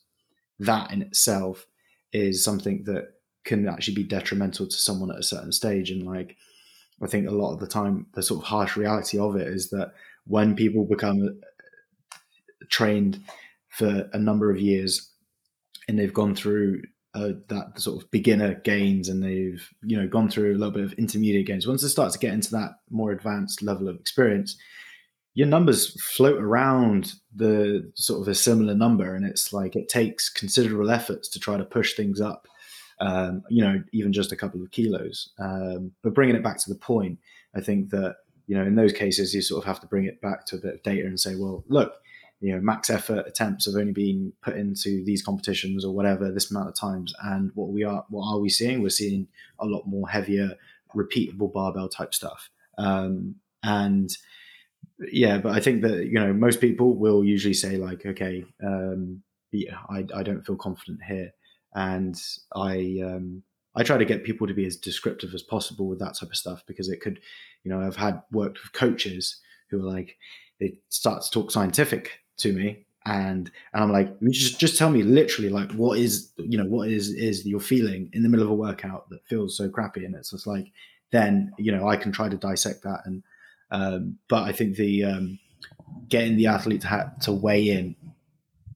that 0.59 0.91
in 0.91 1.01
itself 1.01 1.65
is 2.11 2.43
something 2.43 2.83
that 2.85 3.13
can 3.43 3.67
actually 3.67 3.95
be 3.95 4.03
detrimental 4.03 4.67
to 4.67 4.75
someone 4.75 5.11
at 5.11 5.19
a 5.19 5.23
certain 5.23 5.51
stage. 5.51 5.89
And 5.89 6.03
like, 6.03 6.35
I 7.01 7.07
think 7.07 7.27
a 7.27 7.31
lot 7.33 7.53
of 7.53 7.59
the 7.59 7.67
time, 7.67 8.07
the 8.13 8.21
sort 8.21 8.41
of 8.41 8.47
harsh 8.47 8.75
reality 8.75 9.17
of 9.17 9.35
it 9.35 9.47
is 9.47 9.69
that 9.69 9.93
when 10.25 10.55
people 10.55 10.85
become 10.85 11.39
uh, 12.11 12.15
trained 12.69 13.19
for 13.69 14.09
a 14.13 14.19
number 14.19 14.51
of 14.51 14.59
years 14.59 15.11
and 15.87 15.97
they've 15.97 16.13
gone 16.13 16.35
through 16.35 16.81
uh, 17.15 17.29
that 17.47 17.79
sort 17.79 18.01
of 18.01 18.11
beginner 18.11 18.53
gains 18.53 19.09
and 19.09 19.23
they've 19.23 19.67
you 19.81 19.97
know 19.97 20.07
gone 20.07 20.29
through 20.29 20.51
a 20.51 20.57
little 20.57 20.71
bit 20.71 20.83
of 20.83 20.93
intermediate 20.93 21.47
gains 21.47 21.65
once 21.65 21.81
they 21.81 21.87
start 21.87 22.11
to 22.13 22.19
get 22.19 22.33
into 22.33 22.51
that 22.51 22.69
more 22.91 23.11
advanced 23.11 23.63
level 23.63 23.87
of 23.87 23.95
experience 23.95 24.55
your 25.39 25.47
numbers 25.47 25.95
float 26.01 26.37
around 26.41 27.13
the 27.33 27.89
sort 27.95 28.19
of 28.19 28.27
a 28.27 28.35
similar 28.35 28.75
number, 28.75 29.15
and 29.15 29.25
it's 29.25 29.53
like 29.53 29.73
it 29.77 29.87
takes 29.87 30.29
considerable 30.29 30.91
efforts 30.91 31.29
to 31.29 31.39
try 31.39 31.55
to 31.55 31.63
push 31.63 31.93
things 31.93 32.19
up. 32.19 32.45
Um, 32.99 33.43
you 33.47 33.63
know, 33.63 33.81
even 33.93 34.11
just 34.11 34.33
a 34.33 34.35
couple 34.35 34.61
of 34.61 34.69
kilos. 34.71 35.29
Um, 35.39 35.93
but 36.03 36.13
bringing 36.13 36.35
it 36.35 36.43
back 36.43 36.57
to 36.57 36.69
the 36.69 36.77
point, 36.77 37.19
I 37.55 37.61
think 37.61 37.89
that 37.91 38.17
you 38.47 38.57
know 38.57 38.65
in 38.65 38.75
those 38.75 38.91
cases 38.91 39.33
you 39.33 39.41
sort 39.41 39.63
of 39.63 39.65
have 39.65 39.79
to 39.79 39.87
bring 39.87 40.03
it 40.03 40.19
back 40.19 40.45
to 40.47 40.57
a 40.57 40.59
bit 40.59 40.73
of 40.73 40.83
data 40.83 41.07
and 41.07 41.17
say, 41.17 41.35
well, 41.35 41.63
look, 41.69 41.93
you 42.41 42.53
know, 42.53 42.59
max 42.59 42.89
effort 42.89 43.25
attempts 43.25 43.65
have 43.65 43.79
only 43.79 43.93
been 43.93 44.33
put 44.41 44.57
into 44.57 45.05
these 45.05 45.23
competitions 45.23 45.85
or 45.85 45.95
whatever 45.95 46.33
this 46.33 46.51
amount 46.51 46.67
of 46.67 46.75
times, 46.75 47.13
and 47.23 47.51
what 47.55 47.69
we 47.69 47.85
are, 47.85 48.03
what 48.09 48.29
are 48.29 48.39
we 48.39 48.49
seeing? 48.49 48.81
We're 48.81 48.89
seeing 48.89 49.29
a 49.57 49.65
lot 49.65 49.83
more 49.87 50.09
heavier, 50.09 50.57
repeatable 50.93 51.53
barbell 51.53 51.87
type 51.87 52.13
stuff, 52.13 52.49
um, 52.77 53.35
and 53.63 54.09
yeah, 55.11 55.37
but 55.37 55.53
I 55.53 55.59
think 55.59 55.81
that 55.81 56.05
you 56.05 56.19
know 56.19 56.33
most 56.33 56.61
people 56.61 56.95
will 56.95 57.23
usually 57.23 57.53
say 57.53 57.77
like, 57.77 58.05
okay, 58.05 58.45
um, 58.63 59.21
yeah, 59.51 59.77
I, 59.89 60.05
I 60.13 60.23
don't 60.23 60.45
feel 60.45 60.55
confident 60.55 60.99
here, 61.07 61.31
and 61.73 62.19
I 62.55 62.99
um, 63.03 63.43
I 63.75 63.83
try 63.83 63.97
to 63.97 64.05
get 64.05 64.23
people 64.23 64.47
to 64.47 64.53
be 64.53 64.65
as 64.65 64.77
descriptive 64.77 65.33
as 65.33 65.43
possible 65.43 65.87
with 65.87 65.99
that 65.99 66.15
type 66.15 66.29
of 66.29 66.35
stuff 66.37 66.63
because 66.65 66.89
it 66.89 67.01
could, 67.01 67.19
you 67.63 67.71
know, 67.71 67.81
I've 67.81 67.95
had 67.95 68.21
worked 68.31 68.59
with 68.61 68.73
coaches 68.73 69.39
who 69.69 69.79
are 69.79 69.91
like 69.91 70.17
they 70.59 70.77
start 70.89 71.23
to 71.23 71.31
talk 71.31 71.51
scientific 71.51 72.19
to 72.37 72.51
me 72.51 72.85
and 73.05 73.49
and 73.73 73.83
I'm 73.83 73.91
like, 73.91 74.19
just 74.29 74.59
just 74.59 74.77
tell 74.77 74.89
me 74.89 75.03
literally 75.03 75.49
like 75.49 75.71
what 75.71 75.97
is 75.97 76.31
you 76.37 76.57
know 76.57 76.65
what 76.65 76.89
is 76.89 77.09
is 77.09 77.45
you're 77.45 77.59
feeling 77.59 78.09
in 78.13 78.23
the 78.23 78.29
middle 78.29 78.45
of 78.45 78.51
a 78.51 78.55
workout 78.55 79.09
that 79.09 79.25
feels 79.25 79.55
so 79.55 79.69
crappy, 79.69 80.05
and 80.05 80.15
it's 80.15 80.31
just 80.31 80.47
like 80.47 80.71
then 81.11 81.51
you 81.57 81.71
know 81.71 81.87
I 81.87 81.95
can 81.95 82.11
try 82.11 82.29
to 82.29 82.37
dissect 82.37 82.83
that 82.83 83.01
and 83.05 83.23
um, 83.71 84.17
but 84.27 84.43
I 84.43 84.51
think 84.51 84.75
the 84.75 85.03
um, 85.03 85.39
getting 86.07 86.37
the 86.37 86.47
athlete 86.47 86.81
to, 86.81 86.87
ha- 86.87 87.11
to 87.21 87.31
weigh 87.31 87.69
in 87.69 87.95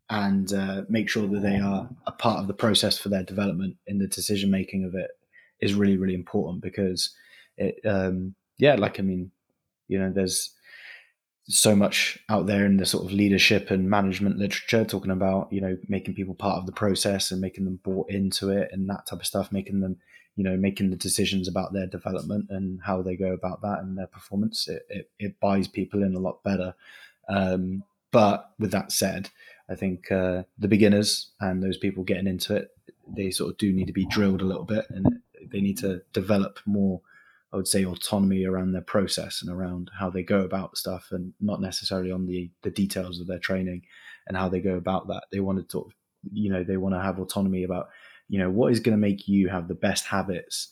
and 0.09 0.53
uh, 0.53 0.83
make 0.89 1.09
sure 1.09 1.27
that 1.27 1.41
they 1.41 1.59
are 1.59 1.89
a 2.05 2.11
part 2.11 2.39
of 2.39 2.47
the 2.47 2.53
process 2.53 2.97
for 2.97 3.09
their 3.09 3.23
development 3.23 3.77
in 3.87 3.97
the 3.97 4.07
decision 4.07 4.51
making 4.51 4.85
of 4.85 4.93
it 4.95 5.11
is 5.59 5.73
really 5.73 5.97
really 5.97 6.13
important 6.13 6.61
because 6.61 7.15
it 7.57 7.75
um, 7.85 8.35
yeah 8.57 8.75
like 8.75 8.99
I 8.99 9.03
mean 9.03 9.31
you 9.87 9.97
know 9.97 10.11
there's 10.11 10.53
so 11.45 11.75
much 11.75 12.17
out 12.29 12.45
there 12.47 12.65
in 12.65 12.77
the 12.77 12.85
sort 12.85 13.05
of 13.05 13.11
leadership 13.11 13.69
and 13.69 13.89
management 13.89 14.37
literature 14.37 14.85
talking 14.85 15.11
about 15.11 15.51
you 15.51 15.61
know 15.61 15.77
making 15.87 16.13
people 16.13 16.35
part 16.35 16.57
of 16.57 16.65
the 16.65 16.71
process 16.71 17.31
and 17.31 17.41
making 17.41 17.65
them 17.65 17.79
bought 17.83 18.09
into 18.09 18.49
it 18.49 18.69
and 18.71 18.89
that 18.89 19.05
type 19.05 19.19
of 19.19 19.25
stuff 19.25 19.51
making 19.51 19.79
them 19.81 19.97
you 20.35 20.43
know 20.43 20.57
making 20.57 20.89
the 20.89 20.95
decisions 20.95 21.47
about 21.47 21.73
their 21.73 21.87
development 21.87 22.47
and 22.49 22.79
how 22.83 23.01
they 23.01 23.15
go 23.15 23.33
about 23.33 23.61
that 23.61 23.79
and 23.79 23.97
their 23.97 24.07
performance 24.07 24.67
it, 24.67 24.83
it, 24.89 25.09
it 25.19 25.39
buys 25.39 25.67
people 25.67 26.03
in 26.03 26.15
a 26.15 26.19
lot 26.19 26.43
better. 26.43 26.75
Um, 27.29 27.83
but 28.11 28.51
with 28.59 28.71
that 28.71 28.91
said 28.91 29.29
i 29.69 29.75
think 29.75 30.11
uh, 30.11 30.43
the 30.59 30.67
beginners 30.67 31.31
and 31.39 31.63
those 31.63 31.77
people 31.77 32.03
getting 32.03 32.27
into 32.27 32.55
it 32.55 32.69
they 33.07 33.31
sort 33.31 33.51
of 33.51 33.57
do 33.57 33.71
need 33.71 33.87
to 33.87 33.93
be 33.93 34.05
drilled 34.05 34.41
a 34.41 34.45
little 34.45 34.65
bit 34.65 34.85
and 34.89 35.07
they 35.51 35.61
need 35.61 35.77
to 35.77 36.01
develop 36.11 36.59
more 36.65 37.01
i 37.53 37.55
would 37.55 37.67
say 37.67 37.85
autonomy 37.85 38.45
around 38.45 38.73
their 38.73 38.81
process 38.81 39.41
and 39.41 39.49
around 39.49 39.89
how 39.97 40.09
they 40.09 40.21
go 40.21 40.41
about 40.41 40.77
stuff 40.77 41.07
and 41.11 41.33
not 41.39 41.61
necessarily 41.61 42.11
on 42.11 42.25
the 42.25 42.51
the 42.61 42.69
details 42.71 43.19
of 43.19 43.27
their 43.27 43.39
training 43.39 43.81
and 44.27 44.37
how 44.37 44.49
they 44.49 44.59
go 44.59 44.75
about 44.75 45.07
that. 45.07 45.25
They 45.31 45.39
want 45.39 45.59
to 45.59 45.63
talk 45.63 45.91
you 46.31 46.49
know 46.49 46.63
they 46.63 46.77
want 46.77 46.95
to 46.95 47.01
have 47.01 47.19
autonomy 47.19 47.63
about 47.63 47.89
you 48.29 48.39
know 48.39 48.49
what 48.49 48.71
is 48.71 48.79
going 48.79 48.95
to 48.95 49.01
make 49.01 49.27
you 49.27 49.49
have 49.49 49.67
the 49.67 49.75
best 49.75 50.05
habits 50.05 50.69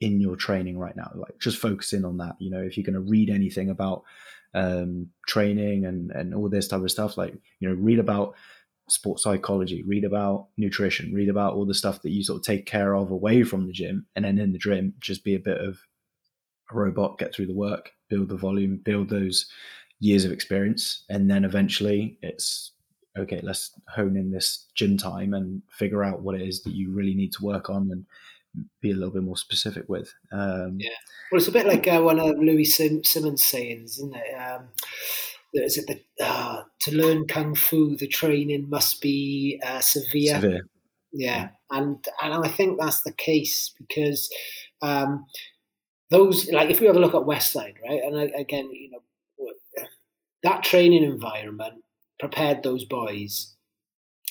in 0.00 0.20
your 0.20 0.36
training 0.36 0.78
right 0.78 0.96
now? 0.96 1.10
Like 1.14 1.38
just 1.38 1.58
focus 1.58 1.92
in 1.92 2.04
on 2.04 2.18
that 2.18 2.36
you 2.38 2.50
know 2.50 2.60
if 2.60 2.76
you're 2.76 2.84
going 2.84 2.94
to 2.94 3.10
read 3.10 3.30
anything 3.30 3.70
about 3.70 4.02
um, 4.54 5.08
training 5.26 5.86
and 5.86 6.10
and 6.10 6.34
all 6.34 6.48
this 6.48 6.68
type 6.68 6.82
of 6.82 6.90
stuff 6.90 7.16
like 7.16 7.34
you 7.60 7.68
know 7.68 7.74
read 7.74 7.98
about 7.98 8.34
sports 8.88 9.22
psychology, 9.22 9.82
read 9.86 10.04
about 10.04 10.48
nutrition, 10.56 11.12
read 11.12 11.28
about 11.28 11.54
all 11.54 11.64
the 11.64 11.74
stuff 11.74 12.02
that 12.02 12.10
you 12.10 12.22
sort 12.22 12.38
of 12.38 12.44
take 12.44 12.66
care 12.66 12.94
of 12.94 13.10
away 13.10 13.42
from 13.42 13.66
the 13.66 13.72
gym, 13.72 14.06
and 14.14 14.24
then 14.24 14.38
in 14.38 14.52
the 14.52 14.58
gym, 14.58 14.94
just 15.00 15.24
be 15.24 15.34
a 15.34 15.40
bit 15.40 15.58
of 15.58 15.78
a 16.70 16.74
robot, 16.74 17.18
get 17.18 17.34
through 17.34 17.46
the 17.46 17.54
work, 17.54 17.92
build 18.08 18.28
the 18.28 18.36
volume, 18.36 18.80
build 18.84 19.08
those 19.08 19.46
years 20.00 20.24
of 20.24 20.32
experience, 20.32 21.04
and 21.08 21.30
then 21.30 21.44
eventually 21.44 22.18
it's 22.22 22.72
okay. 23.16 23.40
Let's 23.42 23.72
hone 23.88 24.16
in 24.16 24.30
this 24.30 24.66
gym 24.74 24.96
time 24.96 25.34
and 25.34 25.62
figure 25.70 26.02
out 26.02 26.22
what 26.22 26.34
it 26.34 26.42
is 26.42 26.62
that 26.62 26.74
you 26.74 26.92
really 26.92 27.14
need 27.14 27.32
to 27.32 27.44
work 27.44 27.70
on 27.70 27.90
and 27.90 28.06
be 28.80 28.90
a 28.90 28.94
little 28.94 29.12
bit 29.12 29.22
more 29.22 29.36
specific 29.36 29.88
with. 29.88 30.12
Um, 30.30 30.76
yeah, 30.78 30.90
well, 31.30 31.38
it's 31.38 31.48
a 31.48 31.52
bit 31.52 31.66
like 31.66 31.86
uh, 31.88 32.00
one 32.00 32.20
of 32.20 32.38
Louie 32.38 32.64
Sim- 32.64 33.04
Simmons' 33.04 33.44
sayings, 33.44 33.98
isn't 33.98 34.16
it? 34.16 34.34
Um, 34.34 34.68
is 35.54 35.76
it 35.76 35.86
the 35.86 36.24
uh, 36.24 36.62
to 36.80 36.96
learn 36.96 37.26
kung 37.26 37.54
fu 37.54 37.96
the 37.96 38.06
training 38.06 38.68
must 38.68 39.00
be 39.00 39.60
uh, 39.64 39.80
severe. 39.80 40.40
severe. 40.40 40.66
Yeah, 41.12 41.50
and 41.70 42.04
and 42.22 42.44
I 42.44 42.48
think 42.48 42.78
that's 42.80 43.02
the 43.02 43.12
case 43.12 43.74
because 43.78 44.30
um, 44.80 45.26
those 46.10 46.50
like 46.50 46.70
if 46.70 46.80
we 46.80 46.86
have 46.86 46.96
a 46.96 47.00
look 47.00 47.14
at 47.14 47.22
Westside, 47.22 47.74
right, 47.86 48.02
and 48.02 48.16
again, 48.34 48.70
you 48.72 48.90
know, 48.90 49.02
that 50.42 50.62
training 50.62 51.04
environment 51.04 51.82
prepared 52.22 52.62
those 52.62 52.84
boys 52.84 53.56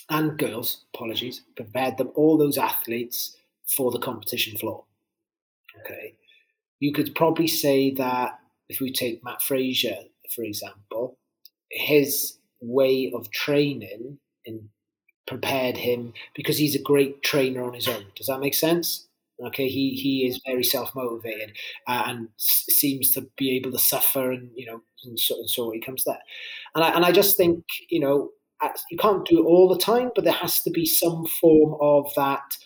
and 0.09 0.39
girls, 0.39 0.85
apologies, 0.93 1.41
prepared 1.57 1.97
them 1.97 2.09
all 2.15 2.37
those 2.37 2.57
athletes 2.57 3.35
for 3.75 3.91
the 3.91 3.99
competition 3.99 4.57
floor. 4.57 4.85
Okay, 5.81 6.13
you 6.79 6.93
could 6.93 7.13
probably 7.15 7.47
say 7.47 7.91
that 7.95 8.39
if 8.69 8.79
we 8.79 8.93
take 8.93 9.21
Mat 9.25 9.41
Fraser 9.41 9.97
for 10.33 10.43
example, 10.43 11.17
his 11.69 12.37
way 12.61 13.11
of 13.13 13.29
training 13.31 14.19
and 14.45 14.69
prepared 15.27 15.75
him 15.75 16.13
because 16.33 16.57
he's 16.57 16.75
a 16.75 16.81
great 16.81 17.21
trainer 17.21 17.61
on 17.61 17.73
his 17.73 17.89
own. 17.89 18.05
Does 18.15 18.27
that 18.27 18.39
make 18.39 18.53
sense? 18.53 19.07
Okay, 19.47 19.67
he 19.67 19.91
he 19.91 20.27
is 20.27 20.41
very 20.45 20.63
self 20.63 20.93
motivated 20.95 21.55
uh, 21.87 22.03
and 22.07 22.29
seems 22.37 23.11
to 23.11 23.27
be 23.37 23.55
able 23.55 23.71
to 23.71 23.79
suffer, 23.79 24.31
and 24.31 24.49
you 24.55 24.65
know, 24.65 24.81
and 25.03 25.19
so 25.19 25.35
and 25.35 25.49
so 25.49 25.71
he 25.71 25.79
comes 25.79 26.03
there. 26.03 26.19
And 26.75 26.83
I 26.83 26.89
and 26.89 27.05
I 27.05 27.11
just 27.11 27.37
think 27.37 27.63
you 27.89 27.99
know 27.99 28.29
you 28.91 28.97
can't 28.97 29.25
do 29.25 29.39
it 29.39 29.47
all 29.47 29.67
the 29.67 29.79
time, 29.79 30.11
but 30.13 30.23
there 30.23 30.33
has 30.33 30.61
to 30.61 30.69
be 30.69 30.85
some 30.85 31.25
form 31.25 31.75
of 31.81 32.13
that 32.15 32.57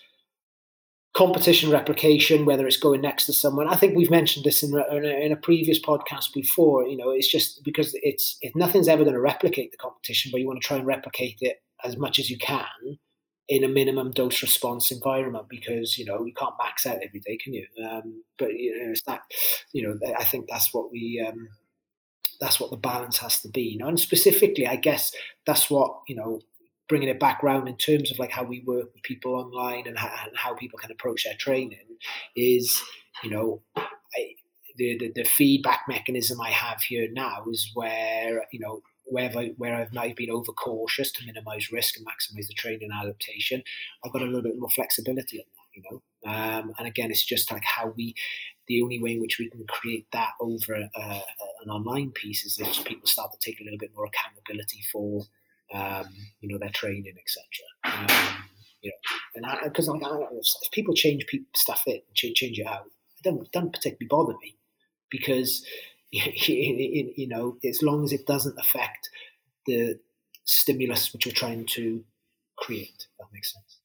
competition 1.14 1.72
replication, 1.72 2.46
whether 2.46 2.68
it's 2.68 2.76
going 2.76 3.00
next 3.00 3.26
to 3.28 3.34
someone. 3.34 3.70
I 3.70 3.78
think 3.78 3.96
we've 3.96 4.12
mentioned 4.12 4.44
this 4.44 4.62
in 4.62 4.76
a, 4.76 4.96
in 4.96 5.32
a, 5.32 5.38
previous 5.38 5.80
podcast 5.80 6.34
before. 6.34 6.86
You 6.86 6.98
know, 6.98 7.12
it's 7.12 7.32
just 7.32 7.64
because 7.64 7.96
it's 8.04 8.38
it, 8.42 8.54
nothing's 8.54 8.90
ever 8.90 9.04
going 9.04 9.14
to 9.14 9.22
replicate 9.22 9.72
the 9.72 9.78
competition, 9.78 10.32
but 10.32 10.42
you 10.42 10.48
want 10.48 10.62
to 10.62 10.68
try 10.68 10.76
and 10.76 10.86
replicate 10.86 11.38
it 11.40 11.62
as 11.86 11.96
much 11.96 12.20
as 12.20 12.30
you 12.30 12.38
can 12.38 13.00
in 13.48 13.64
a 13.64 13.68
minimum 13.68 14.12
dose 14.12 14.42
response 14.42 14.92
environment 14.92 15.46
because 15.50 15.98
you 15.98 16.06
know 16.06 16.26
you 16.26 16.34
can't 16.34 16.56
max 16.60 16.86
out 16.86 17.00
every 17.04 17.20
day, 17.20 17.38
can 17.38 17.54
you? 17.54 17.68
Um, 17.84 18.24
but 18.38 18.54
you 18.54 18.78
know, 18.78 18.92
it's 18.92 19.04
that 19.04 19.22
you 19.72 19.88
know 19.88 19.98
I 20.18 20.24
think 20.24 20.48
that's 20.50 20.74
what 20.74 20.92
we. 20.92 21.26
Um, 21.28 21.50
that's 22.42 22.60
what 22.60 22.70
the 22.70 22.76
balance 22.76 23.18
has 23.20 23.40
to 23.40 23.48
be, 23.48 23.62
you 23.62 23.78
know, 23.78 23.88
and 23.88 23.98
specifically, 23.98 24.68
I 24.68 24.76
guess 24.76 25.16
that's 25.46 25.70
what 25.70 26.00
you 26.10 26.18
know 26.18 26.42
bringing 26.88 27.10
it 27.10 27.20
back 27.20 27.44
around 27.44 27.68
in 27.68 27.78
terms 27.78 28.12
of 28.12 28.20
like 28.20 28.32
how 28.32 28.44
we 28.44 28.64
work 28.66 28.94
with 28.94 29.04
people 29.04 29.36
online 29.36 29.88
and 29.88 29.98
how, 29.98 30.12
and 30.26 30.38
how 30.38 30.54
people 30.54 30.78
can 30.78 30.92
approach 30.92 31.24
their 31.24 31.34
training 31.36 31.80
is, 32.36 32.80
you 33.24 33.30
know, 33.30 33.62
I, 33.76 34.36
the, 34.78 34.98
the, 34.98 35.12
the 35.16 35.24
feedback 35.24 35.86
mechanism 35.88 36.40
I 36.40 36.52
have 36.52 36.82
here 36.82 37.08
now 37.12 37.46
is 37.50 37.72
where 37.74 38.46
you 38.52 38.60
know 38.60 38.82
wherever 39.06 39.44
where 39.58 39.76
I've 39.76 39.94
now 39.94 40.12
been 40.16 40.32
overcautious 40.32 41.12
to 41.14 41.26
minimise 41.26 41.72
risk 41.72 41.98
and 41.98 42.06
maximise 42.06 42.48
the 42.48 42.54
training 42.54 42.90
adaptation, 42.92 43.64
I've 44.04 44.12
got 44.12 44.22
a 44.22 44.26
little 44.26 44.42
bit 44.42 44.58
more 44.58 44.70
flexibility 44.70 45.40
on 45.40 45.46
that, 45.46 45.76
you 45.76 45.84
know. 45.90 46.02
Um, 46.32 46.74
and 46.78 46.88
again, 46.88 47.12
it's 47.12 47.26
just 47.26 47.52
like 47.52 47.64
how 47.64 47.94
we, 47.96 48.16
the 48.68 48.82
only 48.82 49.02
way 49.02 49.14
in 49.14 49.22
which 49.22 49.38
we 49.38 49.50
can 49.50 49.66
create 49.68 50.08
that 50.12 50.32
over 50.42 50.74
a, 50.74 50.90
an 51.64 51.70
online 51.70 52.12
piece 52.12 52.44
is 52.46 52.58
if 52.60 52.84
people 52.86 53.08
start 53.08 53.32
to 53.32 53.38
take 53.40 53.60
a 53.62 53.64
little 53.64 53.80
bit 53.80 53.92
more 53.96 54.08
accountability 54.08 54.82
for 54.92 55.22
um, 55.74 56.08
you 56.42 56.50
know, 56.50 56.58
their 56.58 56.70
training, 56.70 57.16
etc. 57.20 58.08
Um, 58.10 58.44
you 58.82 58.92
know, 58.92 59.50
and 59.50 59.64
because 59.64 59.88
like, 59.88 60.02
if 60.02 60.72
people 60.72 60.94
change 60.94 61.26
stuff 61.56 61.84
in, 61.88 62.02
change, 62.14 62.38
change 62.38 62.60
it 62.60 62.68
out, 62.68 62.86
it 63.18 63.24
doesn't, 63.24 63.52
doesn't 63.52 63.74
particularly 63.74 64.08
bother 64.08 64.38
me 64.42 64.58
because 65.10 65.66
you 66.48 67.28
know, 67.28 67.58
as 67.64 67.82
long 67.82 68.04
as 68.04 68.14
it 68.14 68.26
doesn't 68.26 68.58
affect 68.60 69.10
the 69.66 70.00
stimulus 70.46 71.12
which 71.12 71.26
you're 71.26 71.34
trying 71.34 71.66
to 71.66 72.04
create, 72.58 73.08
that 73.20 73.28
makes 73.34 73.54
sense. 73.54 73.80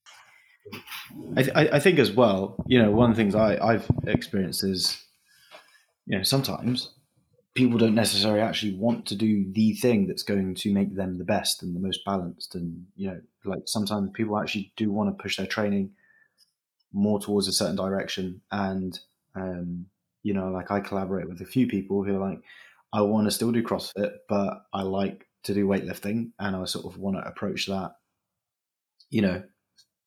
I, 1.37 1.43
th- 1.43 1.73
I 1.73 1.81
think 1.81 1.99
as 1.99 2.13
well, 2.13 2.63
you 2.67 2.81
know, 2.81 2.91
one 2.91 3.11
of 3.11 3.17
the 3.17 3.23
things 3.23 3.35
I, 3.35 3.57
I've 3.57 3.89
experienced 4.07 4.63
is, 4.63 5.03
you 6.07 6.17
know, 6.17 6.23
sometimes 6.23 6.91
people 7.55 7.79
don't 7.79 7.95
necessarily 7.95 8.41
actually 8.41 8.75
want 8.75 9.07
to 9.07 9.17
do 9.17 9.51
the 9.53 9.75
thing 9.75 10.07
that's 10.07 10.23
going 10.23 10.55
to 10.55 10.73
make 10.73 10.95
them 10.95 11.19
the 11.19 11.25
best 11.25 11.63
and 11.63 11.75
the 11.75 11.81
most 11.81 12.05
balanced 12.05 12.55
and 12.55 12.87
you 12.97 13.09
know 13.09 13.21
like 13.45 13.63
sometimes 13.67 14.11
people 14.15 14.39
actually 14.39 14.73
do 14.77 14.91
want 14.91 15.09
to 15.11 15.23
push 15.23 15.37
their 15.37 15.47
training 15.47 15.91
more 16.93 17.21
towards 17.21 17.49
a 17.49 17.53
certain 17.53 17.77
direction 17.77 18.41
and 18.53 19.01
um, 19.35 19.87
you 20.23 20.35
know 20.35 20.51
like 20.51 20.71
i 20.71 20.81
collaborate 20.81 21.29
with 21.29 21.41
a 21.41 21.47
few 21.47 21.67
people 21.67 22.03
who 22.03 22.17
are 22.17 22.29
like 22.31 22.41
i 22.93 23.01
want 23.01 23.27
to 23.27 23.31
still 23.31 23.53
do 23.53 23.63
crossfit 23.63 24.13
but 24.29 24.63
i 24.73 24.83
like 24.83 25.27
to 25.43 25.55
do 25.55 25.67
weightlifting 25.67 26.31
and 26.39 26.57
i 26.57 26.65
sort 26.65 26.85
of 26.85 26.99
want 26.99 27.17
to 27.17 27.27
approach 27.27 27.67
that 27.67 27.93
you 29.11 29.23
know 29.23 29.43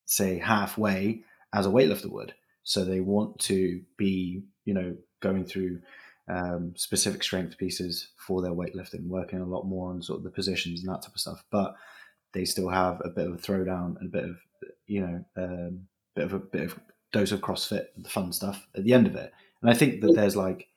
say 0.06 0.38
halfway 0.38 1.22
as 1.54 1.66
a 1.66 1.70
weightlifter 1.70 2.12
would 2.12 2.34
so 2.64 2.84
they 2.84 3.00
want 3.00 3.38
to 3.40 3.82
be 3.98 4.44
you 4.66 4.74
know 4.74 4.96
going 5.22 5.46
through 5.46 5.80
um, 6.30 6.74
specific 6.76 7.24
strength 7.24 7.58
pieces 7.58 8.10
for 8.16 8.42
their 8.42 8.52
weightlifting, 8.52 9.08
working 9.08 9.42
a 9.42 9.46
lot 9.46 9.66
more 9.66 9.90
on 9.90 10.02
sort 10.02 10.20
of 10.20 10.24
the 10.24 10.30
positions 10.30 10.82
and 10.82 10.90
that 10.94 11.02
type 11.02 11.14
of 11.14 11.20
stuff. 11.20 11.44
But 11.52 11.76
they 12.34 12.46
still 12.46 12.70
have 12.70 13.02
a 13.04 13.10
bit 13.10 13.28
of 13.28 13.34
a 13.34 13.38
throwdown 13.38 13.98
and 14.00 14.08
a 14.08 14.12
bit 14.12 14.24
of 14.24 14.36
you 14.88 15.02
know 15.02 15.26
um, 15.38 15.88
bit 16.16 16.26
of 16.26 16.34
a 16.34 16.40
bit 16.40 16.64
of 16.64 16.80
dose 17.12 17.32
of 17.32 17.42
CrossFit, 17.42 17.88
the 17.98 18.10
fun 18.10 18.32
stuff 18.32 18.66
at 18.76 18.84
the 18.84 18.94
end 18.94 19.08
of 19.08 19.16
it. 19.16 19.34
And 19.64 19.72
I 19.72 19.74
think 19.74 20.02
that 20.02 20.14
there's 20.14 20.36
like 20.36 20.68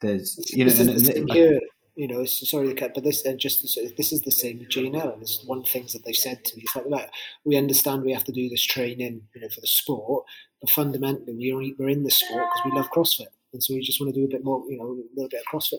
there's 0.00 0.38
you 0.52 0.64
know, 0.64 0.72
and, 0.72 1.08
and, 1.08 1.32
here, 1.32 1.60
you 1.96 2.08
know, 2.08 2.24
sorry 2.24 2.68
to 2.68 2.74
cut, 2.74 2.94
but 2.94 3.04
this 3.04 3.24
and 3.24 3.38
just 3.38 3.62
this 3.96 4.12
is 4.12 4.22
the 4.22 4.30
same 4.30 4.60
with 4.60 4.68
GNL. 4.68 5.12
And 5.12 5.22
this 5.22 5.38
is 5.38 5.44
one 5.44 5.58
of 5.58 5.64
the 5.64 5.70
things 5.70 5.92
that 5.92 6.04
they 6.06 6.14
said 6.14 6.44
to 6.44 6.56
me. 6.56 6.62
It's 6.62 6.74
like, 6.74 6.86
look, 6.86 7.10
we 7.44 7.56
understand 7.56 8.02
we 8.02 8.12
have 8.12 8.24
to 8.24 8.32
do 8.32 8.48
this 8.48 8.64
training, 8.64 9.22
you 9.34 9.42
know, 9.42 9.48
for 9.50 9.60
the 9.60 9.66
sport, 9.66 10.24
but 10.62 10.70
fundamentally, 10.70 11.34
we 11.34 11.74
we're 11.78 11.90
in 11.90 12.04
the 12.04 12.10
sport 12.10 12.46
because 12.54 12.64
we 12.64 12.78
love 12.78 12.90
CrossFit 12.90 13.26
and 13.52 13.62
so 13.62 13.74
we 13.74 13.80
just 13.80 14.00
want 14.00 14.14
to 14.14 14.20
do 14.20 14.26
a 14.26 14.28
bit 14.28 14.44
more, 14.44 14.62
you 14.68 14.78
know, 14.78 14.84
a 14.84 15.14
little 15.14 15.28
bit 15.28 15.40
of 15.40 15.60
CrossFit. 15.60 15.78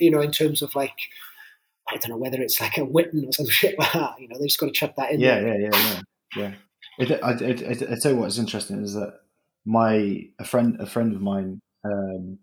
You 0.00 0.10
know, 0.10 0.20
in 0.20 0.30
terms 0.30 0.62
of 0.62 0.74
like, 0.74 0.96
I 1.88 1.96
don't 1.96 2.10
know 2.10 2.16
whether 2.16 2.40
it's 2.40 2.60
like 2.60 2.78
a 2.78 2.82
Witten 2.82 3.26
or 3.26 3.32
some 3.32 3.46
shit 3.48 3.78
like 3.78 3.92
that. 3.92 4.20
You 4.20 4.28
know, 4.28 4.38
they 4.38 4.46
just 4.46 4.60
got 4.60 4.66
to 4.66 4.72
chuck 4.72 4.94
that 4.96 5.12
in. 5.12 5.20
Yeah, 5.20 5.40
there. 5.40 5.60
yeah, 5.60 5.68
yeah, 5.72 6.00
yeah, 6.36 6.42
yeah. 6.42 6.54
It, 6.98 7.22
I, 7.22 7.30
I, 7.30 7.92
I, 7.92 7.98
tell 7.98 8.12
you 8.12 8.18
what's 8.18 8.38
interesting 8.38 8.82
is 8.82 8.94
that 8.94 9.20
my 9.64 10.26
a 10.38 10.44
friend 10.44 10.76
a 10.78 10.86
friend 10.86 11.14
of 11.14 11.22
mine 11.22 11.60
um, 11.84 12.38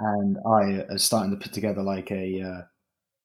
and 0.00 0.38
I 0.46 0.84
are 0.92 0.98
starting 0.98 1.30
to 1.30 1.42
put 1.42 1.52
together 1.52 1.82
like 1.82 2.10
a 2.10 2.40
uh, 2.40 2.62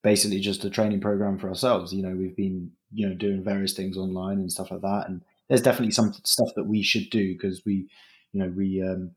basically 0.03 0.39
just 0.39 0.63
a 0.65 0.69
training 0.69 1.01
program 1.01 1.37
for 1.37 1.49
ourselves. 1.49 1.93
You 1.93 2.03
know, 2.03 2.15
we've 2.15 2.35
been 2.35 2.71
you 2.93 3.07
know 3.07 3.15
doing 3.15 3.43
various 3.43 3.73
things 3.73 3.97
online 3.97 4.39
and 4.39 4.51
stuff 4.51 4.71
like 4.71 4.81
that, 4.81 5.05
and 5.07 5.21
there's 5.47 5.61
definitely 5.61 5.91
some 5.91 6.13
stuff 6.23 6.49
that 6.55 6.65
we 6.65 6.81
should 6.81 7.09
do 7.09 7.33
because 7.33 7.63
we 7.65 7.89
you 8.33 8.41
know 8.41 8.53
we 8.55 8.81
um, 8.81 9.11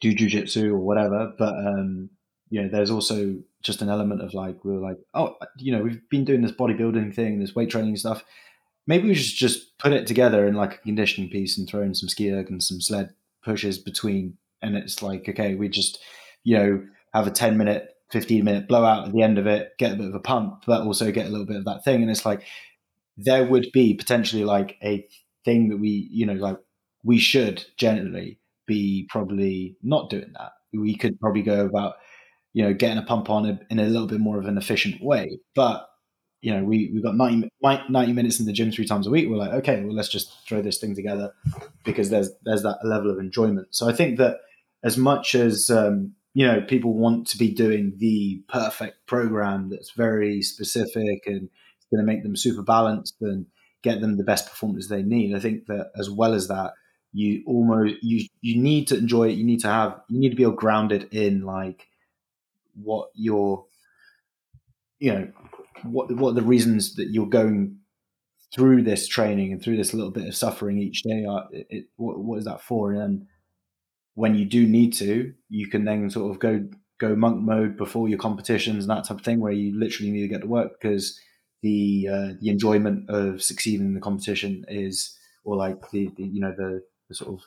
do 0.00 0.14
jujitsu 0.14 0.70
or 0.70 0.78
whatever. 0.78 1.32
But 1.38 1.54
um, 1.54 2.10
you 2.50 2.62
know, 2.62 2.68
there's 2.68 2.90
also 2.90 3.36
just 3.62 3.80
an 3.80 3.88
element 3.88 4.20
of 4.20 4.34
like 4.34 4.64
we 4.64 4.72
are 4.72 4.80
like, 4.80 4.98
oh, 5.14 5.36
you 5.56 5.72
know, 5.72 5.82
we've 5.82 6.06
been 6.10 6.24
doing 6.24 6.42
this 6.42 6.52
bodybuilding 6.52 7.14
thing, 7.14 7.40
this 7.40 7.54
weight 7.54 7.70
training 7.70 7.96
stuff. 7.96 8.24
Maybe 8.86 9.08
we 9.08 9.14
should 9.14 9.36
just 9.36 9.78
put 9.78 9.92
it 9.92 10.06
together 10.06 10.46
in 10.46 10.54
like 10.54 10.74
a 10.74 10.78
conditioning 10.78 11.30
piece 11.30 11.56
and 11.56 11.68
throw 11.68 11.82
in 11.82 11.94
some 11.94 12.08
ski 12.08 12.32
erg 12.32 12.50
and 12.50 12.62
some 12.62 12.80
sled 12.80 13.14
pushes 13.44 13.78
between. 13.78 14.36
And 14.62 14.76
it's 14.76 15.02
like, 15.02 15.28
okay, 15.28 15.54
we 15.54 15.68
just, 15.68 15.98
you 16.44 16.56
know, 16.56 16.84
have 17.14 17.26
a 17.26 17.30
10 17.30 17.56
minute, 17.56 17.88
15 18.10 18.44
minute 18.44 18.68
blowout 18.68 19.06
at 19.06 19.12
the 19.12 19.22
end 19.22 19.38
of 19.38 19.46
it, 19.46 19.72
get 19.78 19.92
a 19.92 19.96
bit 19.96 20.08
of 20.08 20.14
a 20.14 20.20
pump, 20.20 20.64
but 20.66 20.82
also 20.82 21.10
get 21.10 21.26
a 21.26 21.30
little 21.30 21.46
bit 21.46 21.56
of 21.56 21.64
that 21.64 21.84
thing. 21.84 22.02
And 22.02 22.10
it's 22.10 22.26
like, 22.26 22.44
there 23.16 23.44
would 23.46 23.66
be 23.72 23.94
potentially 23.94 24.44
like 24.44 24.76
a 24.82 25.06
thing 25.44 25.68
that 25.68 25.78
we, 25.78 26.08
you 26.10 26.26
know, 26.26 26.34
like 26.34 26.58
we 27.04 27.18
should 27.18 27.64
generally 27.76 28.38
be 28.66 29.06
probably 29.10 29.76
not 29.82 30.08
doing 30.10 30.32
that. 30.38 30.52
We 30.72 30.96
could 30.96 31.20
probably 31.20 31.42
go 31.42 31.66
about, 31.66 31.94
you 32.54 32.64
know, 32.64 32.72
getting 32.74 32.98
a 32.98 33.06
pump 33.06 33.28
on 33.30 33.58
in 33.70 33.78
a 33.78 33.84
little 33.84 34.06
bit 34.06 34.20
more 34.20 34.38
of 34.38 34.46
an 34.46 34.58
efficient 34.58 35.02
way. 35.02 35.38
But, 35.54 35.86
you 36.42 36.52
know, 36.52 36.64
we, 36.64 36.90
we've 36.92 37.04
got 37.04 37.16
90, 37.16 37.48
90 37.62 38.12
minutes 38.12 38.40
in 38.40 38.46
the 38.46 38.52
gym 38.52 38.72
three 38.72 38.84
times 38.84 39.06
a 39.06 39.10
week. 39.10 39.28
We're 39.28 39.36
like, 39.36 39.52
okay, 39.52 39.82
well, 39.82 39.94
let's 39.94 40.08
just 40.08 40.46
throw 40.46 40.60
this 40.60 40.78
thing 40.78 40.94
together 40.94 41.32
because 41.84 42.10
there's, 42.10 42.30
there's 42.44 42.64
that 42.64 42.80
level 42.84 43.10
of 43.10 43.18
enjoyment. 43.18 43.68
So 43.70 43.88
I 43.88 43.92
think 43.92 44.18
that 44.18 44.38
as 44.82 44.98
much 44.98 45.36
as, 45.36 45.70
um, 45.70 46.14
you 46.34 46.44
know, 46.44 46.60
people 46.60 46.94
want 46.94 47.28
to 47.28 47.38
be 47.38 47.52
doing 47.52 47.94
the 47.98 48.42
perfect 48.48 49.06
program 49.06 49.70
that's 49.70 49.92
very 49.92 50.42
specific 50.42 51.22
and 51.26 51.48
it's 51.76 51.86
going 51.90 52.04
to 52.04 52.12
make 52.12 52.24
them 52.24 52.34
super 52.34 52.62
balanced 52.62 53.14
and 53.20 53.46
get 53.82 54.00
them 54.00 54.16
the 54.16 54.24
best 54.24 54.48
performance 54.48 54.88
they 54.88 55.02
need. 55.02 55.36
I 55.36 55.40
think 55.40 55.66
that 55.66 55.92
as 55.96 56.10
well 56.10 56.34
as 56.34 56.48
that, 56.48 56.72
you 57.12 57.42
almost 57.46 57.96
you 58.02 58.26
you 58.40 58.60
need 58.60 58.88
to 58.88 58.96
enjoy 58.96 59.28
it. 59.28 59.32
You 59.32 59.44
need 59.44 59.60
to 59.60 59.68
have 59.68 60.00
you 60.08 60.18
need 60.18 60.30
to 60.30 60.36
be 60.36 60.56
grounded 60.56 61.12
in 61.12 61.42
like 61.42 61.86
what 62.74 63.10
your 63.14 63.66
you 64.98 65.12
know 65.12 65.28
what 65.84 66.10
what 66.16 66.30
are 66.30 66.34
the 66.34 66.42
reasons 66.42 66.94
that 66.96 67.10
you're 67.10 67.26
going 67.26 67.78
through 68.54 68.82
this 68.82 69.08
training 69.08 69.52
and 69.52 69.62
through 69.62 69.76
this 69.76 69.94
little 69.94 70.10
bit 70.10 70.26
of 70.26 70.36
suffering 70.36 70.78
each 70.78 71.02
day? 71.02 71.24
Are 71.24 71.48
it, 71.52 71.66
it, 71.70 71.84
what, 71.96 72.18
what 72.18 72.38
is 72.38 72.44
that 72.44 72.60
for? 72.60 72.92
And 72.92 73.00
then 73.00 73.28
when 74.14 74.34
you 74.34 74.44
do 74.44 74.66
need 74.66 74.92
to 74.92 75.32
you 75.48 75.66
can 75.68 75.84
then 75.84 76.10
sort 76.10 76.30
of 76.30 76.38
go 76.38 76.68
go 77.00 77.16
monk 77.16 77.40
mode 77.40 77.76
before 77.76 78.08
your 78.08 78.18
competitions 78.18 78.84
and 78.84 78.90
that 78.90 79.04
type 79.04 79.18
of 79.18 79.24
thing 79.24 79.40
where 79.40 79.52
you 79.52 79.78
literally 79.78 80.10
need 80.10 80.22
to 80.22 80.28
get 80.28 80.42
to 80.42 80.46
work 80.46 80.72
because 80.80 81.18
the 81.62 82.08
uh, 82.10 82.28
the 82.40 82.48
enjoyment 82.48 83.08
of 83.08 83.42
succeeding 83.42 83.86
in 83.86 83.94
the 83.94 84.00
competition 84.00 84.64
is 84.68 85.16
or 85.44 85.56
like 85.56 85.90
the, 85.90 86.10
the 86.16 86.24
you 86.24 86.40
know 86.40 86.54
the, 86.56 86.82
the 87.08 87.14
sort 87.14 87.40
of 87.40 87.44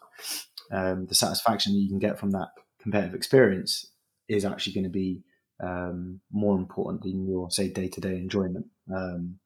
um, 0.71 1.05
the 1.05 1.15
satisfaction 1.15 1.73
that 1.73 1.80
you 1.80 1.89
can 1.89 1.99
get 1.99 2.19
from 2.19 2.32
that 2.32 2.49
competitive 2.82 3.15
experience 3.15 3.91
is 4.28 4.45
actually 4.45 4.73
going 4.73 4.84
to 4.84 4.89
be 4.89 5.21
um, 5.62 6.22
more 6.32 6.58
important 6.58 7.03
than 7.03 7.28
your 7.28 7.51
say 7.51 7.70
day 7.70 7.88
to 7.88 8.01
day 8.01 8.16
enjoyment. 8.18 8.68
Um, 8.93 9.39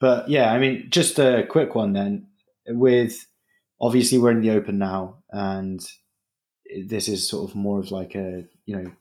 but 0.00 0.28
yeah, 0.28 0.52
I 0.52 0.58
mean, 0.58 0.88
just 0.90 1.18
a 1.18 1.46
quick 1.48 1.74
one 1.74 1.92
then. 1.92 2.26
With 2.66 3.26
obviously 3.80 4.18
we're 4.18 4.30
in 4.30 4.40
the 4.40 4.50
open 4.50 4.78
now, 4.78 5.18
and 5.30 5.84
this 6.86 7.08
is 7.08 7.28
sort 7.28 7.50
of 7.50 7.56
more 7.56 7.78
of 7.78 7.90
like 7.90 8.14
a 8.14 8.44
you 8.66 8.76
know, 8.76 8.92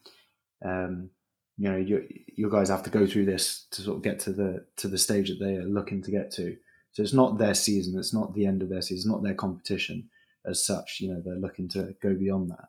um, 0.64 1.10
you 1.58 1.70
know, 1.70 1.78
you 1.78 2.08
you 2.36 2.50
guys 2.50 2.70
have 2.70 2.84
to 2.84 2.90
go 2.90 3.06
through 3.06 3.26
this 3.26 3.68
to 3.72 3.82
sort 3.82 3.98
of 3.98 4.04
get 4.04 4.20
to 4.22 4.34
the 4.34 4.66
to 4.78 4.88
the 4.88 4.98
stage 4.98 5.30
that 5.30 5.44
they 5.44 5.56
are 5.56 5.66
looking 5.66 6.02
to 6.04 6.12
get 6.12 6.32
to. 6.32 6.56
So 6.94 7.04
it's 7.04 7.14
not 7.14 7.38
their 7.38 7.54
season, 7.54 7.98
it's 7.98 8.14
not 8.14 8.34
the 8.34 8.46
end 8.46 8.62
of 8.62 8.70
their 8.70 8.82
season, 8.82 8.98
it's 8.98 9.08
not 9.08 9.24
their 9.24 9.34
competition 9.34 10.10
as 10.46 10.66
such. 10.66 10.98
You 11.00 11.14
know, 11.14 11.22
they're 11.24 11.36
looking 11.36 11.70
to 11.70 11.96
go 12.02 12.14
beyond 12.14 12.52
that. 12.52 12.68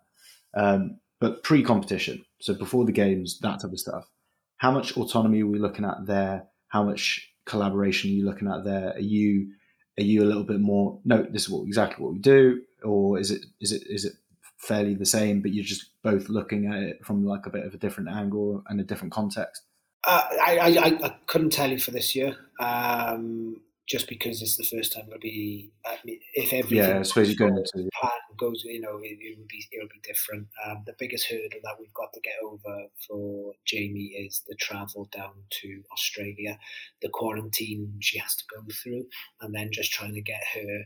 Um, 0.55 1.01
but 1.23 1.45
pre-competition, 1.45 2.25
so 2.41 2.53
before 2.53 2.85
the 2.85 2.91
games, 2.91 3.39
that 3.43 3.61
type 3.61 3.71
of 3.71 3.79
stuff. 3.79 4.11
How 4.57 4.73
much 4.73 4.97
autonomy 4.97 5.43
are 5.43 5.47
we 5.47 5.61
looking 5.61 5.85
at 5.85 6.05
there? 6.05 6.49
How 6.67 6.83
much 6.83 7.31
collaboration 7.47 8.11
are 8.11 8.15
you 8.15 8.25
looking 8.25 8.49
at 8.49 8.65
there? 8.65 8.91
Are 8.95 9.01
you 9.01 9.53
are 10.01 10.03
you 10.03 10.25
a 10.25 10.27
little 10.27 10.43
bit 10.43 10.59
more? 10.59 10.99
No, 11.05 11.23
this 11.23 11.43
is 11.43 11.51
what 11.51 11.65
exactly 11.65 12.03
what 12.03 12.13
we 12.15 12.19
do, 12.19 12.63
or 12.83 13.21
is 13.21 13.31
it 13.31 13.43
is 13.61 13.71
it 13.71 13.85
is 13.89 14.05
it 14.05 14.15
fairly 14.59 14.97
the 14.97 15.07
same, 15.07 15.41
but 15.43 15.53
you're 15.53 15.65
just 15.65 15.91
both 16.03 16.29
looking 16.29 16.67
at 16.67 16.83
it 16.83 17.05
from 17.07 17.25
like 17.25 17.47
a 17.47 17.51
bit 17.51 17.67
of 17.67 17.73
a 17.73 17.79
different 17.79 18.11
angle 18.11 18.65
and 18.67 18.81
a 18.81 18.85
different 18.85 19.13
context? 19.13 19.63
Uh, 20.05 20.25
I, 20.45 20.59
I, 20.59 21.07
I 21.07 21.17
couldn't 21.29 21.51
tell 21.51 21.71
you 21.71 21.79
for 21.79 21.93
this 21.93 22.17
year. 22.17 22.35
Um, 22.59 23.61
just 23.89 24.09
because 24.09 24.41
it's 24.43 24.57
the 24.57 24.65
first 24.65 24.93
time 24.93 25.05
it'll 25.09 25.21
be. 25.21 25.71
I 25.85 25.99
mean, 26.05 26.21
if 26.35 26.53
everything 26.53 26.79
yeah, 26.79 27.01
I 27.01 27.03
suppose 27.03 27.29
you're 27.29 27.49
going 27.49 27.63
to 27.63 27.89
plan 28.01 28.13
goes, 28.39 28.63
you 28.65 28.81
know, 28.81 28.99
it, 29.03 29.19
it 29.21 29.39
will 29.39 29.47
be 29.49 29.65
it'll 29.73 29.89
be 29.89 30.01
different. 30.03 30.49
Um, 30.67 30.83
the 30.87 30.95
biggest 30.99 31.29
hurdle 31.29 31.61
that 31.63 31.77
we've 31.79 31.95
got 31.95 32.13
to 32.13 32.21
get 32.21 32.35
over 32.45 32.87
for 33.07 33.53
Jamie 33.67 34.15
is 34.27 34.43
the 34.47 34.57
travel 34.57 35.09
down 35.13 35.35
to 35.63 35.83
Australia, 35.93 36.59
the 37.01 37.09
quarantine 37.09 37.95
she 38.01 38.19
has 38.19 38.35
to 38.37 38.45
go 38.55 38.63
through, 38.83 39.07
and 39.41 39.55
then 39.55 39.71
just 39.73 39.93
trying 39.93 40.15
to 40.15 40.23
get 40.23 40.43
her. 40.55 40.85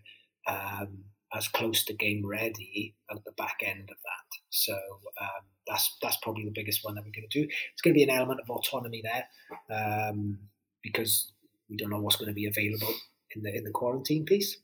Um, 0.49 1.05
as 1.35 1.49
close 1.49 1.85
to 1.85 1.93
game 1.93 2.25
ready 2.25 2.95
at 3.11 3.19
the 3.25 3.33
back 3.33 3.57
end 3.65 3.91
of 3.91 3.97
that. 3.97 4.39
So 4.51 4.75
um, 5.21 5.45
that's 5.67 5.97
that's 6.01 6.17
probably 6.23 6.45
the 6.45 6.53
biggest 6.55 6.85
one 6.85 6.95
that 6.95 7.05
we're 7.05 7.11
going 7.11 7.29
to 7.29 7.41
do. 7.41 7.49
It's 7.73 7.83
going 7.83 7.95
to 7.95 7.99
be 7.99 8.05
an 8.05 8.11
element 8.11 8.41
of 8.41 8.49
autonomy 8.49 9.03
there 9.03 9.27
um, 9.71 10.39
because 10.83 11.33
we 11.69 11.77
don't 11.77 11.91
know 11.91 12.01
what's 12.01 12.17
going 12.17 12.29
to 12.29 12.35
be 12.35 12.47
available 12.47 12.95
in 13.35 13.43
the 13.43 13.55
in 13.55 13.65
the 13.65 13.71
quarantine 13.71 14.25
piece. 14.25 14.59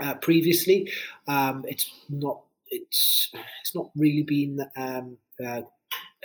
Uh, 0.00 0.14
previously, 0.14 0.90
um, 1.26 1.64
it's 1.66 1.90
not 2.08 2.42
it's 2.66 3.30
it's 3.60 3.74
not 3.74 3.90
really 3.96 4.22
been 4.22 4.60
um, 4.76 5.18
uh, 5.44 5.62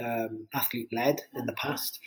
um, 0.04 0.48
athlete 0.54 0.90
led 0.92 1.22
in 1.34 1.46
the 1.46 1.54
past. 1.54 2.00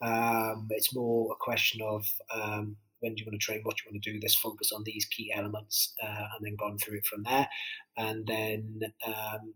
Um, 0.00 0.66
it's 0.70 0.94
more 0.94 1.32
a 1.32 1.36
question 1.36 1.80
of 1.82 2.04
um, 2.34 2.76
when 3.02 3.14
do 3.14 3.20
you 3.20 3.26
want 3.26 3.40
to 3.40 3.44
train, 3.44 3.60
what 3.62 3.76
do 3.76 3.82
you 3.84 3.92
want 3.92 4.02
to 4.02 4.12
do. 4.12 4.18
Let's 4.22 4.34
focus 4.34 4.72
on 4.72 4.84
these 4.84 5.04
key 5.04 5.32
elements, 5.34 5.94
uh, 6.02 6.06
and 6.36 6.46
then 6.46 6.56
gone 6.56 6.78
through 6.78 6.98
it 6.98 7.06
from 7.06 7.24
there. 7.24 7.48
And 7.96 8.26
then, 8.26 8.80
um, 9.06 9.54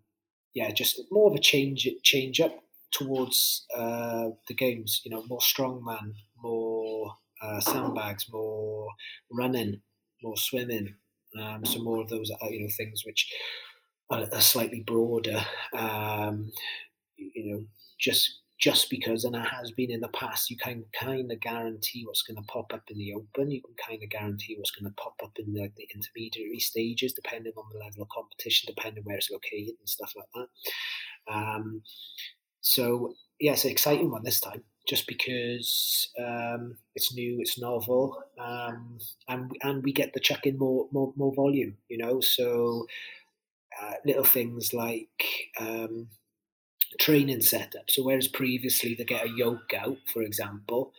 yeah, 0.53 0.70
just 0.72 1.01
more 1.11 1.30
of 1.30 1.37
a 1.37 1.41
change 1.41 1.89
change 2.03 2.41
up 2.41 2.59
towards 2.91 3.64
uh, 3.74 4.30
the 4.49 4.55
games. 4.55 5.01
You 5.05 5.12
know, 5.12 5.24
more 5.28 5.41
strongman, 5.41 6.14
more 6.43 7.14
uh, 7.47 7.61
sandbags, 7.61 8.26
more 8.32 8.88
running, 9.30 9.80
more 10.22 10.36
swimming. 10.36 10.94
Um, 11.40 11.64
so 11.64 11.80
more 11.82 12.01
of 12.01 12.09
those, 12.09 12.30
uh, 12.30 12.49
you 12.49 12.62
know, 12.62 12.68
things 12.76 13.03
which 13.05 13.32
are, 14.11 14.26
are 14.32 14.40
slightly 14.40 14.82
broader. 14.86 15.44
Um, 15.76 16.51
you 17.16 17.53
know, 17.53 17.64
just 17.99 18.40
just 18.59 18.88
because, 18.88 19.24
and 19.24 19.36
it 19.36 19.44
has 19.44 19.70
been 19.72 19.90
in 19.90 20.01
the 20.01 20.09
past, 20.09 20.49
you 20.51 20.57
can 20.57 20.84
kind 20.99 21.30
of 21.30 21.40
guarantee 21.40 22.05
what's 22.07 22.22
going 22.22 22.36
to 22.38 22.42
pop 22.51 22.72
up 22.72 22.84
in 22.88 22.97
the 22.97 23.12
open. 23.12 23.51
You 23.51 23.61
can 23.61 23.74
kind 23.86 24.03
of 24.03 24.09
guarantee 24.09 24.55
what's 24.57 24.70
going 24.70 24.90
to 24.90 24.97
pop 24.97 25.14
up 25.22 25.32
in 25.38 25.53
the, 25.53 25.70
the 25.76 25.86
intermediary 25.94 26.59
stages, 26.59 27.12
depending 27.12 27.53
on 27.55 27.64
the 27.70 27.78
level 27.78 28.03
of 28.03 28.09
competition, 28.09 28.72
depending 28.74 29.05
where 29.05 29.16
it's 29.16 29.30
located 29.30 29.74
and 29.78 29.88
stuff 29.88 30.14
like 30.16 30.28
that. 30.34 31.34
Um, 31.34 31.82
so, 32.62 33.12
yeah, 33.38 33.57
exciting 33.62 34.11
one 34.11 34.24
this 34.24 34.40
time 34.40 34.64
just 34.87 35.07
because 35.07 36.11
um, 36.18 36.76
it's 36.95 37.14
new, 37.14 37.39
it's 37.41 37.59
novel, 37.59 38.22
um, 38.39 38.99
and 39.28 39.51
and 39.62 39.82
we 39.82 39.93
get 39.93 40.12
to 40.14 40.20
chuck 40.20 40.47
in 40.47 40.59
more 40.59 40.87
more, 40.93 41.12
more 41.16 41.34
volume, 41.34 41.76
you 41.89 41.99
know. 41.99 42.20
So 42.20 42.87
uh, 43.80 43.95
little 44.05 44.24
things 44.24 44.72
like 44.72 45.51
um, 45.61 46.09
training 47.01 47.43
setup. 47.43 47.91
So 47.91 48.03
whereas 48.03 48.28
previously 48.28 48.95
they 48.95 49.05
get 49.05 49.26
a 49.26 49.30
yoke 49.37 49.72
out, 49.76 49.99
for 50.12 50.22
example, 50.22 50.93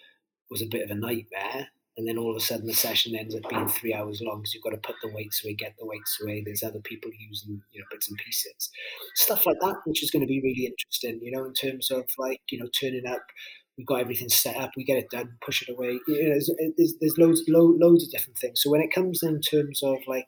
was 0.49 0.61
a 0.61 0.67
bit 0.67 0.83
of 0.83 0.91
a 0.91 0.95
nightmare. 0.95 1.69
And 1.97 2.07
then 2.07 2.19
all 2.19 2.29
of 2.29 2.37
a 2.37 2.39
sudden 2.39 2.67
the 2.67 2.75
session 2.75 3.15
ends 3.15 3.33
up 3.33 3.49
being 3.49 3.67
three 3.67 3.91
hours 3.91 4.21
long 4.21 4.41
because 4.41 4.53
you've 4.53 4.63
got 4.63 4.69
to 4.69 4.77
put 4.77 4.97
the 5.01 5.11
weights 5.11 5.43
away, 5.43 5.55
get 5.55 5.73
the 5.79 5.85
weights 5.87 6.19
away. 6.21 6.43
There's 6.45 6.61
other 6.61 6.79
people 6.79 7.09
using, 7.17 7.59
you 7.71 7.81
know, 7.81 7.87
bits 7.89 8.07
and 8.07 8.19
pieces. 8.19 8.69
Stuff 9.15 9.47
like 9.47 9.57
that, 9.61 9.77
which 9.85 10.03
is 10.03 10.11
going 10.11 10.21
to 10.21 10.27
be 10.27 10.39
really 10.39 10.67
interesting, 10.67 11.19
you 11.23 11.31
know, 11.31 11.45
in 11.45 11.53
terms 11.53 11.89
of 11.89 12.05
like, 12.19 12.41
you 12.51 12.59
know, 12.59 12.67
turning 12.79 13.07
up 13.07 13.23
we've 13.77 13.87
got 13.87 14.01
everything 14.01 14.29
set 14.29 14.57
up, 14.57 14.71
we 14.75 14.83
get 14.83 14.97
it 14.97 15.09
done, 15.09 15.37
push 15.41 15.61
it 15.61 15.69
away. 15.69 15.99
You 16.07 16.23
know, 16.23 16.29
there's, 16.29 16.49
there's, 16.77 16.95
there's 16.99 17.17
loads, 17.17 17.43
lo- 17.47 17.77
loads 17.79 18.03
of 18.03 18.11
different 18.11 18.37
things. 18.37 18.61
So 18.61 18.71
when 18.71 18.81
it 18.81 18.93
comes 18.93 19.21
in 19.23 19.39
terms 19.41 19.83
of 19.83 19.97
like 20.07 20.27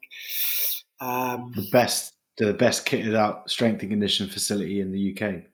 um, 1.00 1.52
the 1.56 1.68
best, 1.72 2.14
the 2.38 2.52
best 2.54 2.86
kitted 2.86 3.14
out 3.14 3.50
strength 3.50 3.82
and 3.82 3.90
condition 3.90 4.28
facility 4.28 4.80
in 4.80 4.92
the 4.92 5.12
UK. 5.12 5.44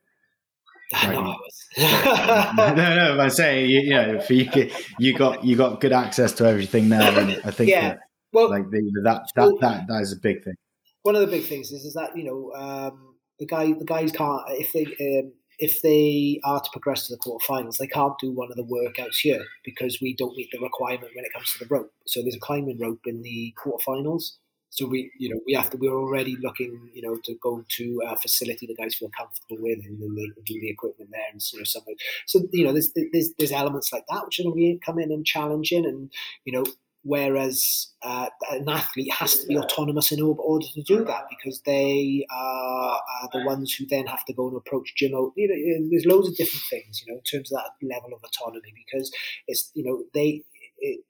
Right. 0.93 1.37
no, 2.57 2.75
no, 2.75 3.21
I 3.21 3.29
say 3.29 3.67
you, 3.67 3.81
you, 3.81 3.91
know, 3.91 4.21
for 4.21 4.35
you, 4.35 4.71
you 5.01 5.19
got 5.19 5.45
you 5.45 5.57
got 5.57 5.81
good 5.81 5.93
access 5.93 6.33
to 6.35 6.47
everything 6.47 6.89
now, 6.89 7.09
and 7.19 7.41
I 7.45 7.51
think 7.51 7.71
yeah. 7.71 7.89
that, 7.89 7.99
well, 8.33 8.49
like 8.49 8.71
the, 8.71 8.93
that, 9.03 9.23
that 9.35 9.59
that 9.61 9.89
that 9.89 10.03
is 10.03 10.13
a 10.13 10.17
big 10.17 10.45
thing. 10.45 10.55
One 11.03 11.17
of 11.17 11.23
the 11.23 11.27
big 11.27 11.45
things 11.45 11.73
is 11.73 11.85
is 11.85 11.95
that 11.95 12.17
you 12.17 12.23
know 12.23 12.53
um, 12.55 13.17
the 13.41 13.47
guy 13.47 13.73
the 13.73 13.85
guys 13.85 14.13
can't 14.13 14.43
if 14.51 14.73
they 14.73 14.85
um, 14.85 15.33
if 15.59 15.81
they 15.83 16.41
are 16.45 16.61
to 16.61 16.71
progress 16.71 17.07
to 17.07 17.15
the 17.15 17.21
quarterfinals, 17.21 17.79
they 17.79 17.87
can't 17.87 18.19
do 18.19 18.31
one 18.31 18.51
of 18.51 18.57
the 18.57 18.65
workouts 18.65 19.17
here 19.23 19.45
because 19.65 20.01
we 20.01 20.15
don't 20.15 20.37
meet 20.37 20.51
the 20.53 20.59
requirement 20.59 21.13
when 21.15 21.25
it 21.25 21.33
comes 21.33 21.53
to 21.53 21.59
the 21.65 21.75
rope. 21.75 21.93
So 22.07 22.21
there's 22.23 22.37
a 22.37 22.41
climbing 22.41 22.79
rope 22.79 23.01
in 23.07 23.23
the 23.23 23.55
quarterfinals. 23.59 24.33
So 24.71 24.85
we, 24.87 25.11
you 25.19 25.31
know, 25.31 25.41
we 25.47 25.55
have 25.55 25.71
to. 25.71 25.79
We're 25.79 25.97
already 25.97 26.37
looking, 26.37 26.91
you 26.93 27.01
know, 27.01 27.17
to 27.25 27.35
go 27.43 27.65
to 27.67 28.03
a 28.07 28.17
facility 28.17 28.67
the 28.67 28.75
guys 28.75 28.97
feel 28.97 29.11
comfortable 29.17 29.57
with, 29.63 29.79
and 29.87 29.99
then 30.03 30.15
they 30.15 30.27
do 30.45 30.61
the 30.61 30.69
equipment 30.69 31.11
there, 31.11 31.23
and 31.33 31.41
know, 31.57 31.65
something. 31.65 31.95
So 32.27 32.43
you 32.53 32.65
know, 32.65 32.73
there's 32.73 32.93
there's 33.13 33.33
there's 33.39 33.53
elements 33.53 33.93
like 33.93 34.05
that 34.11 34.27
which 34.27 34.41
are 34.41 34.43
going 34.43 34.79
to 34.79 34.85
come 34.85 34.99
in 34.99 35.13
and 35.13 35.25
challenging, 35.25 35.87
and 35.87 36.11
you 36.45 36.53
know, 36.53 36.67
whereas 37.07 37.89
uh, 38.03 38.29
an 38.51 38.69
athlete 38.69 39.13
has 39.13 39.39
to 39.39 39.47
be 39.47 39.57
autonomous 39.57 40.11
in 40.13 40.21
order 40.21 40.67
to 40.75 40.83
do 40.83 41.05
that 41.05 41.25
because 41.31 41.61
they 41.63 42.27
are, 42.31 43.01
are, 43.23 43.29
the 43.33 43.45
ones 43.45 43.73
who 43.75 43.87
then 43.87 44.07
have 44.07 44.25
to 44.25 44.33
go 44.33 44.49
and 44.49 44.57
approach 44.57 44.95
gym. 44.97 45.13
You 45.37 45.49
know, 45.49 45.89
there's 45.91 46.05
loads 46.05 46.29
of 46.29 46.37
different 46.37 46.65
things, 46.69 47.03
you 47.03 47.13
know, 47.13 47.19
in 47.19 47.23
terms 47.23 47.53
of 47.53 47.59
that 47.59 47.87
level 47.87 48.11
of 48.13 48.23
autonomy 48.25 48.73
because 48.87 49.11
it's 49.47 49.71
you 49.75 49.85
know 49.85 50.05
they. 50.13 50.43
It, 50.79 51.01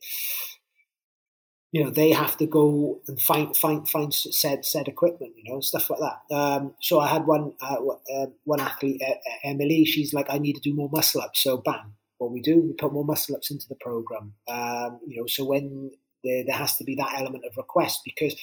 you 1.73 1.85
know 1.85 1.91
they 1.91 2.11
have 2.13 2.37
to 2.39 2.47
go 2.47 3.01
and 3.09 3.21
find 3.21 3.55
find 3.57 3.89
find 3.89 4.15
said 4.15 4.65
said 4.65 4.89
equipment 4.89 5.33
you 5.37 5.45
know 5.45 5.55
and 5.55 5.65
stuff 5.65 5.91
like 5.91 5.99
that 5.99 6.35
um, 6.35 6.75
so 6.81 7.01
i 7.01 7.09
had 7.09 7.27
one 7.27 7.53
uh, 7.61 7.77
uh, 8.15 8.27
one 8.45 8.61
athlete 8.61 9.03
emily 9.45 9.85
she's 9.85 10.15
like 10.15 10.27
i 10.31 10.39
need 10.39 10.55
to 10.55 10.61
do 10.61 10.73
more 10.73 10.89
muscle 10.91 11.21
ups 11.21 11.43
so 11.43 11.57
bang 11.59 11.93
what 12.19 12.33
we 12.33 12.41
do, 12.41 12.61
we 12.61 12.73
put 12.73 12.93
more 12.93 13.05
muscle 13.05 13.35
ups 13.35 13.51
into 13.51 13.69
the 13.69 13.75
program. 13.77 14.33
Um, 14.49 15.01
you 15.07 15.21
know, 15.21 15.27
so 15.27 15.45
when 15.45 15.91
there, 16.25 16.45
there 16.47 16.57
has 16.57 16.77
to 16.77 16.85
be 16.85 16.95
that 16.97 17.15
element 17.19 17.45
of 17.45 17.57
request 17.57 18.01
because 18.05 18.35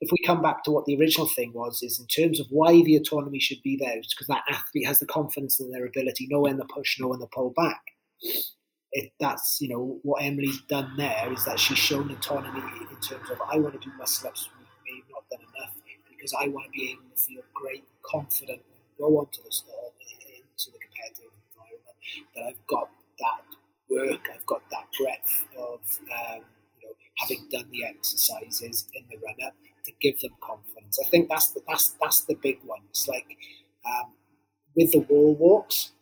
if 0.00 0.10
we 0.12 0.18
come 0.26 0.42
back 0.42 0.62
to 0.64 0.70
what 0.70 0.84
the 0.84 0.96
original 0.98 1.26
thing 1.26 1.52
was, 1.54 1.82
is 1.82 1.98
in 1.98 2.06
terms 2.06 2.38
of 2.38 2.46
why 2.50 2.72
the 2.82 2.96
autonomy 2.96 3.40
should 3.40 3.62
be 3.62 3.76
there, 3.76 3.96
it's 3.96 4.14
because 4.14 4.26
that 4.26 4.44
athlete 4.48 4.86
has 4.86 4.98
the 4.98 5.06
confidence 5.06 5.58
in 5.58 5.70
their 5.70 5.86
ability, 5.86 6.26
know 6.28 6.40
when 6.40 6.58
to 6.58 6.64
push, 6.64 7.00
know 7.00 7.08
when 7.08 7.20
to 7.20 7.26
pull 7.32 7.50
back. 7.56 7.80
that's 9.20 9.58
you 9.60 9.68
know 9.68 9.98
what 10.02 10.22
Emily's 10.22 10.60
done 10.68 10.92
there 10.96 11.32
is 11.32 11.44
that 11.44 11.58
she's 11.58 11.78
shown 11.78 12.10
autonomy 12.10 12.60
in 12.60 13.00
terms 13.00 13.30
of 13.30 13.40
I 13.50 13.58
want 13.58 13.80
to 13.80 13.88
do 13.88 13.94
muscle 13.98 14.28
ups, 14.28 14.48
maybe 14.84 15.04
not 15.10 15.24
done 15.30 15.46
enough 15.56 15.74
because 16.10 16.34
I 16.38 16.48
want 16.48 16.66
to 16.66 16.70
be 16.72 16.90
able 16.92 17.10
to 17.14 17.22
feel 17.22 17.42
great, 17.54 17.84
confident, 18.02 18.60
go 18.98 19.18
onto 19.18 19.42
the 19.42 19.48
uh, 19.48 19.96
into 20.28 20.70
the 20.72 20.78
competitive 20.78 21.32
environment. 21.52 21.96
That 22.34 22.44
I've 22.48 22.66
got 22.66 22.90
that 23.18 23.44
work, 23.90 24.28
I've 24.32 24.46
got 24.46 24.62
that 24.70 24.86
breadth 24.98 25.46
of 25.58 25.80
um, 26.12 26.42
you 26.80 26.88
know 26.88 26.94
having 27.18 27.46
done 27.50 27.68
the 27.70 27.84
exercises 27.84 28.86
in 28.94 29.04
the 29.10 29.16
run 29.18 29.36
up 29.46 29.54
to 29.84 29.92
give 30.00 30.20
them 30.20 30.32
confidence. 30.42 30.98
I 31.04 31.08
think 31.08 31.28
that's 31.28 31.48
the 31.52 31.60
that's 31.68 31.94
that's 32.00 32.20
the 32.22 32.34
big 32.34 32.58
one. 32.64 32.80
It's 32.90 33.08
like 33.08 33.36
um, 33.86 34.12
with 34.76 34.92
the 34.92 35.00
wall 35.00 35.34
walks, 35.34 35.92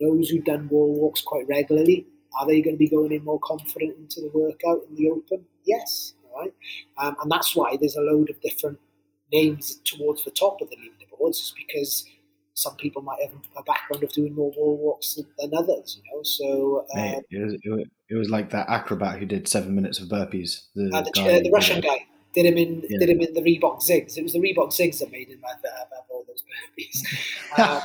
those 0.00 0.28
who've 0.30 0.44
done 0.44 0.68
wall 0.68 0.94
walks 0.94 1.22
quite 1.22 1.46
regularly 1.48 2.06
are 2.38 2.46
they 2.48 2.60
going 2.60 2.74
to 2.74 2.78
be 2.78 2.88
going 2.88 3.12
in 3.12 3.24
more 3.24 3.38
confident 3.44 3.96
into 3.96 4.20
the 4.20 4.30
workout 4.34 4.80
in 4.88 4.96
the 4.96 5.08
open? 5.08 5.44
Yes, 5.64 6.14
right. 6.36 6.52
Um, 6.98 7.16
and 7.22 7.30
that's 7.30 7.54
why 7.54 7.76
there's 7.80 7.94
a 7.94 8.00
load 8.00 8.28
of 8.28 8.40
different 8.40 8.80
names 9.32 9.76
towards 9.84 10.24
the 10.24 10.32
top 10.32 10.60
of 10.60 10.68
the 10.68 10.76
leaderboards, 10.76 11.36
is 11.40 11.54
because 11.56 12.04
some 12.54 12.76
people 12.76 13.02
might 13.02 13.20
have 13.20 13.32
a 13.56 13.62
background 13.64 14.02
of 14.02 14.10
doing 14.12 14.34
more 14.34 14.50
wall 14.56 14.76
walks 14.76 15.18
than, 15.38 15.50
others, 15.56 16.00
you 16.00 16.10
know. 16.10 16.22
So 16.22 16.86
um, 16.94 17.00
Mate, 17.00 17.24
it, 17.30 17.44
was, 17.44 17.86
it, 18.08 18.14
was, 18.14 18.30
like 18.30 18.50
that 18.50 18.68
acrobat 18.68 19.18
who 19.18 19.26
did 19.26 19.48
seven 19.48 19.74
minutes 19.74 19.98
of 19.98 20.08
burpees. 20.08 20.62
The, 20.74 20.90
uh, 20.94 21.02
the, 21.02 21.10
guy, 21.10 21.32
uh, 21.34 21.40
the 21.40 21.50
Russian 21.50 21.80
guy 21.80 22.06
did 22.32 22.46
him 22.46 22.56
in 22.56 22.82
yeah. 22.88 22.98
did 22.98 23.10
him 23.10 23.20
in 23.20 23.34
the 23.34 23.40
Reebok 23.40 23.82
Zigs. 23.82 24.16
It 24.16 24.22
was 24.22 24.32
the 24.32 24.38
Reebok 24.38 24.68
Zigs 24.68 25.00
that 25.00 25.10
made 25.10 25.28
him 25.28 25.40
have, 25.46 25.58
have 25.62 25.88
all 26.10 26.24
those 26.26 26.42
burpees. 26.42 27.02
Um, 27.56 27.80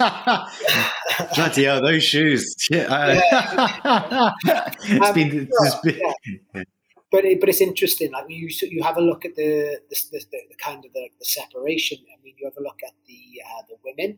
Bloody 1.36 1.66
hell, 1.66 1.80
those 1.80 2.04
shoes! 2.04 2.56
Yeah. 2.72 2.88
Uh, 2.90 4.32
it's 4.82 5.08
um, 5.08 5.14
been, 5.14 5.48
it's 5.52 5.76
been 5.82 6.00
yeah. 6.56 6.64
But 7.12 7.26
it, 7.26 7.40
but 7.40 7.50
it's 7.50 7.62
interesting. 7.62 8.12
Like 8.12 8.26
you 8.30 8.50
you 8.62 8.82
have 8.82 8.98
a 8.98 9.02
look 9.02 9.26
at 9.26 9.36
the 9.36 9.80
the, 9.90 9.96
the, 10.12 10.26
the 10.32 10.56
kind 10.64 10.84
of 10.84 10.92
the, 10.94 11.10
the, 11.20 11.26
separation. 11.26 12.00
I 12.12 12.24
mean, 12.24 12.34
you 12.40 12.48
have 12.48 12.58
a 12.58 12.64
look 12.64 12.80
at 12.84 12.94
the 13.08 13.42
uh, 13.46 13.62
the 13.70 13.76
women. 13.86 14.18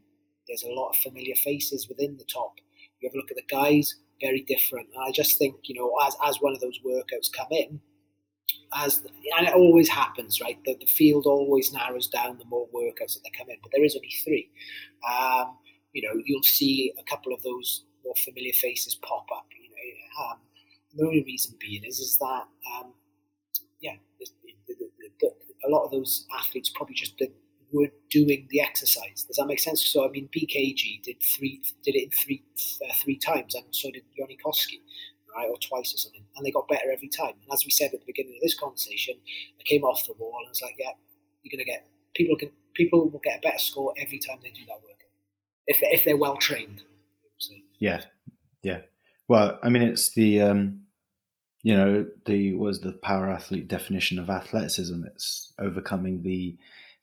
There's 0.51 0.63
a 0.63 0.73
lot 0.73 0.89
of 0.89 0.97
familiar 0.97 1.35
faces 1.35 1.87
within 1.87 2.17
the 2.17 2.25
top. 2.25 2.55
You 2.99 3.07
have 3.07 3.15
a 3.15 3.17
look 3.17 3.31
at 3.31 3.37
the 3.37 3.55
guys, 3.55 3.95
very 4.19 4.41
different. 4.41 4.89
And 4.93 5.01
I 5.07 5.11
just 5.11 5.37
think 5.37 5.55
you 5.63 5.75
know, 5.75 5.95
as 6.05 6.15
as 6.25 6.41
one 6.41 6.53
of 6.53 6.59
those 6.59 6.77
workouts 6.85 7.31
come 7.31 7.47
in, 7.51 7.79
as 8.73 9.01
and 9.37 9.47
it 9.47 9.53
always 9.53 9.87
happens, 9.87 10.41
right? 10.41 10.57
The, 10.65 10.75
the 10.77 10.87
field 10.87 11.25
always 11.25 11.71
narrows 11.71 12.07
down 12.07 12.37
the 12.37 12.45
more 12.45 12.67
workouts 12.75 13.13
that 13.13 13.21
they 13.23 13.31
come 13.37 13.49
in, 13.49 13.57
but 13.63 13.71
there 13.73 13.85
is 13.85 13.95
only 13.95 14.13
three. 14.25 14.49
Um, 15.09 15.57
you 15.93 16.01
know, 16.01 16.21
you'll 16.25 16.43
see 16.43 16.93
a 16.99 17.03
couple 17.03 17.33
of 17.33 17.41
those 17.43 17.85
more 18.03 18.15
familiar 18.23 18.53
faces 18.53 18.95
pop 18.95 19.27
up. 19.33 19.45
You 19.57 19.69
know, 19.69 20.25
um, 20.25 20.37
the 20.95 21.05
only 21.05 21.23
reason 21.23 21.55
being 21.59 21.83
is 21.85 21.99
is 21.99 22.17
that 22.17 22.43
um, 22.75 22.93
yeah, 23.79 23.95
the, 24.19 24.27
the, 24.67 24.75
the, 25.21 25.31
a 25.65 25.69
lot 25.69 25.83
of 25.85 25.91
those 25.91 26.27
athletes 26.37 26.71
probably 26.73 26.95
just 26.95 27.17
did, 27.17 27.31
weren't 27.71 27.93
doing 28.09 28.47
the 28.49 28.61
exercise. 28.61 29.23
Does 29.27 29.37
that 29.37 29.47
make 29.47 29.59
sense? 29.59 29.81
So 29.81 30.05
I 30.05 30.09
mean, 30.09 30.29
BKG 30.35 31.03
did 31.03 31.21
three 31.21 31.61
did 31.83 31.95
it 31.95 32.03
in 32.05 32.11
three 32.11 32.43
uh, 32.83 32.93
three 33.03 33.17
times, 33.17 33.55
and 33.55 33.65
so 33.71 33.91
did 33.91 34.03
Jonne 34.17 34.35
Koski 34.43 34.79
right, 35.35 35.47
or 35.49 35.57
twice 35.57 35.93
or 35.93 35.97
something, 35.97 36.23
and 36.35 36.45
they 36.45 36.51
got 36.51 36.67
better 36.67 36.91
every 36.91 37.07
time. 37.07 37.33
And 37.43 37.53
as 37.53 37.65
we 37.65 37.71
said 37.71 37.91
at 37.93 37.99
the 37.99 38.05
beginning 38.05 38.35
of 38.35 38.41
this 38.41 38.57
conversation, 38.57 39.15
I 39.59 39.63
came 39.63 39.83
off 39.83 40.05
the 40.05 40.13
wall 40.13 40.35
and 40.41 40.49
was 40.49 40.61
like, 40.61 40.75
yeah, 40.77 40.91
you're 41.43 41.57
to 41.57 41.63
get 41.65 41.87
people 42.15 42.35
can 42.37 42.49
people 42.73 43.09
will 43.09 43.19
get 43.23 43.39
a 43.39 43.41
better 43.41 43.59
score 43.59 43.93
every 43.97 44.19
time 44.19 44.37
they 44.43 44.49
do 44.49 44.65
that 44.67 44.81
work 44.83 44.91
if 45.67 45.77
if 45.81 46.05
they're 46.05 46.17
well 46.17 46.37
trained. 46.37 46.83
Yeah, 47.79 48.01
yeah. 48.61 48.81
Well, 49.27 49.59
I 49.63 49.69
mean, 49.69 49.81
it's 49.81 50.11
the 50.13 50.41
um, 50.41 50.81
you 51.63 51.75
know 51.75 52.05
the 52.25 52.53
was 52.53 52.81
the 52.81 52.93
power 52.93 53.29
athlete 53.29 53.67
definition 53.67 54.19
of 54.19 54.29
athleticism. 54.29 55.03
It's 55.05 55.53
overcoming 55.59 56.21
the 56.21 56.57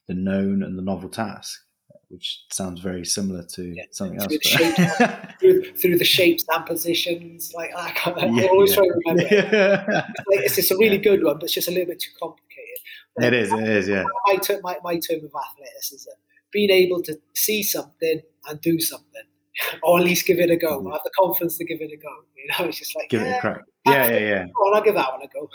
the 0.09 0.15
known 0.15 0.63
and 0.63 0.77
the 0.77 0.81
novel 0.81 1.07
task 1.07 1.61
which 2.09 2.43
sounds 2.51 2.81
very 2.81 3.05
similar 3.05 3.43
to 3.43 3.63
yeah, 3.63 3.83
something 3.91 4.19
else. 4.19 4.27
The 4.27 5.35
through, 5.39 5.73
through, 5.73 5.97
the 5.99 6.03
shapes 6.03 6.43
and 6.49 6.65
positions, 6.65 7.53
like 7.53 7.69
I, 7.77 7.91
can't, 7.91 8.17
I 8.21 8.25
yeah, 8.25 8.47
always 8.47 8.71
yeah. 8.71 8.75
try 8.75 8.85
to 8.87 8.93
remember. 9.05 9.35
Yeah. 9.35 10.07
Like, 10.27 10.39
it's 10.45 10.55
just 10.55 10.71
a 10.71 10.77
really 10.77 10.97
good 10.97 11.23
one, 11.23 11.35
but 11.35 11.43
it's 11.43 11.53
just 11.53 11.67
a 11.67 11.71
little 11.71 11.85
bit 11.85 11.99
too 11.99 12.09
complicated. 12.19 12.79
Like, 13.15 13.27
it 13.27 13.33
is. 13.33 13.53
It 13.53 13.67
is. 13.67 13.87
Yeah. 13.87 14.03
My 14.27 14.37
term, 14.37 14.59
my, 14.63 14.77
my 14.83 14.99
term 14.99 15.19
of 15.19 15.31
athleticism, 15.31 16.09
being 16.51 16.71
able 16.71 17.03
to 17.03 17.19
see 17.35 17.61
something 17.61 18.21
and 18.49 18.61
do 18.61 18.79
something, 18.79 19.23
or 19.83 19.99
at 19.99 20.03
least 20.03 20.25
give 20.25 20.39
it 20.39 20.49
a 20.49 20.57
go. 20.57 20.81
Mm. 20.81 20.91
Have 20.91 21.01
the 21.03 21.11
confidence 21.15 21.57
to 21.59 21.65
give 21.65 21.79
it 21.79 21.91
a 21.93 21.97
go. 21.97 22.09
You 22.35 22.47
know, 22.47 22.69
it's 22.69 22.79
just 22.79 22.95
like 22.95 23.09
give 23.09 23.21
it 23.21 23.37
a 23.37 23.39
crack. 23.39 23.61
Yeah, 23.85 24.09
yeah, 24.09 24.17
yeah. 24.17 24.45
Well, 24.59 24.73
I'll 24.73 24.81
give 24.81 24.95
that 24.95 25.11
one 25.11 25.21
a 25.21 25.27
go. 25.27 25.47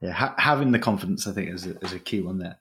Yeah, 0.00 0.12
ha- 0.12 0.34
having 0.38 0.72
the 0.72 0.78
confidence, 0.78 1.26
I 1.26 1.32
think, 1.32 1.50
is 1.50 1.66
a, 1.66 1.76
is 1.80 1.92
a 1.92 1.98
key 1.98 2.22
one 2.22 2.38
there. 2.38 2.58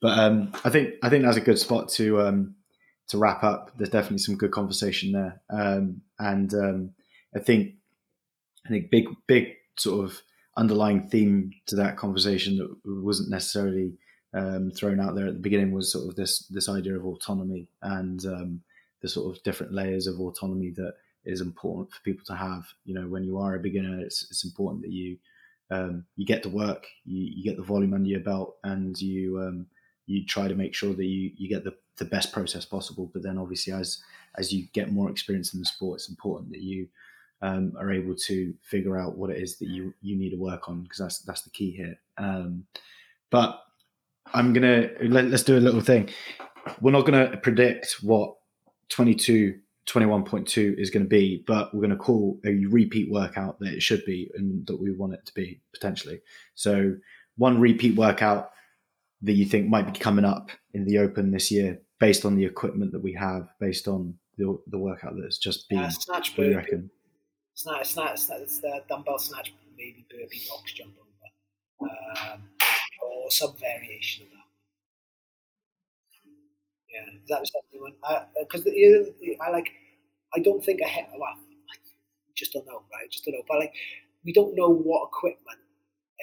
But 0.00 0.18
um, 0.18 0.52
I 0.64 0.70
think 0.70 0.94
I 1.02 1.08
think 1.08 1.24
that's 1.24 1.36
a 1.36 1.42
good 1.42 1.58
spot 1.58 1.88
to 1.90 2.20
um, 2.22 2.54
to 3.08 3.18
wrap 3.18 3.42
up. 3.44 3.72
There's 3.76 3.90
definitely 3.90 4.18
some 4.18 4.36
good 4.36 4.52
conversation 4.52 5.12
there, 5.12 5.40
um, 5.50 6.00
and 6.18 6.52
um, 6.54 6.90
I 7.34 7.40
think 7.40 7.74
I 8.66 8.70
think 8.70 8.90
big 8.90 9.08
big 9.26 9.56
sort 9.76 10.04
of 10.04 10.20
underlying 10.56 11.08
theme 11.08 11.52
to 11.66 11.76
that 11.76 11.96
conversation 11.96 12.56
that 12.58 12.76
wasn't 12.84 13.30
necessarily 13.30 13.94
um, 14.34 14.70
thrown 14.70 15.00
out 15.00 15.14
there 15.14 15.26
at 15.26 15.34
the 15.34 15.40
beginning 15.40 15.72
was 15.72 15.92
sort 15.92 16.08
of 16.08 16.16
this 16.16 16.46
this 16.46 16.68
idea 16.68 16.96
of 16.96 17.04
autonomy 17.04 17.68
and 17.82 18.24
um, 18.26 18.62
the 19.02 19.08
sort 19.08 19.34
of 19.34 19.42
different 19.42 19.72
layers 19.72 20.06
of 20.06 20.20
autonomy 20.20 20.70
that 20.70 20.94
is 21.24 21.40
important 21.40 21.92
for 21.92 22.00
people 22.02 22.24
to 22.26 22.34
have. 22.34 22.64
You 22.84 22.94
know, 22.94 23.06
when 23.06 23.24
you 23.24 23.38
are 23.38 23.54
a 23.54 23.60
beginner, 23.60 24.00
it's 24.00 24.26
it's 24.30 24.44
important 24.44 24.82
that 24.82 24.92
you 24.92 25.18
um, 25.70 26.04
you 26.16 26.26
get 26.26 26.42
to 26.44 26.48
work, 26.48 26.86
you, 27.04 27.32
you, 27.36 27.44
get 27.44 27.56
the 27.56 27.62
volume 27.62 27.94
under 27.94 28.08
your 28.08 28.20
belt, 28.20 28.56
and 28.64 29.00
you 29.00 29.40
um, 29.40 29.66
you 30.10 30.26
try 30.26 30.48
to 30.48 30.56
make 30.56 30.74
sure 30.74 30.92
that 30.92 31.04
you, 31.04 31.30
you 31.36 31.48
get 31.48 31.62
the, 31.62 31.72
the 31.98 32.04
best 32.04 32.32
process 32.32 32.64
possible. 32.64 33.08
But 33.12 33.22
then 33.22 33.38
obviously 33.38 33.72
as 33.72 34.02
as 34.36 34.52
you 34.52 34.66
get 34.72 34.92
more 34.92 35.10
experience 35.10 35.54
in 35.54 35.60
the 35.60 35.66
sport, 35.66 36.00
it's 36.00 36.08
important 36.08 36.50
that 36.50 36.60
you 36.60 36.88
um, 37.42 37.72
are 37.78 37.92
able 37.92 38.14
to 38.14 38.52
figure 38.62 38.98
out 38.98 39.16
what 39.16 39.30
it 39.30 39.38
is 39.38 39.56
that 39.58 39.68
you, 39.68 39.94
you 40.02 40.16
need 40.16 40.30
to 40.30 40.36
work 40.36 40.68
on 40.68 40.82
because 40.82 40.98
that's 40.98 41.18
that's 41.20 41.42
the 41.42 41.50
key 41.50 41.70
here. 41.70 41.96
Um, 42.18 42.64
but 43.30 43.62
I'm 44.34 44.52
gonna 44.52 44.90
let, 45.02 45.26
us 45.26 45.44
do 45.44 45.56
a 45.56 45.60
little 45.60 45.80
thing. 45.80 46.10
We're 46.80 46.90
not 46.90 47.06
gonna 47.06 47.36
predict 47.36 47.98
what 48.02 48.34
22 48.88 49.60
21.2 49.86 50.78
is 50.78 50.90
going 50.90 51.02
to 51.02 51.08
be, 51.08 51.42
but 51.48 51.74
we're 51.74 51.80
going 51.80 51.90
to 51.90 51.96
call 51.96 52.38
a 52.44 52.64
repeat 52.66 53.10
workout 53.10 53.58
that 53.58 53.72
it 53.72 53.82
should 53.82 54.04
be 54.04 54.30
and 54.36 54.64
that 54.68 54.80
we 54.80 54.92
want 54.92 55.14
it 55.14 55.26
to 55.26 55.34
be 55.34 55.60
potentially. 55.72 56.20
So 56.54 56.94
one 57.38 57.58
repeat 57.58 57.96
workout 57.96 58.52
that 59.22 59.32
you 59.32 59.44
think 59.44 59.68
might 59.68 59.92
be 59.92 59.98
coming 59.98 60.24
up 60.24 60.50
in 60.74 60.84
the 60.84 60.98
Open 60.98 61.30
this 61.30 61.50
year, 61.50 61.80
based 61.98 62.24
on 62.24 62.36
the 62.36 62.44
equipment 62.44 62.92
that 62.92 63.02
we 63.02 63.12
have, 63.14 63.48
based 63.60 63.88
on 63.88 64.14
the, 64.38 64.58
the 64.68 64.78
workout 64.78 65.14
that's 65.20 65.38
just 65.38 65.68
been? 65.68 65.78
Uh, 65.78 65.90
snatch 65.90 66.36
burpee. 66.36 66.54
reckon? 66.54 66.90
It's 67.52 67.66
not. 67.66 67.80
It's 67.82 67.96
not. 67.96 68.12
It's, 68.12 68.28
not, 68.28 68.40
it's 68.40 68.58
the 68.58 68.82
dumbbell 68.88 69.18
snatch, 69.18 69.52
maybe 69.76 70.06
burpee 70.10 70.42
box 70.48 70.72
jump 70.72 70.94
over, 70.98 71.90
um, 72.32 72.42
or 73.02 73.30
some 73.30 73.54
variation 73.60 74.24
of 74.24 74.30
that. 74.30 74.36
Yeah, 76.90 77.18
that 77.28 77.40
was 77.40 77.52
something 77.52 77.94
because 78.40 78.66
uh, 78.66 79.44
I 79.44 79.50
like. 79.50 79.70
I 80.34 80.38
don't 80.40 80.64
think 80.64 80.80
I 80.82 80.88
had. 80.88 81.06
Well, 81.12 81.22
I 81.24 81.76
just 82.34 82.52
don't 82.52 82.66
know, 82.66 82.82
right? 82.92 83.10
Just 83.10 83.24
don't 83.24 83.34
know. 83.34 83.42
But 83.46 83.58
like, 83.58 83.74
we 84.24 84.32
don't 84.32 84.56
know 84.56 84.70
what 84.70 85.08
equipment 85.08 85.58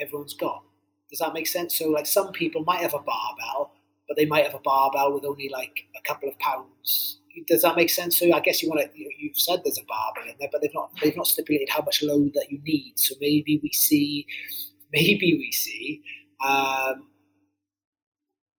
everyone's 0.02 0.34
got. 0.34 0.64
Does 1.10 1.20
that 1.20 1.34
make 1.34 1.48
sense? 1.48 1.78
So 1.78 1.90
like 1.90 2.06
some 2.06 2.32
people 2.32 2.64
might 2.64 2.82
have 2.82 2.94
a 2.94 3.00
barbell, 3.00 3.74
but 4.08 4.18
they 4.18 4.26
might 4.26 4.46
have 4.46 4.56
a 4.56 4.60
barbell 4.60 5.14
with 5.14 5.26
only 5.26 5.50
like 5.50 5.86
a 5.96 6.02
couple 6.08 6.30
of 6.30 6.38
pounds. 6.40 7.20
Does 7.48 7.62
that 7.62 7.76
make 7.76 7.90
sense? 7.90 8.18
So 8.18 8.34
I 8.34 8.40
guess 8.40 8.64
you 8.64 8.70
want 8.70 8.82
to. 8.82 8.90
You've 8.96 9.38
said 9.38 9.62
there's 9.64 9.78
a 9.78 9.86
barbell 9.88 10.24
in 10.24 10.36
there, 10.40 10.50
but 10.52 10.62
they've 10.62 10.74
not. 10.74 10.92
They've 11.02 11.16
not 11.16 11.28
stipulated 11.28 11.70
how 11.70 11.82
much 11.84 12.02
load 12.02 12.32
that 12.34 12.48
you 12.52 12.60
need. 12.64 12.94
So 12.96 13.16
maybe 13.22 13.60
we 13.62 13.72
see, 13.72 14.26
maybe 14.94 15.38
we 15.38 15.52
see, 15.52 16.02
um, 16.46 17.08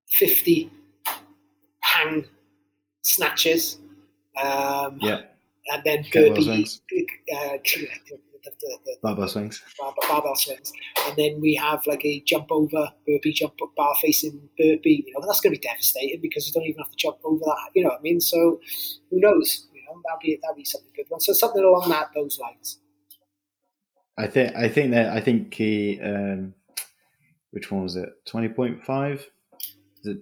fifty 0.07 0.71
hang 1.81 2.25
snatches. 3.01 3.77
Um, 4.41 4.97
yeah. 5.01 5.21
And 5.71 5.83
then 5.83 6.05
burpee, 6.11 6.65
uh, 7.35 7.57
the, 8.43 8.51
the, 8.59 8.77
the 8.85 8.95
barbell 9.01 9.27
swings. 9.27 9.61
Barbell, 9.79 10.03
barbell 10.07 10.35
swings, 10.35 10.71
and 11.05 11.15
then 11.17 11.39
we 11.41 11.55
have 11.55 11.85
like 11.87 12.03
a 12.05 12.21
jump 12.21 12.47
over 12.51 12.91
burpee, 13.07 13.33
jump 13.33 13.53
bar 13.75 13.95
facing 14.01 14.49
burpee. 14.57 15.03
You 15.07 15.13
know, 15.13 15.25
that's 15.25 15.41
going 15.41 15.53
to 15.53 15.59
be 15.59 15.67
devastating 15.67 16.21
because 16.21 16.47
you 16.47 16.53
don't 16.53 16.67
even 16.67 16.79
have 16.83 16.91
to 16.91 16.97
jump 16.97 17.17
over 17.23 17.39
that. 17.39 17.69
You 17.75 17.83
know 17.83 17.89
what 17.89 17.99
I 17.99 18.01
mean? 18.01 18.21
So 18.21 18.59
who 19.09 19.19
knows? 19.19 19.67
You 19.73 19.81
know, 19.85 20.01
that'd 20.05 20.19
be 20.21 20.39
that'd 20.41 20.57
be 20.57 20.65
something 20.65 20.91
good 20.95 21.05
one. 21.09 21.21
So 21.21 21.33
something 21.33 21.63
along 21.63 21.89
that 21.89 22.09
those 22.15 22.39
lines. 22.39 22.79
I 24.17 24.27
think 24.27 24.55
I 24.55 24.69
think 24.69 24.91
that 24.91 25.11
I 25.11 25.21
think 25.21 25.53
he 25.53 25.99
um, 26.01 26.53
which 27.51 27.71
one 27.71 27.83
was 27.83 27.95
it? 27.95 28.09
Twenty 28.25 28.49
point 28.49 28.83
five. 28.83 29.27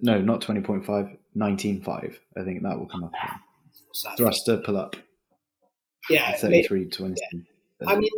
No, 0.02 0.20
not 0.20 0.40
20.5, 0.40 1.16
19.5. 1.36 2.16
I 2.36 2.42
think 2.42 2.62
that 2.62 2.78
will 2.78 2.86
come 2.86 3.04
up. 3.04 3.12
Thruster 4.16 4.58
pull 4.58 4.76
up. 4.76 4.96
Yeah. 6.10 6.32
33 6.36 6.88
20. 6.88 7.14
Yeah. 7.32 7.40
I 7.86 7.96
mean, 7.96 8.10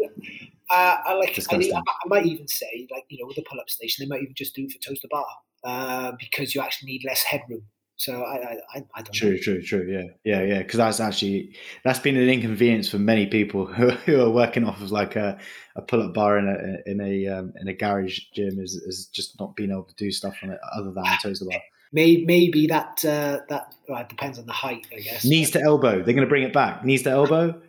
uh, 0.71 0.97
I 1.05 1.15
like. 1.15 1.39
I, 1.39 1.57
I, 1.57 1.83
might 2.07 2.27
even 2.27 2.49
say, 2.49 2.89
like 2.91 3.05
you 3.09 3.19
know, 3.19 3.27
with 3.27 3.37
the 3.37 3.43
pull-up 3.43 3.69
station, 3.69 4.05
they 4.05 4.09
might 4.09 4.23
even 4.23 4.35
just 4.35 4.55
do 4.55 4.65
it 4.65 4.73
for 4.73 4.79
toes 4.79 5.01
to 5.01 5.09
bar 5.09 5.27
uh, 5.65 6.13
because 6.19 6.55
you 6.55 6.61
actually 6.61 6.93
need 6.93 7.05
less 7.05 7.23
headroom. 7.23 7.63
So 7.97 8.23
I, 8.23 8.57
I, 8.75 8.85
I 8.95 9.03
don't 9.03 9.13
true, 9.13 9.33
know. 9.33 9.37
True, 9.43 9.61
true, 9.61 9.87
Yeah, 9.87 10.05
yeah, 10.25 10.43
yeah. 10.43 10.59
Because 10.63 10.79
that's 10.79 11.01
actually 11.01 11.55
that's 11.85 11.99
been 11.99 12.17
an 12.17 12.31
inconvenience 12.31 12.89
for 12.89 12.99
many 12.99 13.27
people 13.27 13.67
who, 13.67 13.91
who 14.07 14.23
are 14.23 14.31
working 14.31 14.65
off 14.65 14.81
of 14.81 14.91
like 14.91 15.17
a, 15.17 15.39
a 15.77 15.83
pull-up 15.83 16.15
bar 16.15 16.39
in 16.39 16.49
a 16.49 16.91
in 16.91 17.01
a 17.03 17.27
um, 17.29 17.53
in 17.61 17.69
a 17.69 17.75
garage 17.75 18.21
gym 18.33 18.59
is, 18.59 18.75
is 18.75 19.07
just 19.07 19.39
not 19.39 19.55
being 19.55 19.71
able 19.71 19.83
to 19.83 19.95
do 19.97 20.11
stuff 20.11 20.39
on 20.43 20.51
it 20.51 20.59
other 20.75 20.93
than 20.93 21.05
toes 21.23 21.41
to 21.41 21.45
bar. 21.45 21.61
Maybe, 21.93 22.25
maybe 22.25 22.69
that 22.69 23.05
uh, 23.05 23.41
that 23.49 23.75
well, 23.89 24.07
depends 24.09 24.39
on 24.39 24.47
the 24.47 24.53
height, 24.53 24.87
I 24.97 25.01
guess. 25.01 25.25
Knees 25.25 25.51
to 25.51 25.61
elbow. 25.61 25.97
They're 25.97 26.15
going 26.15 26.19
to 26.19 26.29
bring 26.29 26.45
it 26.45 26.53
back. 26.53 26.85
Knees 26.85 27.03
to 27.03 27.11
elbow. 27.11 27.61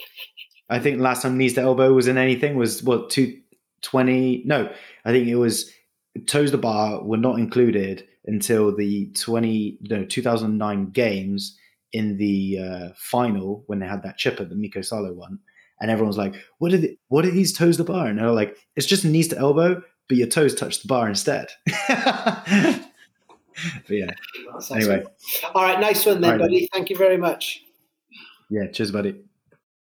I 0.68 0.78
think 0.78 1.00
last 1.00 1.22
time 1.22 1.38
knees 1.38 1.54
to 1.54 1.60
elbow 1.60 1.92
was 1.92 2.08
in 2.08 2.18
anything 2.18 2.56
was 2.56 2.82
what 2.82 3.10
two 3.10 3.40
twenty? 3.82 4.42
No, 4.44 4.72
I 5.04 5.12
think 5.12 5.28
it 5.28 5.36
was 5.36 5.70
toes 6.26 6.50
to 6.50 6.58
bar 6.58 7.02
were 7.02 7.16
not 7.16 7.38
included 7.38 8.06
until 8.26 8.74
the 8.74 9.10
20 9.14 9.78
no 9.82 10.04
2009 10.04 10.90
games 10.90 11.58
in 11.92 12.16
the 12.16 12.58
uh, 12.58 12.88
final 12.96 13.62
when 13.66 13.78
they 13.78 13.86
had 13.86 14.02
that 14.02 14.18
chipper 14.18 14.44
the 14.44 14.54
Mikko 14.54 14.82
Salo 14.82 15.12
one 15.12 15.38
and 15.80 15.90
everyone's 15.90 16.18
like 16.18 16.34
what 16.58 16.72
are 16.72 16.78
the, 16.78 16.98
what 17.08 17.24
are 17.24 17.30
these 17.30 17.56
toes 17.56 17.76
to 17.76 17.84
bar? 17.84 18.06
And 18.06 18.18
they're 18.18 18.30
like 18.30 18.56
it's 18.74 18.86
just 18.86 19.04
knees 19.04 19.28
to 19.28 19.38
elbow 19.38 19.82
but 20.08 20.16
your 20.16 20.28
toes 20.28 20.54
touch 20.54 20.82
the 20.82 20.88
bar 20.88 21.08
instead. 21.08 21.48
But 23.88 23.96
yeah. 23.96 24.10
Anyway. 24.70 25.02
all 25.54 25.62
right 25.62 25.80
nice 25.80 26.04
one 26.04 26.20
then 26.20 26.32
right, 26.32 26.40
buddy. 26.40 26.68
Thank 26.74 26.90
you 26.90 26.96
very 26.96 27.16
much. 27.16 27.64
Yeah 28.50 28.66
cheers 28.66 28.90
buddy 28.90 29.22